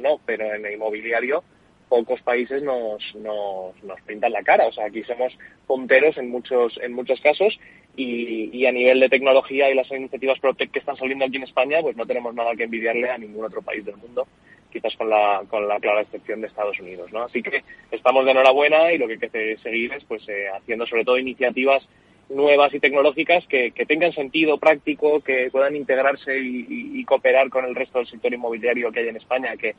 no, 0.00 0.20
pero 0.24 0.54
en 0.54 0.64
el 0.66 0.74
inmobiliario 0.74 1.42
pocos 1.88 2.20
países 2.22 2.62
nos, 2.62 3.02
nos, 3.16 3.82
nos 3.82 4.00
pintan 4.02 4.32
la 4.32 4.42
cara. 4.42 4.66
O 4.66 4.72
sea, 4.72 4.86
aquí 4.86 5.02
somos 5.04 5.32
punteros 5.66 6.16
en 6.18 6.30
muchos, 6.30 6.78
en 6.82 6.92
muchos 6.92 7.20
casos 7.20 7.58
y, 7.96 8.50
y, 8.52 8.66
a 8.66 8.72
nivel 8.72 9.00
de 9.00 9.08
tecnología 9.08 9.70
y 9.70 9.74
las 9.74 9.90
iniciativas 9.90 10.38
ProTech 10.40 10.70
que 10.70 10.80
están 10.80 10.96
saliendo 10.96 11.24
aquí 11.24 11.36
en 11.36 11.44
España, 11.44 11.78
pues 11.80 11.96
no 11.96 12.06
tenemos 12.06 12.34
nada 12.34 12.54
que 12.56 12.64
envidiarle 12.64 13.10
a 13.10 13.18
ningún 13.18 13.44
otro 13.44 13.62
país 13.62 13.84
del 13.84 13.96
mundo, 13.96 14.26
quizás 14.72 14.96
con 14.96 15.08
la, 15.08 15.42
con 15.48 15.68
la 15.68 15.78
clara 15.78 16.02
excepción 16.02 16.40
de 16.40 16.48
Estados 16.48 16.78
Unidos, 16.80 17.12
¿no? 17.12 17.22
Así 17.22 17.42
que 17.42 17.62
estamos 17.92 18.24
de 18.24 18.32
enhorabuena 18.32 18.92
y 18.92 18.98
lo 18.98 19.06
que 19.06 19.12
hay 19.14 19.30
que 19.30 19.56
seguir 19.62 19.92
es 19.92 20.04
pues 20.04 20.28
eh, 20.28 20.48
haciendo 20.54 20.86
sobre 20.86 21.04
todo 21.04 21.18
iniciativas 21.18 21.86
nuevas 22.30 22.72
y 22.74 22.80
tecnológicas 22.80 23.46
que, 23.46 23.70
tengan 23.86 24.12
sentido 24.12 24.58
práctico, 24.58 25.20
que 25.20 25.50
puedan 25.52 25.76
integrarse 25.76 26.38
y, 26.38 26.66
y, 26.94 27.04
cooperar 27.04 27.50
con 27.50 27.64
el 27.66 27.74
resto 27.74 27.98
del 27.98 28.08
sector 28.08 28.32
inmobiliario 28.32 28.90
que 28.90 29.00
hay 29.00 29.08
en 29.08 29.16
España, 29.16 29.56
que, 29.56 29.74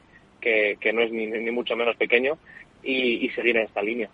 que, 0.46 0.94
no 0.94 1.02
es 1.02 1.12
ni, 1.12 1.28
ni, 1.28 1.52
mucho 1.52 1.76
menos 1.76 1.96
pequeño, 1.96 2.38
y, 2.84 3.30
seguir 3.30 3.58
en 3.58 3.64
esta 3.64 3.82
línea. 3.82 4.10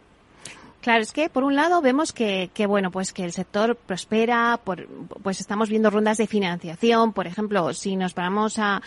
Claro, 0.81 1.03
es 1.03 1.11
que 1.11 1.29
por 1.29 1.43
un 1.43 1.55
lado 1.55 1.81
vemos 1.81 2.11
que, 2.11 2.49
que, 2.53 2.65
bueno, 2.65 2.89
pues 2.89 3.13
que 3.13 3.23
el 3.23 3.31
sector 3.31 3.75
prospera, 3.75 4.59
por, 4.63 4.87
pues 5.21 5.39
estamos 5.39 5.69
viendo 5.69 5.89
rondas 5.89 6.17
de 6.17 6.25
financiación, 6.25 7.13
por 7.13 7.27
ejemplo, 7.27 7.73
si 7.73 7.95
nos 7.95 8.13
paramos 8.13 8.57
a 8.57 8.81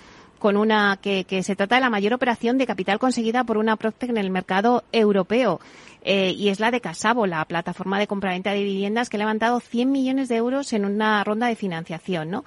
con 0.44 0.58
una 0.58 0.98
que, 1.00 1.24
se 1.42 1.56
trata 1.56 1.76
de 1.76 1.80
la 1.80 1.88
mayor 1.88 2.12
operación 2.12 2.58
de 2.58 2.66
capital 2.66 2.98
conseguida 2.98 3.44
por 3.44 3.56
una 3.56 3.76
Proctec 3.76 4.10
en 4.10 4.18
el 4.18 4.30
mercado 4.30 4.84
europeo. 4.92 5.58
Eh, 6.02 6.34
y 6.36 6.50
es 6.50 6.60
la 6.60 6.70
de 6.70 6.82
Casabo, 6.82 7.26
la 7.26 7.42
plataforma 7.46 7.98
de 7.98 8.06
compraventa 8.06 8.52
de 8.52 8.62
viviendas 8.62 9.08
que 9.08 9.16
ha 9.16 9.20
levantado 9.20 9.58
100 9.58 9.90
millones 9.90 10.28
de 10.28 10.36
euros 10.36 10.74
en 10.74 10.84
una 10.84 11.24
ronda 11.24 11.46
de 11.46 11.56
financiación, 11.56 12.30
¿no? 12.30 12.44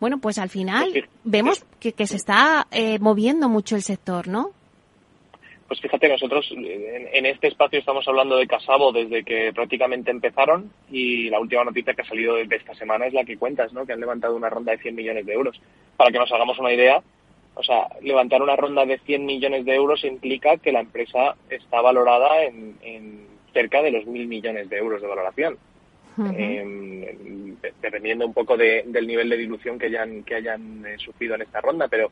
Bueno, 0.00 0.18
pues 0.18 0.38
al 0.38 0.48
final 0.48 1.08
vemos 1.24 1.64
que, 1.78 1.92
que 1.92 2.06
se 2.06 2.16
está 2.16 2.66
eh, 2.72 2.98
moviendo 2.98 3.48
mucho 3.48 3.76
el 3.76 3.82
sector, 3.82 4.28
¿no? 4.28 4.50
Pues 5.68 5.80
fíjate, 5.80 6.08
nosotros 6.08 6.50
en, 6.50 6.66
en, 7.12 7.26
este 7.26 7.46
espacio 7.46 7.78
estamos 7.78 8.08
hablando 8.08 8.36
de 8.36 8.48
Casabo 8.48 8.90
desde 8.90 9.22
que 9.22 9.52
prácticamente 9.54 10.10
empezaron 10.10 10.72
y 10.90 11.30
la 11.30 11.38
última 11.38 11.62
noticia 11.62 11.94
que 11.94 12.02
ha 12.02 12.08
salido 12.08 12.34
de 12.34 12.56
esta 12.56 12.74
semana 12.74 13.06
es 13.06 13.12
la 13.12 13.24
que 13.24 13.36
cuentas, 13.36 13.72
¿no? 13.72 13.86
Que 13.86 13.92
han 13.92 14.00
levantado 14.00 14.34
una 14.34 14.50
ronda 14.50 14.72
de 14.72 14.78
100 14.78 14.96
millones 14.96 15.26
de 15.26 15.32
euros. 15.32 15.60
Para 15.96 16.10
que 16.10 16.18
nos 16.18 16.32
hagamos 16.32 16.58
una 16.58 16.72
idea, 16.72 17.00
o 17.54 17.62
sea, 17.62 17.86
levantar 18.02 18.42
una 18.42 18.56
ronda 18.56 18.84
de 18.84 18.98
100 18.98 19.24
millones 19.24 19.64
de 19.64 19.74
euros 19.74 20.02
implica 20.04 20.56
que 20.56 20.72
la 20.72 20.80
empresa 20.80 21.36
está 21.50 21.80
valorada 21.82 22.42
en, 22.42 22.76
en 22.82 23.26
cerca 23.52 23.82
de 23.82 23.92
los 23.92 24.06
mil 24.06 24.26
millones 24.26 24.68
de 24.70 24.78
euros 24.78 25.00
de 25.00 25.08
valoración. 25.08 25.58
Uh 26.16 26.22
-huh. 26.22 26.34
eh, 26.38 27.54
dependiendo 27.80 28.26
un 28.26 28.34
poco 28.34 28.56
de, 28.56 28.84
del 28.86 29.06
nivel 29.06 29.28
de 29.28 29.36
dilución 29.36 29.78
que 29.78 29.86
hayan, 29.86 30.22
que 30.24 30.34
hayan 30.36 30.84
eh, 30.86 30.96
sufrido 30.98 31.34
en 31.34 31.42
esta 31.42 31.60
ronda, 31.60 31.88
pero 31.88 32.10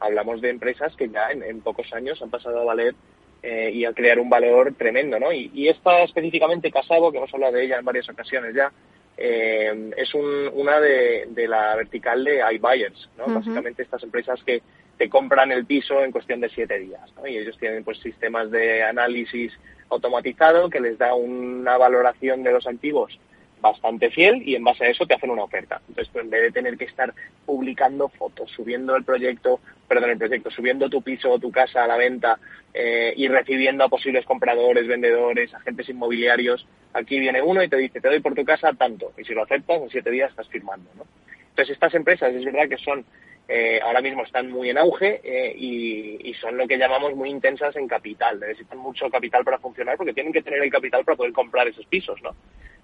hablamos 0.00 0.40
de 0.40 0.50
empresas 0.50 0.94
que 0.96 1.08
ya 1.08 1.30
en, 1.30 1.42
en 1.42 1.60
pocos 1.60 1.92
años 1.92 2.20
han 2.22 2.30
pasado 2.30 2.60
a 2.60 2.64
valer 2.64 2.94
eh, 3.42 3.70
y 3.72 3.84
a 3.84 3.92
crear 3.92 4.18
un 4.18 4.28
valor 4.28 4.74
tremendo, 4.76 5.18
¿no? 5.18 5.32
Y, 5.32 5.50
y 5.54 5.68
esta 5.68 6.02
específicamente 6.02 6.70
Casabo, 6.70 7.10
que 7.10 7.18
hemos 7.18 7.32
hablado 7.32 7.54
de 7.54 7.64
ella 7.64 7.78
en 7.78 7.84
varias 7.84 8.08
ocasiones 8.08 8.54
ya, 8.54 8.72
eh, 9.16 9.90
es 9.96 10.14
un, 10.14 10.50
una 10.54 10.80
de, 10.80 11.26
de, 11.30 11.48
la 11.48 11.74
vertical 11.76 12.22
de 12.24 12.40
iBuyers, 12.54 13.08
¿no? 13.16 13.24
Uh 13.24 13.28
-huh. 13.28 13.34
Básicamente 13.34 13.82
estas 13.82 14.02
empresas 14.02 14.42
que 14.44 14.62
te 14.96 15.08
compran 15.08 15.52
el 15.52 15.64
piso 15.66 16.02
en 16.02 16.12
cuestión 16.12 16.40
de 16.40 16.48
siete 16.48 16.78
días, 16.78 17.12
¿no? 17.16 17.26
Y 17.26 17.36
ellos 17.38 17.56
tienen 17.58 17.84
pues 17.84 17.98
sistemas 17.98 18.50
de 18.50 18.82
análisis 18.82 19.52
automatizado 19.88 20.68
que 20.68 20.80
les 20.80 20.98
da 20.98 21.14
una 21.14 21.78
valoración 21.78 22.42
de 22.42 22.52
los 22.52 22.66
activos 22.66 23.18
bastante 23.60 24.10
fiel 24.10 24.42
y 24.46 24.54
en 24.54 24.64
base 24.64 24.84
a 24.84 24.88
eso 24.88 25.06
te 25.06 25.14
hacen 25.14 25.30
una 25.30 25.44
oferta. 25.44 25.80
Entonces, 25.88 26.10
pues, 26.12 26.24
en 26.24 26.30
vez 26.30 26.42
de 26.42 26.52
tener 26.52 26.76
que 26.76 26.84
estar 26.84 27.12
publicando 27.44 28.08
fotos, 28.08 28.50
subiendo 28.50 28.96
el 28.96 29.04
proyecto, 29.04 29.60
perdón, 29.86 30.10
el 30.10 30.18
proyecto, 30.18 30.50
subiendo 30.50 30.88
tu 30.88 31.02
piso 31.02 31.30
o 31.30 31.38
tu 31.38 31.50
casa 31.50 31.84
a 31.84 31.86
la 31.86 31.96
venta 31.96 32.38
eh, 32.74 33.12
y 33.16 33.28
recibiendo 33.28 33.84
a 33.84 33.88
posibles 33.88 34.24
compradores, 34.24 34.86
vendedores, 34.86 35.52
agentes 35.54 35.88
inmobiliarios, 35.88 36.66
aquí 36.92 37.18
viene 37.18 37.42
uno 37.42 37.62
y 37.62 37.68
te 37.68 37.76
dice, 37.76 38.00
te 38.00 38.08
doy 38.08 38.20
por 38.20 38.34
tu 38.34 38.44
casa 38.44 38.72
tanto. 38.72 39.12
Y 39.18 39.24
si 39.24 39.34
lo 39.34 39.42
aceptas, 39.42 39.82
en 39.82 39.90
siete 39.90 40.10
días 40.10 40.30
estás 40.30 40.48
firmando, 40.48 40.90
¿no? 40.96 41.04
Entonces, 41.50 41.74
estas 41.74 41.94
empresas 41.94 42.32
es 42.32 42.44
verdad 42.44 42.68
que 42.68 42.78
son 42.78 43.04
eh, 43.48 43.80
ahora 43.82 44.02
mismo 44.02 44.24
están 44.24 44.50
muy 44.50 44.68
en 44.68 44.76
auge 44.76 45.20
eh, 45.24 45.54
y, 45.56 46.28
y, 46.28 46.34
son 46.34 46.58
lo 46.58 46.68
que 46.68 46.76
llamamos 46.76 47.14
muy 47.14 47.30
intensas 47.30 47.74
en 47.76 47.88
capital. 47.88 48.38
Necesitan 48.38 48.78
mucho 48.78 49.08
capital 49.08 49.42
para 49.42 49.58
funcionar 49.58 49.96
porque 49.96 50.12
tienen 50.12 50.34
que 50.34 50.42
tener 50.42 50.62
el 50.62 50.70
capital 50.70 51.02
para 51.02 51.16
poder 51.16 51.32
comprar 51.32 51.66
esos 51.66 51.86
pisos, 51.86 52.20
¿no? 52.22 52.36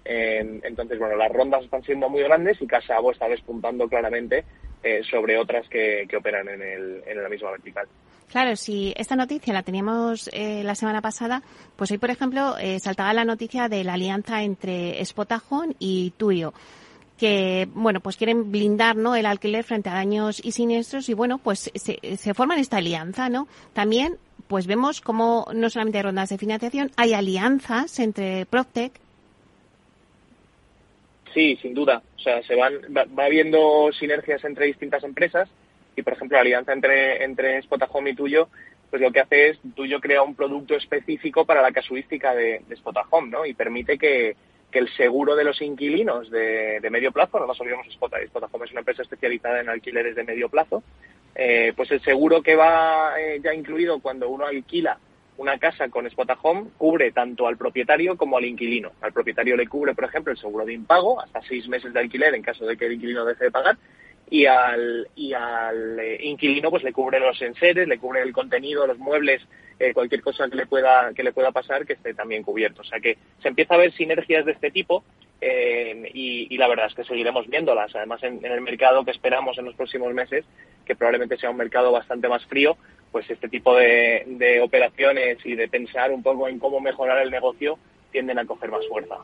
Eh, 0.03 0.59
entonces, 0.63 0.97
bueno, 0.99 1.15
las 1.15 1.31
rondas 1.31 1.63
están 1.63 1.83
siendo 1.83 2.09
muy 2.09 2.23
grandes 2.23 2.61
y 2.61 2.67
Casabo 2.67 3.11
está 3.11 3.27
despuntando 3.27 3.87
claramente 3.87 4.43
eh, 4.83 5.01
sobre 5.09 5.37
otras 5.37 5.67
que, 5.67 6.05
que 6.07 6.17
operan 6.17 6.47
en, 6.47 6.61
el, 6.61 7.03
en, 7.07 7.23
la 7.23 7.27
misma 7.27 7.51
vertical. 7.51 7.87
Claro, 8.31 8.55
si 8.55 8.93
esta 8.95 9.15
noticia 9.15 9.51
la 9.51 9.63
teníamos 9.63 10.29
eh, 10.31 10.63
la 10.63 10.75
semana 10.75 11.01
pasada, 11.01 11.41
pues 11.75 11.89
hoy, 11.89 11.97
por 11.97 12.11
ejemplo, 12.11 12.55
eh, 12.59 12.79
saltaba 12.79 13.13
la 13.13 13.25
noticia 13.25 13.67
de 13.67 13.83
la 13.83 13.93
alianza 13.93 14.43
entre 14.43 15.03
Spotajón 15.03 15.75
y 15.79 16.11
Tuyo 16.17 16.53
que 17.17 17.67
bueno 17.73 18.01
pues 18.01 18.17
quieren 18.17 18.51
blindar 18.51 18.95
no 18.95 19.15
el 19.15 19.25
alquiler 19.25 19.63
frente 19.63 19.89
a 19.89 19.93
daños 19.93 20.41
y 20.43 20.51
siniestros 20.51 21.07
y 21.09 21.13
bueno 21.13 21.37
pues 21.37 21.71
se, 21.73 22.17
se 22.17 22.33
forman 22.33 22.59
esta 22.59 22.77
alianza 22.77 23.29
no 23.29 23.47
también 23.73 24.17
pues 24.47 24.67
vemos 24.67 25.01
como 25.01 25.47
no 25.53 25.69
solamente 25.69 25.99
hay 25.99 26.03
rondas 26.03 26.29
de 26.29 26.37
financiación 26.37 26.91
hay 26.97 27.13
alianzas 27.13 27.99
entre 27.99 28.45
Proctec 28.45 28.99
Sí, 31.35 31.57
sin 31.61 31.73
duda. 31.73 32.01
O 32.15 32.19
sea, 32.19 32.41
se 32.43 32.55
van, 32.55 32.75
va, 32.95 33.03
va 33.03 33.25
habiendo 33.25 33.91
sinergias 33.91 34.43
entre 34.45 34.67
distintas 34.67 35.03
empresas 35.03 35.49
y, 35.95 36.01
por 36.01 36.13
ejemplo, 36.13 36.37
la 36.37 36.41
alianza 36.41 36.71
entre, 36.71 37.23
entre 37.25 37.61
Spotahome 37.61 38.11
y 38.11 38.15
Tuyo, 38.15 38.47
pues 38.89 39.01
lo 39.01 39.11
que 39.11 39.19
hace 39.19 39.49
es, 39.49 39.59
Tuyo 39.75 39.99
crea 39.99 40.23
un 40.23 40.33
producto 40.33 40.75
específico 40.75 41.45
para 41.45 41.61
la 41.61 41.73
casuística 41.73 42.33
de, 42.33 42.61
de 42.65 42.75
Spotahome, 42.77 43.29
¿no? 43.29 43.45
Y 43.45 43.53
permite 43.53 43.97
que, 43.97 44.37
que 44.71 44.79
el 44.79 44.89
seguro 44.95 45.35
de 45.35 45.43
los 45.43 45.61
inquilinos 45.61 46.29
de, 46.29 46.79
de 46.81 46.89
medio 46.89 47.11
plazo, 47.11 47.39
no 47.39 47.47
nos 47.47 47.59
olvidemos, 47.59 47.87
Spotahome 47.91 48.65
es 48.65 48.71
una 48.71 48.81
empresa 48.81 49.03
especializada 49.03 49.61
en 49.61 49.69
alquileres 49.69 50.15
de 50.15 50.23
medio 50.23 50.49
plazo, 50.49 50.83
eh, 51.33 51.73
pues 51.75 51.91
el 51.91 52.01
seguro 52.01 52.41
que 52.41 52.55
va 52.55 53.19
eh, 53.19 53.39
ya 53.43 53.53
incluido 53.53 53.99
cuando 53.99 54.29
uno 54.29 54.45
alquila 54.45 54.97
una 55.37 55.57
casa 55.57 55.89
con 55.89 56.09
Spotahome 56.09 56.69
cubre 56.77 57.11
tanto 57.11 57.47
al 57.47 57.57
propietario 57.57 58.15
como 58.15 58.37
al 58.37 58.45
inquilino. 58.45 58.91
Al 59.01 59.11
propietario 59.11 59.57
le 59.57 59.67
cubre, 59.67 59.93
por 59.93 60.05
ejemplo, 60.05 60.31
el 60.31 60.37
seguro 60.37 60.65
de 60.65 60.73
impago, 60.73 61.21
hasta 61.21 61.41
seis 61.41 61.67
meses 61.67 61.93
de 61.93 61.99
alquiler 61.99 62.33
en 62.35 62.41
caso 62.41 62.65
de 62.65 62.77
que 62.77 62.85
el 62.85 62.93
inquilino 62.93 63.25
deje 63.25 63.45
de 63.45 63.51
pagar, 63.51 63.77
y 64.29 64.45
al, 64.45 65.07
y 65.15 65.33
al 65.33 65.99
eh, 65.99 66.17
inquilino 66.23 66.69
pues 66.71 66.83
le 66.83 66.93
cubre 66.93 67.19
los 67.19 67.41
enseres, 67.41 67.87
le 67.87 67.99
cubre 67.99 68.21
el 68.21 68.33
contenido, 68.33 68.87
los 68.87 68.97
muebles, 68.97 69.41
eh, 69.79 69.93
cualquier 69.93 70.21
cosa 70.21 70.49
que 70.49 70.55
le 70.55 70.65
pueda 70.65 71.13
que 71.13 71.23
le 71.23 71.33
pueda 71.33 71.51
pasar 71.51 71.85
que 71.85 71.93
esté 71.93 72.13
también 72.13 72.43
cubierto. 72.43 72.81
O 72.81 72.85
sea 72.85 72.99
que 72.99 73.17
se 73.41 73.49
empieza 73.49 73.75
a 73.75 73.79
ver 73.79 73.93
sinergias 73.93 74.45
de 74.45 74.53
este 74.53 74.71
tipo 74.71 75.03
eh, 75.41 76.09
y, 76.13 76.53
y, 76.53 76.57
la 76.57 76.67
verdad 76.67 76.87
es 76.87 76.95
que 76.95 77.03
seguiremos 77.03 77.47
viéndolas. 77.47 77.95
Además 77.95 78.23
en, 78.23 78.43
en 78.43 78.51
el 78.51 78.61
mercado 78.61 79.05
que 79.05 79.11
esperamos 79.11 79.57
en 79.57 79.65
los 79.65 79.75
próximos 79.75 80.13
meses, 80.13 80.45
que 80.85 80.95
probablemente 80.95 81.37
sea 81.37 81.49
un 81.49 81.57
mercado 81.57 81.91
bastante 81.91 82.27
más 82.27 82.45
frío, 82.45 82.77
pues 83.11 83.29
este 83.29 83.47
tipo 83.47 83.75
de, 83.75 84.23
de, 84.27 84.61
operaciones 84.61 85.37
y 85.45 85.55
de 85.55 85.67
pensar 85.67 86.11
un 86.11 86.23
poco 86.23 86.47
en 86.47 86.59
cómo 86.59 86.79
mejorar 86.79 87.21
el 87.21 87.31
negocio 87.31 87.77
tienden 88.15 88.39
a 88.39 88.45
coger 88.45 88.71
más 88.71 88.87
fuerza. 88.87 89.15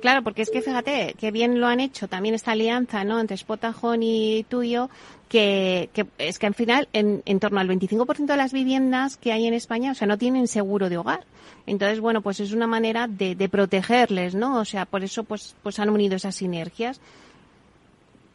Claro, 0.00 0.22
porque 0.22 0.40
es 0.40 0.50
que 0.50 0.62
fíjate, 0.62 1.14
que 1.20 1.30
bien 1.30 1.60
lo 1.60 1.66
han 1.66 1.78
hecho 1.78 2.08
también 2.08 2.34
esta 2.34 2.52
alianza 2.52 3.04
¿no? 3.04 3.20
entre 3.20 3.36
Spotahome 3.36 4.06
y 4.06 4.44
Tuyo, 4.44 4.88
que, 5.28 5.90
que 5.92 6.06
es 6.16 6.38
que 6.38 6.46
al 6.46 6.54
final 6.54 6.88
en, 6.94 7.22
en 7.26 7.38
torno 7.38 7.60
al 7.60 7.68
25% 7.68 8.24
de 8.24 8.36
las 8.38 8.54
viviendas 8.54 9.18
que 9.18 9.32
hay 9.32 9.46
en 9.46 9.52
España, 9.52 9.92
o 9.92 9.94
sea, 9.94 10.06
no 10.06 10.16
tienen 10.16 10.48
seguro 10.48 10.88
de 10.88 10.96
hogar. 10.96 11.24
Entonces, 11.66 12.00
bueno, 12.00 12.22
pues 12.22 12.40
es 12.40 12.52
una 12.54 12.66
manera 12.66 13.08
de, 13.08 13.34
de 13.34 13.48
protegerles, 13.50 14.34
¿no? 14.34 14.58
O 14.58 14.64
sea, 14.64 14.86
por 14.86 15.04
eso 15.04 15.24
pues, 15.24 15.54
pues 15.62 15.78
han 15.78 15.90
unido 15.90 16.16
esas 16.16 16.34
sinergias. 16.34 16.98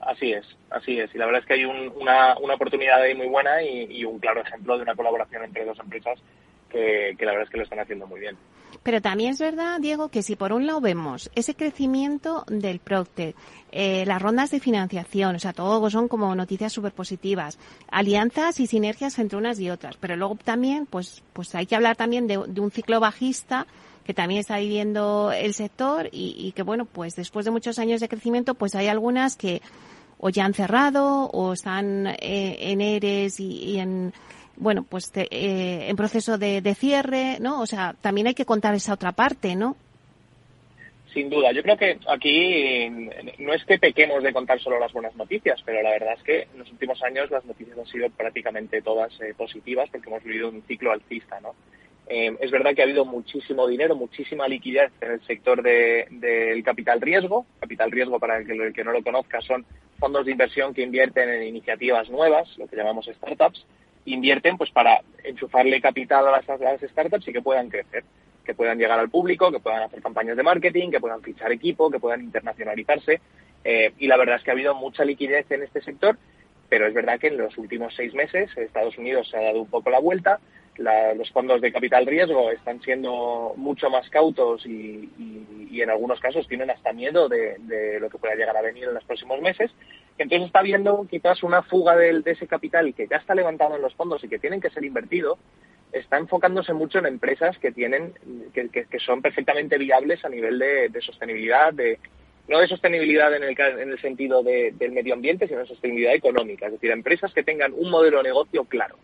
Así 0.01 0.31
es, 0.31 0.45
así 0.69 0.99
es. 0.99 1.13
Y 1.15 1.17
la 1.17 1.25
verdad 1.25 1.41
es 1.41 1.47
que 1.47 1.55
hay 1.55 1.65
un, 1.65 1.91
una, 1.99 2.37
una 2.37 2.53
oportunidad 2.53 3.01
ahí 3.01 3.15
muy 3.15 3.27
buena 3.27 3.63
y, 3.63 3.87
y, 3.89 4.05
un 4.05 4.19
claro 4.19 4.41
ejemplo 4.41 4.77
de 4.77 4.83
una 4.83 4.95
colaboración 4.95 5.43
entre 5.43 5.65
dos 5.65 5.79
empresas 5.79 6.19
que, 6.69 7.15
que, 7.17 7.25
la 7.25 7.31
verdad 7.31 7.47
es 7.47 7.49
que 7.49 7.57
lo 7.57 7.63
están 7.63 7.79
haciendo 7.79 8.05
muy 8.05 8.19
bien. 8.19 8.37
Pero 8.83 9.01
también 9.01 9.31
es 9.31 9.39
verdad, 9.39 9.79
Diego, 9.79 10.09
que 10.09 10.23
si 10.23 10.35
por 10.35 10.53
un 10.53 10.65
lado 10.65 10.81
vemos 10.81 11.29
ese 11.35 11.55
crecimiento 11.55 12.45
del 12.47 12.79
Procte, 12.79 13.35
eh, 13.71 14.05
las 14.05 14.21
rondas 14.21 14.51
de 14.51 14.59
financiación, 14.59 15.35
o 15.35 15.39
sea, 15.39 15.53
todo 15.53 15.89
son 15.89 16.07
como 16.07 16.33
noticias 16.33 16.71
súper 16.71 16.93
positivas, 16.93 17.59
alianzas 17.91 18.59
y 18.59 18.67
sinergias 18.67 19.19
entre 19.19 19.37
unas 19.37 19.59
y 19.59 19.69
otras. 19.69 19.97
Pero 19.97 20.15
luego 20.15 20.37
también, 20.43 20.85
pues, 20.85 21.23
pues 21.33 21.53
hay 21.55 21.65
que 21.65 21.75
hablar 21.75 21.97
también 21.97 22.27
de, 22.27 22.37
un 22.37 22.71
ciclo 22.71 22.99
bajista 22.99 23.67
que 24.05 24.13
también 24.13 24.39
está 24.39 24.57
viviendo 24.57 25.31
el 25.31 25.53
sector 25.53 26.09
y, 26.11 26.35
y 26.37 26.53
que, 26.53 26.63
bueno, 26.63 26.85
pues 26.85 27.15
después 27.15 27.45
de 27.45 27.51
muchos 27.51 27.77
años 27.79 27.99
de 28.01 28.09
crecimiento, 28.09 28.55
pues 28.55 28.73
hay 28.75 28.87
algunas 28.87 29.35
que 29.35 29.61
o 30.19 30.29
ya 30.29 30.45
han 30.45 30.53
cerrado 30.53 31.29
o 31.31 31.53
están 31.53 32.07
eh, 32.07 32.57
en 32.59 32.81
ERES 32.81 33.39
y 33.39 33.79
en 33.79 34.13
bueno, 34.59 34.85
pues 34.87 35.11
te, 35.11 35.27
eh, 35.31 35.89
en 35.89 35.95
proceso 35.95 36.37
de, 36.37 36.61
de, 36.61 36.75
cierre, 36.75 37.37
¿no? 37.39 37.61
O 37.61 37.65
sea, 37.65 37.95
también 38.01 38.27
hay 38.27 38.35
que 38.35 38.45
contar 38.45 38.75
esa 38.75 38.93
otra 38.93 39.13
parte, 39.13 39.55
¿no? 39.55 39.75
Sin 41.13 41.29
duda. 41.29 41.51
Yo 41.51 41.63
creo 41.63 41.77
que 41.77 41.97
aquí 42.07 42.89
no 43.39 43.53
es 43.53 43.65
que 43.65 43.79
pequemos 43.79 44.21
de 44.21 44.31
contar 44.31 44.59
solo 44.59 44.79
las 44.79 44.93
buenas 44.93 45.15
noticias, 45.15 45.59
pero 45.65 45.81
la 45.81 45.89
verdad 45.91 46.13
es 46.15 46.23
que 46.23 46.41
en 46.53 46.59
los 46.59 46.71
últimos 46.71 47.01
años 47.01 47.31
las 47.31 47.43
noticias 47.45 47.77
han 47.77 47.87
sido 47.87 48.09
prácticamente 48.11 48.81
todas 48.81 49.11
eh, 49.21 49.33
positivas 49.35 49.89
porque 49.89 50.07
hemos 50.07 50.23
vivido 50.23 50.49
un 50.49 50.61
ciclo 50.63 50.91
alcista, 50.91 51.39
¿no? 51.39 51.55
Eh, 52.07 52.35
es 52.39 52.51
verdad 52.51 52.75
que 52.75 52.81
ha 52.81 52.85
habido 52.85 53.05
muchísimo 53.05 53.67
dinero, 53.67 53.95
muchísima 53.95 54.47
liquidez 54.47 54.91
en 55.01 55.11
el 55.11 55.21
sector 55.25 55.63
del 55.63 56.63
capital 56.63 57.01
riesgo. 57.01 57.45
Capital 57.59 57.91
riesgo, 57.91 58.19
para 58.19 58.43
que, 58.43 58.51
el 58.51 58.73
que 58.73 58.83
no 58.83 58.91
lo 58.91 59.03
conozca, 59.03 59.41
son 59.41 59.65
fondos 59.99 60.25
de 60.25 60.31
inversión 60.31 60.73
que 60.73 60.81
invierten 60.81 61.29
en 61.29 61.43
iniciativas 61.43 62.09
nuevas, 62.09 62.47
lo 62.57 62.67
que 62.67 62.75
llamamos 62.75 63.05
startups, 63.05 63.63
invierten 64.13 64.57
pues 64.57 64.71
para 64.71 65.01
enchufarle 65.23 65.81
capital 65.81 66.27
a 66.27 66.31
las, 66.31 66.81
startups 66.81 67.27
y 67.27 67.33
que 67.33 67.41
puedan 67.41 67.69
crecer 67.69 68.03
que 68.45 68.55
puedan 68.55 68.79
llegar 68.79 68.97
al 68.97 69.11
público, 69.11 69.51
que 69.51 69.59
puedan 69.59 69.83
hacer 69.83 70.01
campañas 70.01 70.35
de 70.35 70.41
marketing, 70.41 70.89
que 70.89 70.99
puedan 70.99 71.21
fichar 71.21 71.51
equipo, 71.51 71.91
que 71.91 71.99
puedan 71.99 72.21
internacionalizarse. 72.23 73.21
Eh, 73.63 73.93
y 73.99 74.07
la 74.07 74.17
verdad 74.17 74.37
es 74.37 74.43
que 74.43 74.49
ha 74.49 74.53
habido 74.53 74.73
mucha 74.73 75.05
liquidez 75.05 75.45
en 75.51 75.61
este 75.61 75.81
sector, 75.81 76.17
pero 76.69 76.87
es 76.87 76.93
verdad 76.93 77.19
que 77.19 77.27
en 77.27 77.37
los 77.37 77.57
últimos 77.57 77.93
seis 77.95 78.13
meses 78.13 78.49
Estados 78.57 78.97
Unidos 78.97 79.27
se 79.29 79.37
ha 79.37 79.41
dado 79.41 79.61
un 79.61 79.69
poco 79.69 79.89
la 79.89 79.99
vuelta. 79.99 80.39
los 80.77 81.29
fondos 81.31 81.59
de 81.61 81.73
capital 81.73 82.05
riesgo 82.05 82.51
están 82.51 82.81
siendo 82.81 83.53
mucho 83.57 83.89
más 83.89 84.09
cautos 84.09 84.65
y, 84.65 85.09
en 85.71 85.89
algunos 85.89 86.19
casos 86.19 86.47
tienen 86.47 86.69
hasta 86.69 86.91
miedo 86.91 87.29
de, 87.29 87.99
lo 87.99 88.09
que 88.09 88.17
pueda 88.17 88.35
llegar 88.35 88.55
a 88.57 88.61
venir 88.61 88.85
en 88.85 88.93
los 88.93 89.03
próximos 89.03 89.41
meses. 89.41 89.71
Entonces 90.23 90.47
está 90.47 90.59
habiendo 90.59 91.07
quizás 91.09 91.43
una 91.43 91.63
fuga 91.63 91.95
de, 91.95 92.21
de 92.21 92.31
ese 92.31 92.47
capital 92.47 92.93
que 92.93 93.07
ya 93.07 93.17
está 93.17 93.33
levantado 93.33 93.75
en 93.75 93.81
los 93.81 93.93
fondos 93.95 94.23
y 94.23 94.29
que 94.29 94.39
tienen 94.39 94.61
que 94.61 94.69
ser 94.69 94.83
invertido 94.83 95.37
está 95.91 96.17
enfocándose 96.17 96.73
mucho 96.73 96.99
en 96.99 97.07
empresas 97.07 97.57
que 97.57 97.71
tienen 97.71 98.13
que, 98.53 98.99
son 98.99 99.21
perfectamente 99.21 99.77
viables 99.77 100.23
a 100.23 100.29
nivel 100.29 100.59
de, 100.59 101.01
sostenibilidad, 101.01 101.73
de 101.73 101.99
no 102.47 102.59
de 102.59 102.67
sostenibilidad 102.67 103.33
en 103.35 103.43
el, 103.43 103.59
en 103.59 103.91
el 103.91 103.99
sentido 103.99 104.43
de, 104.43 104.71
del 104.77 104.91
medio 104.91 105.13
ambiente, 105.13 105.47
sino 105.47 105.59
de 105.59 105.67
sostenibilidad 105.67 106.13
económica, 106.13 106.67
es 106.67 106.73
decir, 106.73 106.91
empresas 106.91 107.33
que 107.33 107.43
tengan 107.43 107.73
un 107.73 107.89
modelo 107.89 108.17
de 108.17 108.23
negocio 108.23 108.65
claro. 108.65 108.97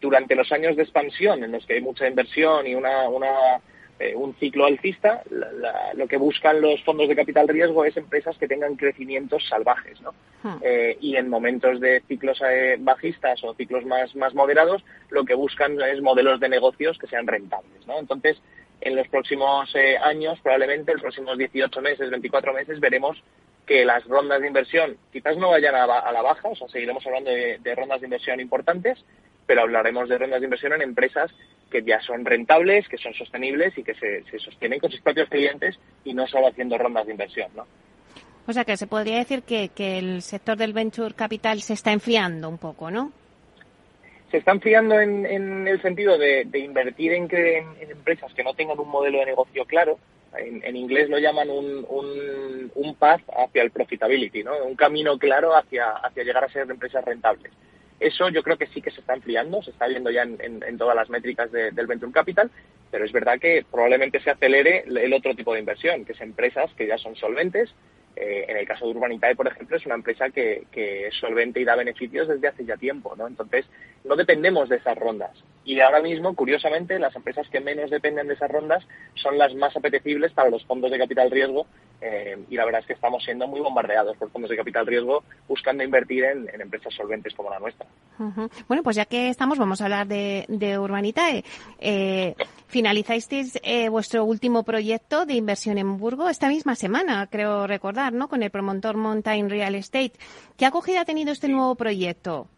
Durante 0.00 0.36
los 0.36 0.50
años 0.52 0.76
de 0.76 0.84
expansión, 0.84 1.42
en 1.42 1.52
los 1.52 1.66
que 1.66 1.74
hay 1.74 1.80
mucha 1.80 2.06
inversión 2.06 2.66
y 2.66 2.74
una, 2.74 3.08
una 3.08 3.60
eh, 4.00 4.14
un 4.14 4.34
ciclo 4.36 4.66
alcista, 4.66 5.22
lo 5.94 6.06
que 6.06 6.18
buscan 6.18 6.60
los 6.60 6.80
fondos 6.84 7.08
de 7.08 7.16
capital 7.16 7.48
riesgo 7.48 7.84
es 7.84 7.96
empresas 7.96 8.38
que 8.38 8.46
tengan 8.46 8.76
crecimientos 8.76 9.46
salvajes, 9.48 10.00
¿no? 10.00 10.12
Hmm. 10.44 10.58
Eh, 10.62 10.96
y 11.00 11.16
en 11.16 11.28
momentos 11.28 11.80
de 11.80 12.00
ciclos 12.06 12.40
eh, 12.48 12.76
bajistas 12.78 13.42
o 13.42 13.54
ciclos 13.54 13.84
más, 13.84 14.14
más 14.14 14.34
moderados, 14.34 14.84
lo 15.10 15.24
que 15.24 15.34
buscan 15.34 15.80
es 15.82 16.00
modelos 16.00 16.38
de 16.38 16.48
negocios 16.48 16.96
que 16.96 17.08
sean 17.08 17.26
rentables, 17.26 17.84
¿no? 17.88 17.98
Entonces, 17.98 18.40
en 18.80 18.94
los 18.94 19.08
próximos 19.08 19.74
años, 20.04 20.38
probablemente, 20.44 20.92
los 20.92 21.02
próximos 21.02 21.36
18 21.36 21.80
meses, 21.80 22.08
24 22.08 22.54
meses, 22.54 22.78
veremos 22.78 23.20
que 23.66 23.84
las 23.84 24.04
rondas 24.06 24.40
de 24.40 24.46
inversión 24.46 24.96
quizás 25.12 25.36
no 25.36 25.50
vayan 25.50 25.74
a, 25.74 25.86
la 25.86 26.22
baja, 26.22 26.48
o 26.48 26.54
sea, 26.54 26.68
seguiremos 26.68 27.04
hablando 27.04 27.30
de, 27.30 27.58
de 27.58 27.74
rondas 27.74 28.00
de 28.00 28.06
inversión 28.06 28.38
importantes, 28.38 29.04
pero 29.48 29.62
hablaremos 29.62 30.10
de 30.10 30.18
rondas 30.18 30.40
de 30.40 30.46
inversión 30.46 30.74
en 30.74 30.82
empresas 30.82 31.30
que 31.70 31.82
ya 31.82 31.98
son 32.02 32.22
rentables, 32.26 32.86
que 32.86 32.98
son 32.98 33.14
sostenibles 33.14 33.76
y 33.78 33.82
que 33.82 33.94
se, 33.94 34.22
sostienen 34.38 34.78
con 34.78 34.90
sus 34.90 35.00
propios 35.00 35.26
clientes 35.30 35.80
y 36.04 36.12
no 36.12 36.26
solo 36.26 36.48
haciendo 36.48 36.76
rondas 36.76 37.06
de 37.06 37.12
inversión, 37.12 37.50
¿no? 37.56 37.66
O 38.46 38.52
sea 38.52 38.64
que 38.66 38.76
se 38.76 38.86
podría 38.86 39.16
decir 39.16 39.42
que, 39.42 39.70
el 39.98 40.20
sector 40.20 40.58
del 40.58 40.74
venture 40.74 41.14
capital 41.14 41.62
se 41.62 41.72
está 41.72 41.92
enfriando 41.92 42.48
un 42.48 42.58
poco, 42.58 42.90
¿no? 42.90 43.10
Se 44.30 44.36
está 44.36 44.52
enfriando 44.52 45.00
en, 45.00 45.66
el 45.66 45.80
sentido 45.80 46.18
de, 46.18 46.46
invertir 46.52 47.14
en, 47.14 47.26
en, 47.34 47.90
empresas 47.90 48.32
que 48.34 48.44
no 48.44 48.52
tengan 48.52 48.78
un 48.78 48.90
modelo 48.90 49.18
de 49.20 49.26
negocio 49.26 49.64
claro. 49.64 49.98
En, 50.36 50.76
inglés 50.76 51.08
lo 51.08 51.18
llaman 51.18 51.48
un, 51.48 51.86
un, 51.88 52.70
un, 52.74 52.94
path 52.96 53.22
hacia 53.34 53.62
el 53.62 53.70
profitability, 53.70 54.44
¿no? 54.44 54.52
Un 54.62 54.76
camino 54.76 55.16
claro 55.18 55.56
hacia, 55.56 55.88
hacia 55.92 56.22
llegar 56.22 56.44
a 56.44 56.50
ser 56.50 56.70
empresas 56.70 57.02
rentables. 57.02 57.50
Eso 58.00 58.28
yo 58.28 58.42
creo 58.42 58.56
que 58.56 58.68
sí 58.68 58.80
que 58.80 58.90
se 58.90 59.00
está 59.00 59.14
enfriando, 59.14 59.62
se 59.62 59.70
está 59.70 59.88
viendo 59.88 60.10
ya 60.10 60.22
en, 60.22 60.78
todas 60.78 60.94
las 60.94 61.10
métricas 61.10 61.50
del 61.50 61.86
Venture 61.86 62.12
Capital, 62.12 62.50
pero 62.90 63.04
es 63.04 63.12
verdad 63.12 63.38
que 63.40 63.64
probablemente 63.70 64.20
se 64.20 64.30
acelere 64.30 64.84
el 64.86 65.12
otro 65.12 65.34
tipo 65.34 65.52
de 65.52 65.60
inversión, 65.60 66.04
que 66.04 66.12
es 66.12 66.20
empresas 66.20 66.72
que 66.74 66.86
ya 66.86 66.96
son 66.98 67.16
solventes. 67.16 67.70
Eh, 68.20 68.46
en 68.48 68.56
el 68.56 68.66
caso 68.66 68.84
de 68.84 68.90
Urbanitae, 68.90 69.36
por 69.36 69.46
ejemplo, 69.46 69.76
es 69.76 69.86
una 69.86 69.94
empresa 69.94 70.28
que, 70.30 70.66
es 70.72 71.14
solvente 71.20 71.60
y 71.60 71.64
da 71.64 71.76
beneficios 71.76 72.26
desde 72.26 72.48
hace 72.48 72.64
ya 72.64 72.76
tiempo, 72.76 73.14
¿no? 73.16 73.28
Entonces, 73.28 73.64
no 74.04 74.16
dependemos 74.16 74.68
de 74.68 74.76
esas 74.76 74.98
rondas. 74.98 75.30
Y 75.64 75.78
ahora 75.78 76.02
mismo, 76.02 76.34
curiosamente, 76.34 76.98
las 76.98 77.14
empresas 77.14 77.46
que 77.48 77.60
menos 77.60 77.90
dependen 77.90 78.26
de 78.26 78.34
esas 78.34 78.50
rondas 78.50 78.84
son 79.14 79.38
las 79.38 79.54
más 79.54 79.76
apetecibles 79.76 80.32
para 80.32 80.50
los 80.50 80.64
fondos 80.64 80.90
de 80.90 80.98
capital 80.98 81.30
riesgo 81.30 81.66
eh, 82.00 82.38
y 82.48 82.56
la 82.56 82.64
verdad 82.64 82.80
es 82.80 82.86
que 82.86 82.92
estamos 82.92 83.24
siendo 83.24 83.48
muy 83.48 83.60
bombardeados 83.60 84.16
por 84.16 84.30
fondos 84.30 84.50
de 84.50 84.56
capital 84.56 84.86
riesgo 84.86 85.24
buscando 85.48 85.82
invertir 85.82 86.24
en, 86.24 86.48
empresas 86.60 86.94
solventes 86.94 87.34
como 87.34 87.50
la 87.50 87.58
nuestra. 87.58 87.86
Bueno, 88.68 88.82
pues 88.82 88.96
ya 88.96 89.04
que 89.04 89.28
estamos, 89.28 89.58
vamos 89.58 89.80
a 89.80 89.84
hablar 89.84 90.06
de, 90.06 90.44
de 90.48 90.78
Urbanitae. 90.78 91.44
Eh, 91.78 92.34
finalizasteis 92.68 93.58
eh, 93.62 93.88
vuestro 93.88 94.24
último 94.24 94.62
proyecto 94.62 95.26
de 95.26 95.34
inversión 95.34 95.78
en 95.78 95.98
Burgo 95.98 96.28
esta 96.28 96.48
misma 96.48 96.76
semana, 96.76 97.26
creo 97.30 97.66
recordar, 97.66 98.07
¿no? 98.12 98.28
Con 98.28 98.42
el 98.42 98.50
promotor 98.50 98.96
Mountain 98.96 99.50
Real 99.50 99.74
Estate. 99.74 100.12
¿Qué 100.56 100.66
acogida 100.66 101.02
ha 101.02 101.04
tenido 101.04 101.32
este 101.32 101.48
nuevo 101.48 101.74
proyecto? 101.74 102.48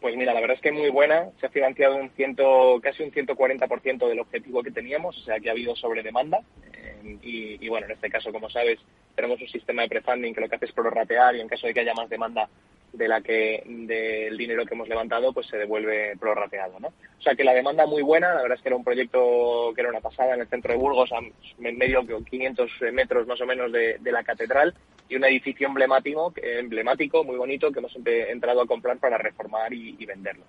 Pues 0.00 0.16
mira, 0.16 0.32
la 0.32 0.40
verdad 0.40 0.56
es 0.56 0.62
que 0.62 0.72
muy 0.72 0.90
buena. 0.90 1.30
Se 1.40 1.46
ha 1.46 1.50
financiado 1.50 1.96
un 1.96 2.10
ciento, 2.10 2.80
casi 2.82 3.02
un 3.02 3.10
140% 3.10 4.08
del 4.08 4.20
objetivo 4.20 4.62
que 4.62 4.70
teníamos, 4.70 5.16
o 5.18 5.20
sea 5.24 5.38
que 5.38 5.48
ha 5.48 5.52
habido 5.52 5.76
sobre 5.76 6.02
demanda. 6.02 6.40
Eh, 6.72 7.58
y, 7.60 7.68
bueno, 7.68 7.86
en 7.86 7.92
este 7.92 8.10
caso, 8.10 8.32
como 8.32 8.48
sabes, 8.48 8.78
tenemos 9.14 9.40
un 9.40 9.48
sistema 9.48 9.82
de 9.82 9.88
prefunding 9.88 10.34
que 10.34 10.40
lo 10.40 10.48
que 10.48 10.56
hace 10.56 10.66
es 10.66 10.72
prorratear 10.72 11.36
y 11.36 11.40
en 11.40 11.48
caso 11.48 11.66
de 11.66 11.74
que 11.74 11.80
haya 11.80 11.94
más 11.94 12.08
demanda 12.08 12.48
de 12.92 13.08
la 13.08 13.20
que 13.20 13.62
del 13.66 14.36
dinero 14.36 14.66
que 14.66 14.74
hemos 14.74 14.88
levantado, 14.88 15.32
pues 15.32 15.46
se 15.46 15.56
devuelve 15.56 16.16
prorrateado, 16.18 16.78
¿no? 16.80 16.88
O 16.88 17.22
sea 17.22 17.34
que 17.34 17.44
la 17.44 17.54
demanda 17.54 17.86
muy 17.86 18.02
buena. 18.02 18.34
La 18.34 18.42
verdad 18.42 18.58
es 18.58 18.62
que 18.62 18.68
era 18.68 18.76
un 18.76 18.84
proyecto 18.84 19.72
que 19.74 19.80
era 19.80 19.90
una 19.90 20.00
pasada 20.00 20.34
en 20.34 20.40
el 20.40 20.48
centro 20.48 20.72
de 20.72 20.78
Burgos, 20.78 21.10
a 21.12 21.20
medio 21.58 22.04
500 22.04 22.70
metros 22.92 23.26
más 23.26 23.40
o 23.40 23.46
menos 23.46 23.72
de 23.72 24.12
la 24.12 24.22
catedral 24.22 24.74
y 25.12 25.16
un 25.16 25.24
edificio 25.24 25.66
emblemático, 25.68 26.32
emblemático, 26.36 27.22
muy 27.22 27.36
bonito, 27.36 27.70
que 27.70 27.80
hemos 27.80 27.94
entrado 28.06 28.62
a 28.62 28.66
comprar 28.66 28.96
para 28.98 29.18
reformar 29.18 29.72
y, 29.72 30.06
venderlo. 30.06 30.44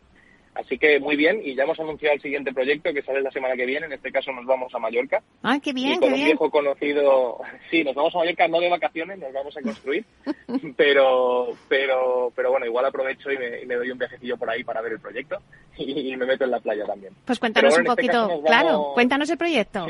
Así 0.56 0.78
que 0.78 1.00
muy 1.00 1.16
bien, 1.16 1.42
y 1.44 1.56
ya 1.56 1.64
hemos 1.64 1.80
anunciado 1.80 2.16
el 2.16 2.22
siguiente 2.22 2.54
proyecto 2.54 2.94
que 2.94 3.02
sale 3.02 3.22
la 3.22 3.32
semana 3.32 3.56
que 3.56 3.66
viene. 3.66 3.88
En 3.88 3.94
este 3.94 4.12
caso 4.12 4.32
nos 4.32 4.46
vamos 4.46 4.74
a 4.76 4.80
Mallorca. 4.80 5.24
Ah, 5.42 5.58
qué 5.62 5.74
bien, 5.74 5.96
y 5.96 6.00
con 6.00 6.14
un 6.14 6.24
viejo 6.24 6.50
conocido. 6.52 7.40
Sí, 7.72 7.84
nos 7.84 7.96
vamos 7.96 8.14
a 8.14 8.20
Mallorca 8.20 8.48
no 8.48 8.60
de 8.60 8.70
vacaciones, 8.70 9.18
nos 9.18 9.34
vamos 9.34 9.58
a 9.58 9.62
construir. 9.62 10.06
pero, 10.78 11.48
pero, 11.68 12.32
pero 12.36 12.52
bueno, 12.52 12.68
igual 12.68 12.86
aprovecho 12.86 13.32
y 13.32 13.38
me, 13.38 13.76
doy 13.76 13.90
un 13.90 13.98
viajecillo 13.98 14.38
por 14.38 14.50
ahí 14.50 14.64
para 14.64 14.82
ver 14.82 14.94
el 14.94 15.00
proyecto 15.00 15.38
y, 15.78 16.16
me 16.16 16.26
meto 16.26 16.44
en 16.44 16.52
la 16.52 16.60
playa 16.60 16.86
también. 16.86 17.14
Pues 17.26 17.40
cuéntanos 17.40 17.74
un 17.74 17.82
este 17.82 17.90
poquito, 17.90 18.44
claro, 18.46 18.92
cuéntanos 18.94 19.30
el 19.30 19.38
proyecto 19.38 19.88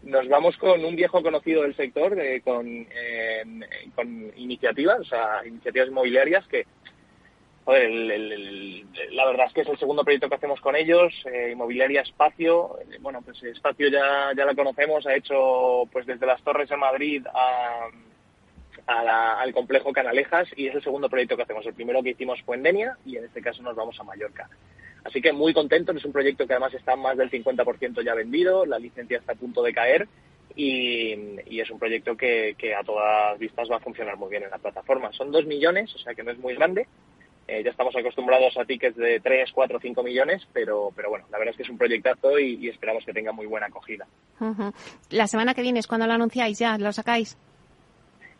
nos 0.00 0.28
vamos 0.28 0.56
con 0.56 0.84
un 0.84 0.96
viejo 0.96 1.22
conocido 1.22 1.62
del 1.62 1.76
sector, 1.76 2.16
con, 2.44 2.86
con 3.94 4.32
iniciativas, 4.36 5.00
o 5.00 5.04
sea, 5.04 5.46
iniciativas 5.46 5.88
inmobiliarias 5.88 6.46
que, 6.46 6.66
joder, 7.68 7.90
la 9.12 9.26
verdad 9.26 9.46
es 9.48 9.52
que 9.52 9.60
es 9.60 9.68
el 9.68 9.78
segundo 9.78 10.02
proyecto 10.02 10.26
que 10.26 10.36
hacemos 10.36 10.58
con 10.58 10.74
ellos, 10.74 11.12
eh, 11.30 11.50
Inmobiliaria 11.52 12.00
Espacio, 12.00 12.78
eh, 12.80 12.96
bueno, 12.98 13.20
pues 13.20 13.42
Espacio 13.42 13.90
ya, 13.90 14.32
ya 14.34 14.46
la 14.46 14.54
conocemos, 14.54 15.06
ha 15.06 15.14
hecho 15.14 15.82
pues 15.92 16.06
desde 16.06 16.24
las 16.24 16.42
Torres 16.42 16.70
de 16.70 16.78
Madrid 16.78 17.26
a, 17.26 17.90
al 19.42 19.52
complejo 19.52 19.92
Canalejas 19.92 20.48
y 20.56 20.68
es 20.68 20.76
el 20.76 20.82
segundo 20.82 21.10
proyecto 21.10 21.36
que 21.36 21.42
hacemos. 21.42 21.66
El 21.66 21.74
primero 21.74 22.02
que 22.02 22.12
hicimos 22.12 22.40
fue 22.40 22.56
en 22.56 22.62
Denia 22.62 22.96
y 23.04 23.18
en 23.18 23.26
este 23.26 23.42
caso 23.42 23.62
nos 23.62 23.76
vamos 23.76 24.00
a 24.00 24.04
Mallorca. 24.04 24.48
Así 25.04 25.20
que 25.20 25.34
muy 25.34 25.52
contento, 25.52 25.92
es 25.92 26.06
un 26.06 26.12
proyecto 26.12 26.46
que 26.46 26.54
además 26.54 26.72
está 26.72 26.96
más 26.96 27.18
del 27.18 27.30
50% 27.30 28.02
ya 28.02 28.14
vendido, 28.14 28.64
la 28.64 28.78
licencia 28.78 29.18
está 29.18 29.32
a 29.32 29.36
punto 29.36 29.62
de 29.62 29.74
caer 29.74 30.08
y, 30.56 31.60
es 31.60 31.70
un 31.70 31.78
proyecto 31.78 32.16
que, 32.16 32.56
a 32.74 32.82
todas 32.82 33.38
vistas 33.38 33.70
va 33.70 33.76
a 33.76 33.80
funcionar 33.80 34.16
muy 34.16 34.30
bien 34.30 34.44
en 34.44 34.50
la 34.50 34.56
plataforma. 34.56 35.12
Son 35.12 35.30
dos 35.30 35.44
millones, 35.44 35.94
o 35.94 35.98
sea 35.98 36.14
que 36.14 36.22
no 36.22 36.30
es 36.30 36.38
muy 36.38 36.54
grande. 36.54 36.88
Eh, 37.48 37.62
ya 37.64 37.70
estamos 37.70 37.96
acostumbrados 37.96 38.58
a 38.58 38.66
tickets 38.66 38.96
de 38.96 39.20
3, 39.20 39.50
4, 39.52 39.80
5 39.80 40.02
millones, 40.02 40.46
pero, 40.52 40.92
pero 40.94 41.08
bueno, 41.08 41.24
la 41.30 41.38
verdad 41.38 41.52
es 41.52 41.56
que 41.56 41.62
es 41.62 41.70
un 41.70 41.78
proyectazo 41.78 42.38
y, 42.38 42.68
esperamos 42.68 43.04
que 43.06 43.14
tenga 43.14 43.32
muy 43.32 43.46
buena 43.46 43.66
acogida. 43.66 44.06
La 45.08 45.26
semana 45.26 45.54
que 45.54 45.62
viene 45.62 45.78
es 45.78 45.86
cuando 45.86 46.06
lo 46.06 46.12
anunciáis 46.12 46.58
ya, 46.58 46.76
lo 46.76 46.92
sacáis. 46.92 47.38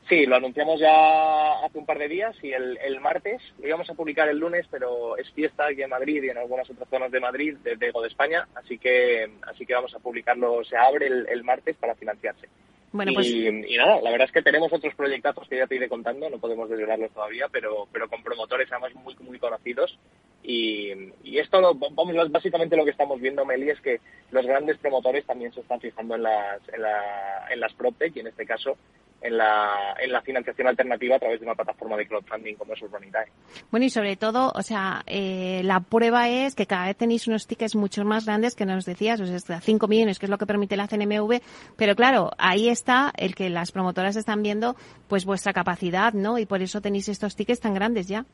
Sí, 0.08 0.24
lo 0.24 0.36
anunciamos 0.36 0.80
ya 0.80 1.64
hace 1.64 1.78
un 1.78 1.84
par 1.84 1.98
de 1.98 2.08
días 2.08 2.34
y 2.42 2.52
el, 2.52 3.00
martes, 3.00 3.42
lo 3.58 3.68
íbamos 3.68 3.90
a 3.90 3.94
publicar 3.94 4.28
el 4.28 4.38
lunes, 4.38 4.66
pero 4.70 5.18
es 5.18 5.30
fiesta 5.32 5.66
aquí 5.66 5.82
en 5.82 5.90
Madrid 5.90 6.22
y 6.22 6.30
en 6.30 6.38
algunas 6.38 6.68
otras 6.70 6.88
zonas 6.88 7.10
de 7.10 7.20
Madrid, 7.20 7.56
desde 7.62 7.92
de 7.92 8.08
España, 8.08 8.48
así 8.54 8.78
que 8.78 9.30
así 9.42 9.66
que 9.66 9.74
vamos 9.74 9.94
a 9.94 9.98
publicarlo, 9.98 10.64
se 10.64 10.76
abre 10.78 11.06
el, 11.06 11.44
martes 11.44 11.76
para 11.76 11.94
financiarse. 11.94 12.48
Bueno, 12.92 13.12
pues... 13.14 13.26
y, 13.26 13.76
nada, 13.76 14.00
la 14.00 14.10
verdad 14.10 14.26
es 14.26 14.32
que 14.32 14.42
tenemos 14.42 14.72
otros 14.72 14.94
proyectazos 14.94 15.46
que 15.48 15.58
ya 15.58 15.66
te 15.66 15.76
iré 15.76 15.88
contando, 15.88 16.30
no 16.30 16.38
podemos 16.38 16.70
desvelarlos 16.70 17.12
todavía, 17.12 17.46
pero, 17.52 17.86
pero 17.92 18.08
con 18.08 18.22
promotores 18.22 18.68
además 18.72 18.94
muy, 18.94 19.14
muy 19.20 19.38
conocidos 19.38 19.98
Y, 20.42 21.38
esto, 21.38 21.60
lo, 21.60 21.74
vamos, 21.74 22.14
básicamente 22.30 22.76
lo 22.76 22.84
que 22.84 22.92
estamos 22.92 23.20
viendo, 23.20 23.44
Meli, 23.44 23.70
es 23.70 23.80
que 23.80 24.00
los 24.30 24.46
grandes 24.46 24.78
promotores 24.78 25.26
también 25.26 25.52
se 25.52 25.60
están 25.60 25.80
fijando 25.80 26.14
en 26.14 26.22
las, 26.22 26.60
en, 26.72 26.82
la, 26.82 27.46
en 27.50 27.60
las 27.60 27.72
PropTech 27.74 28.16
y 28.16 28.20
en 28.20 28.28
este 28.28 28.46
caso 28.46 28.76
en 29.20 29.36
la, 29.36 29.96
en 30.00 30.12
la 30.12 30.22
financiación 30.22 30.68
alternativa 30.68 31.16
a 31.16 31.18
través 31.18 31.40
de 31.40 31.46
una 31.46 31.54
plataforma 31.54 31.96
de 31.96 32.06
crowdfunding 32.06 32.54
como 32.54 32.74
es 32.74 32.82
Urbanitae. 32.82 33.26
Bueno, 33.70 33.86
y 33.86 33.90
sobre 33.90 34.16
todo, 34.16 34.52
o 34.54 34.62
sea, 34.62 35.02
eh, 35.06 35.62
la 35.64 35.80
prueba 35.80 36.28
es 36.28 36.54
que 36.54 36.66
cada 36.66 36.86
vez 36.86 36.96
tenéis 36.96 37.26
unos 37.26 37.46
tickets 37.46 37.74
mucho 37.74 38.04
más 38.04 38.26
grandes 38.26 38.54
que 38.54 38.64
nos 38.64 38.84
decías, 38.84 39.20
o 39.20 39.26
sea, 39.26 39.36
hasta 39.36 39.60
5 39.60 39.88
millones, 39.88 40.18
que 40.18 40.26
es 40.26 40.30
lo 40.30 40.38
que 40.38 40.46
permite 40.46 40.76
la 40.76 40.86
CNMV, 40.86 41.40
pero 41.76 41.96
claro, 41.96 42.30
ahí 42.38 42.68
está 42.68 43.12
el 43.16 43.34
que 43.34 43.50
las 43.50 43.72
promotoras 43.72 44.16
están 44.16 44.42
viendo 44.42 44.76
pues 45.08 45.24
vuestra 45.24 45.52
capacidad, 45.52 46.12
¿no? 46.12 46.38
Y 46.38 46.46
por 46.46 46.62
eso 46.62 46.80
tenéis 46.80 47.08
estos 47.08 47.34
tickets 47.34 47.60
tan 47.60 47.74
grandes 47.74 48.06
ya. 48.06 48.24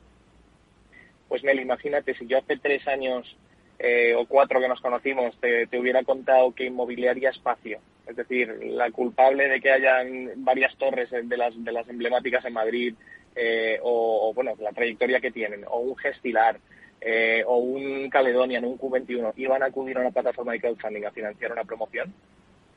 Pues 1.29 1.43
Mel, 1.43 1.61
imagínate, 1.61 2.15
si 2.15 2.27
yo 2.27 2.39
hace 2.39 2.57
tres 2.57 2.87
años 2.87 3.37
eh, 3.79 4.15
o 4.15 4.27
cuatro 4.27 4.61
que 4.61 4.69
nos 4.69 4.81
conocimos 4.81 5.39
te, 5.41 5.67
te 5.67 5.79
hubiera 5.79 6.05
contado 6.05 6.55
que 6.55 6.67
inmobiliaria 6.67 7.31
espacio 7.31 7.81
es 8.07 8.17
decir, 8.17 8.49
la 8.63 8.91
culpable 8.91 9.49
de 9.49 9.61
que 9.61 9.71
hayan 9.71 10.33
varias 10.37 10.77
torres 10.77 11.11
de 11.11 11.37
las, 11.37 11.53
de 11.63 11.73
las 11.73 11.89
emblemáticas 11.89 12.45
en 12.45 12.53
Madrid, 12.53 12.95
eh, 13.35 13.79
o, 13.83 14.33
bueno, 14.35 14.53
la 14.61 14.73
trayectoria 14.73 15.21
que 15.21 15.31
tienen, 15.31 15.65
o 15.69 15.79
un 15.79 15.97
Gestilar, 15.97 16.59
eh, 17.01 17.43
o 17.47 17.57
un 17.57 18.11
Caledonian, 18.11 18.65
un 18.65 18.79
Q21, 18.79 19.33
iban 19.37 19.63
a 19.63 19.67
acudir 19.67 19.97
a 19.97 20.01
una 20.01 20.11
plataforma 20.11 20.53
de 20.53 20.61
crowdfunding 20.61 21.05
a 21.05 21.11
financiar 21.11 21.53
una 21.53 21.65
promoción, 21.65 22.13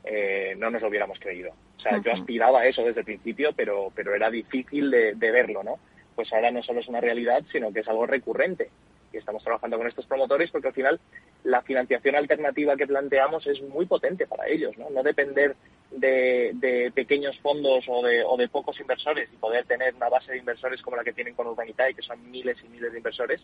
eh, 0.04 0.54
no 0.56 0.70
nos 0.70 0.80
lo 0.80 0.88
hubiéramos 0.88 1.18
creído. 1.18 1.52
O 1.76 1.80
sea, 1.80 2.00
yo 2.02 2.12
aspiraba 2.12 2.60
a 2.60 2.66
eso 2.66 2.82
desde 2.82 3.00
el 3.00 3.06
principio, 3.06 3.50
pero, 3.54 3.92
pero 3.94 4.14
era 4.14 4.30
difícil 4.30 4.90
de, 4.90 5.14
de 5.14 5.30
verlo, 5.30 5.62
¿no? 5.62 5.78
Pues 6.18 6.32
ahora 6.32 6.50
no 6.50 6.64
solo 6.64 6.80
es 6.80 6.88
una 6.88 7.00
realidad, 7.00 7.44
sino 7.52 7.72
que 7.72 7.78
es 7.78 7.86
algo 7.86 8.04
recurrente. 8.04 8.70
Y 9.12 9.18
estamos 9.18 9.44
trabajando 9.44 9.78
con 9.78 9.86
estos 9.86 10.04
promotores 10.04 10.50
porque 10.50 10.66
al 10.66 10.74
final 10.74 10.98
la 11.44 11.62
financiación 11.62 12.16
alternativa 12.16 12.76
que 12.76 12.88
planteamos 12.88 13.46
es 13.46 13.62
muy 13.62 13.86
potente 13.86 14.26
para 14.26 14.48
ellos, 14.48 14.76
no, 14.76 14.90
no 14.90 15.04
depender 15.04 15.54
de, 15.92 16.90
pequeños 16.92 17.38
fondos 17.38 17.84
o 17.86 18.02
de, 18.04 18.24
o 18.24 18.36
de 18.36 18.48
pocos 18.48 18.80
inversores 18.80 19.30
y 19.32 19.36
poder 19.36 19.64
tener 19.66 19.94
una 19.94 20.08
base 20.08 20.32
de 20.32 20.38
inversores 20.38 20.82
como 20.82 20.96
la 20.96 21.04
que 21.04 21.12
tienen 21.12 21.34
con 21.34 21.46
Urbanitae, 21.46 21.94
que 21.94 22.02
son 22.02 22.28
miles 22.28 22.56
y 22.64 22.68
miles 22.68 22.90
de 22.90 22.98
inversores, 22.98 23.40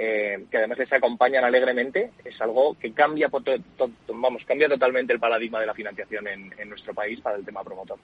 eh, 0.00 0.44
que 0.48 0.58
además 0.58 0.78
les 0.78 0.92
acompañan 0.92 1.44
alegremente, 1.44 2.12
es 2.24 2.40
algo 2.40 2.76
que 2.78 2.92
cambia, 2.92 3.28
vamos, 4.06 4.44
cambia 4.46 4.68
totalmente 4.68 5.12
el 5.12 5.18
paradigma 5.18 5.58
de 5.58 5.66
la 5.66 5.74
financiación 5.74 6.28
en, 6.28 6.68
nuestro 6.68 6.94
país 6.94 7.20
para 7.20 7.36
el 7.36 7.44
tema 7.44 7.64
promotor. 7.64 7.98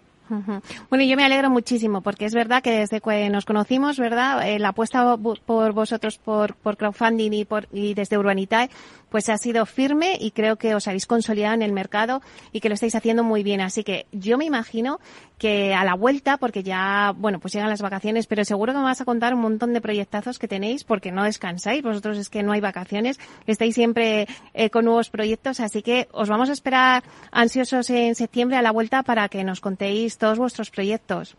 Bueno, 0.91 1.05
yo 1.05 1.17
me 1.17 1.25
alegro 1.25 1.51
muchísimo 1.51 2.01
porque 2.01 2.25
es 2.25 2.35
verdad 2.35 2.65
que 2.65 2.73
desde 2.73 3.01
que 3.01 3.31
nos 3.31 3.45
conocimos, 3.45 4.01
¿verdad? 4.01 4.49
Eh, 4.49 4.59
la 4.59 4.71
apuesta 4.71 5.17
por 5.17 5.73
vosotros 5.73 6.19
por, 6.19 6.57
por 6.57 6.77
crowdfunding 6.77 7.33
y, 7.33 7.45
por, 7.45 7.69
y 7.73 7.95
desde 7.95 8.19
Urbanitae 8.19 8.71
pues 9.15 9.29
ha 9.29 9.39
sido 9.39 9.65
firme 9.65 10.17
y 10.19 10.33
creo 10.33 10.57
que 10.57 10.75
os 10.75 10.89
habéis 10.89 11.07
consolidado 11.07 11.55
en 11.55 11.63
el 11.63 11.71
mercado 11.71 12.21
y 12.51 12.59
que 12.59 12.69
lo 12.69 12.75
estáis 12.75 12.97
haciendo 12.97 13.23
muy 13.23 13.45
bien. 13.45 13.61
Así 13.61 13.85
que 13.85 14.07
yo 14.11 14.37
me 14.37 14.45
imagino 14.45 14.99
que 15.39 15.73
a 15.73 15.85
la 15.85 15.95
vuelta, 15.95 16.37
porque 16.37 16.65
ya, 16.65 17.13
bueno, 17.17 17.39
pues 17.39 17.55
llegan 17.55 17.71
las 17.71 17.81
vacaciones, 17.81 18.27
pero 18.27 18.45
seguro 18.45 18.73
que 18.73 18.81
me 18.81 18.85
vas 18.87 19.01
a 19.01 19.05
contar 19.05 19.33
un 19.33 19.41
montón 19.41 19.73
de 19.73 19.81
proyectazos 19.81 20.41
que 20.41 20.49
tenéis 20.49 20.83
porque 20.83 21.13
no 21.13 21.23
descansáis. 21.23 21.85
Vosotros 21.85 22.19
es 22.19 22.29
que 22.29 22.43
no 22.43 22.51
hay 22.51 22.61
vacaciones, 22.61 23.21
estáis 23.47 23.77
siempre 23.77 24.27
eh, 24.53 24.71
con 24.71 24.85
nuevos 24.85 25.11
proyectos, 25.11 25.61
así 25.61 25.81
que 25.81 26.09
os 26.11 26.29
vamos 26.29 26.49
a 26.49 26.53
esperar 26.53 27.05
ansiosos 27.31 27.91
en 27.91 28.17
septiembre 28.17 28.57
a 28.57 28.63
la 28.63 28.73
vuelta 28.73 29.05
para 29.05 29.29
que 29.29 29.45
nos 29.45 29.61
contéis 29.61 30.19
todos 30.19 30.41
vuestros 30.41 30.71
proyectos. 30.71 31.37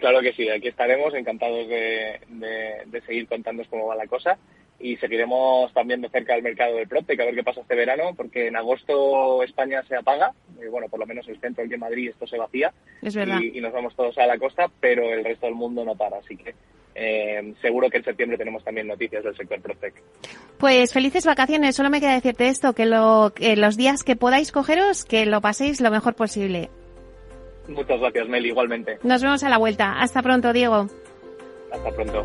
Claro 0.00 0.22
que 0.22 0.32
sí, 0.32 0.48
aquí 0.48 0.68
estaremos 0.68 1.12
encantados 1.12 1.68
de, 1.68 2.20
de 2.86 3.00
seguir 3.02 3.28
contándoos 3.28 3.68
cómo 3.68 3.88
va 3.88 3.96
la 3.96 4.06
cosa 4.06 4.38
y 4.80 4.96
seguiremos 4.96 5.72
también 5.72 6.00
de 6.00 6.08
cerca 6.08 6.34
el 6.34 6.42
mercado 6.42 6.76
del 6.76 6.86
PropTech 6.86 7.20
a 7.20 7.24
ver 7.24 7.34
qué 7.34 7.42
pasa 7.42 7.60
este 7.62 7.74
verano, 7.74 8.14
porque 8.16 8.46
en 8.46 8.56
agosto 8.56 9.42
España 9.42 9.82
se 9.88 9.96
apaga, 9.96 10.32
y 10.62 10.68
bueno, 10.68 10.88
por 10.88 11.00
lo 11.00 11.06
menos 11.06 11.26
el 11.28 11.40
centro 11.40 11.66
de 11.66 11.76
Madrid 11.76 12.10
esto 12.10 12.26
se 12.26 12.38
vacía 12.38 12.72
y, 13.02 13.60
nos 13.60 13.72
vamos 13.72 13.94
todos 13.96 14.16
a 14.18 14.26
la 14.26 14.38
costa, 14.38 14.70
pero 14.80 15.12
el 15.12 15.24
resto 15.24 15.46
del 15.46 15.56
mundo 15.56 15.84
no 15.84 15.96
para, 15.96 16.18
así 16.18 16.36
que 16.36 16.54
eh, 16.94 17.54
seguro 17.60 17.90
que 17.90 17.98
en 17.98 18.04
septiembre 18.04 18.38
tenemos 18.38 18.62
también 18.62 18.86
noticias 18.86 19.24
del 19.24 19.36
sector 19.36 19.60
PropTech. 19.60 19.94
Pues 20.58 20.92
felices 20.92 21.26
vacaciones, 21.26 21.74
solo 21.74 21.90
me 21.90 22.00
queda 22.00 22.14
decirte 22.14 22.48
esto, 22.48 22.72
que, 22.72 22.86
lo, 22.86 23.32
que 23.34 23.56
los 23.56 23.76
días 23.76 24.04
que 24.04 24.16
podáis 24.16 24.52
cogeros, 24.52 25.04
que 25.04 25.26
lo 25.26 25.40
paséis 25.40 25.80
lo 25.80 25.90
mejor 25.90 26.14
posible. 26.14 26.70
Muchas 27.68 28.00
gracias, 28.00 28.28
Meli, 28.28 28.48
igualmente. 28.48 28.98
Nos 29.02 29.22
vemos 29.22 29.44
a 29.44 29.48
la 29.48 29.58
vuelta. 29.58 30.00
Hasta 30.00 30.22
pronto, 30.22 30.52
Diego. 30.52 30.86
Hasta 31.70 31.90
pronto. 31.90 32.24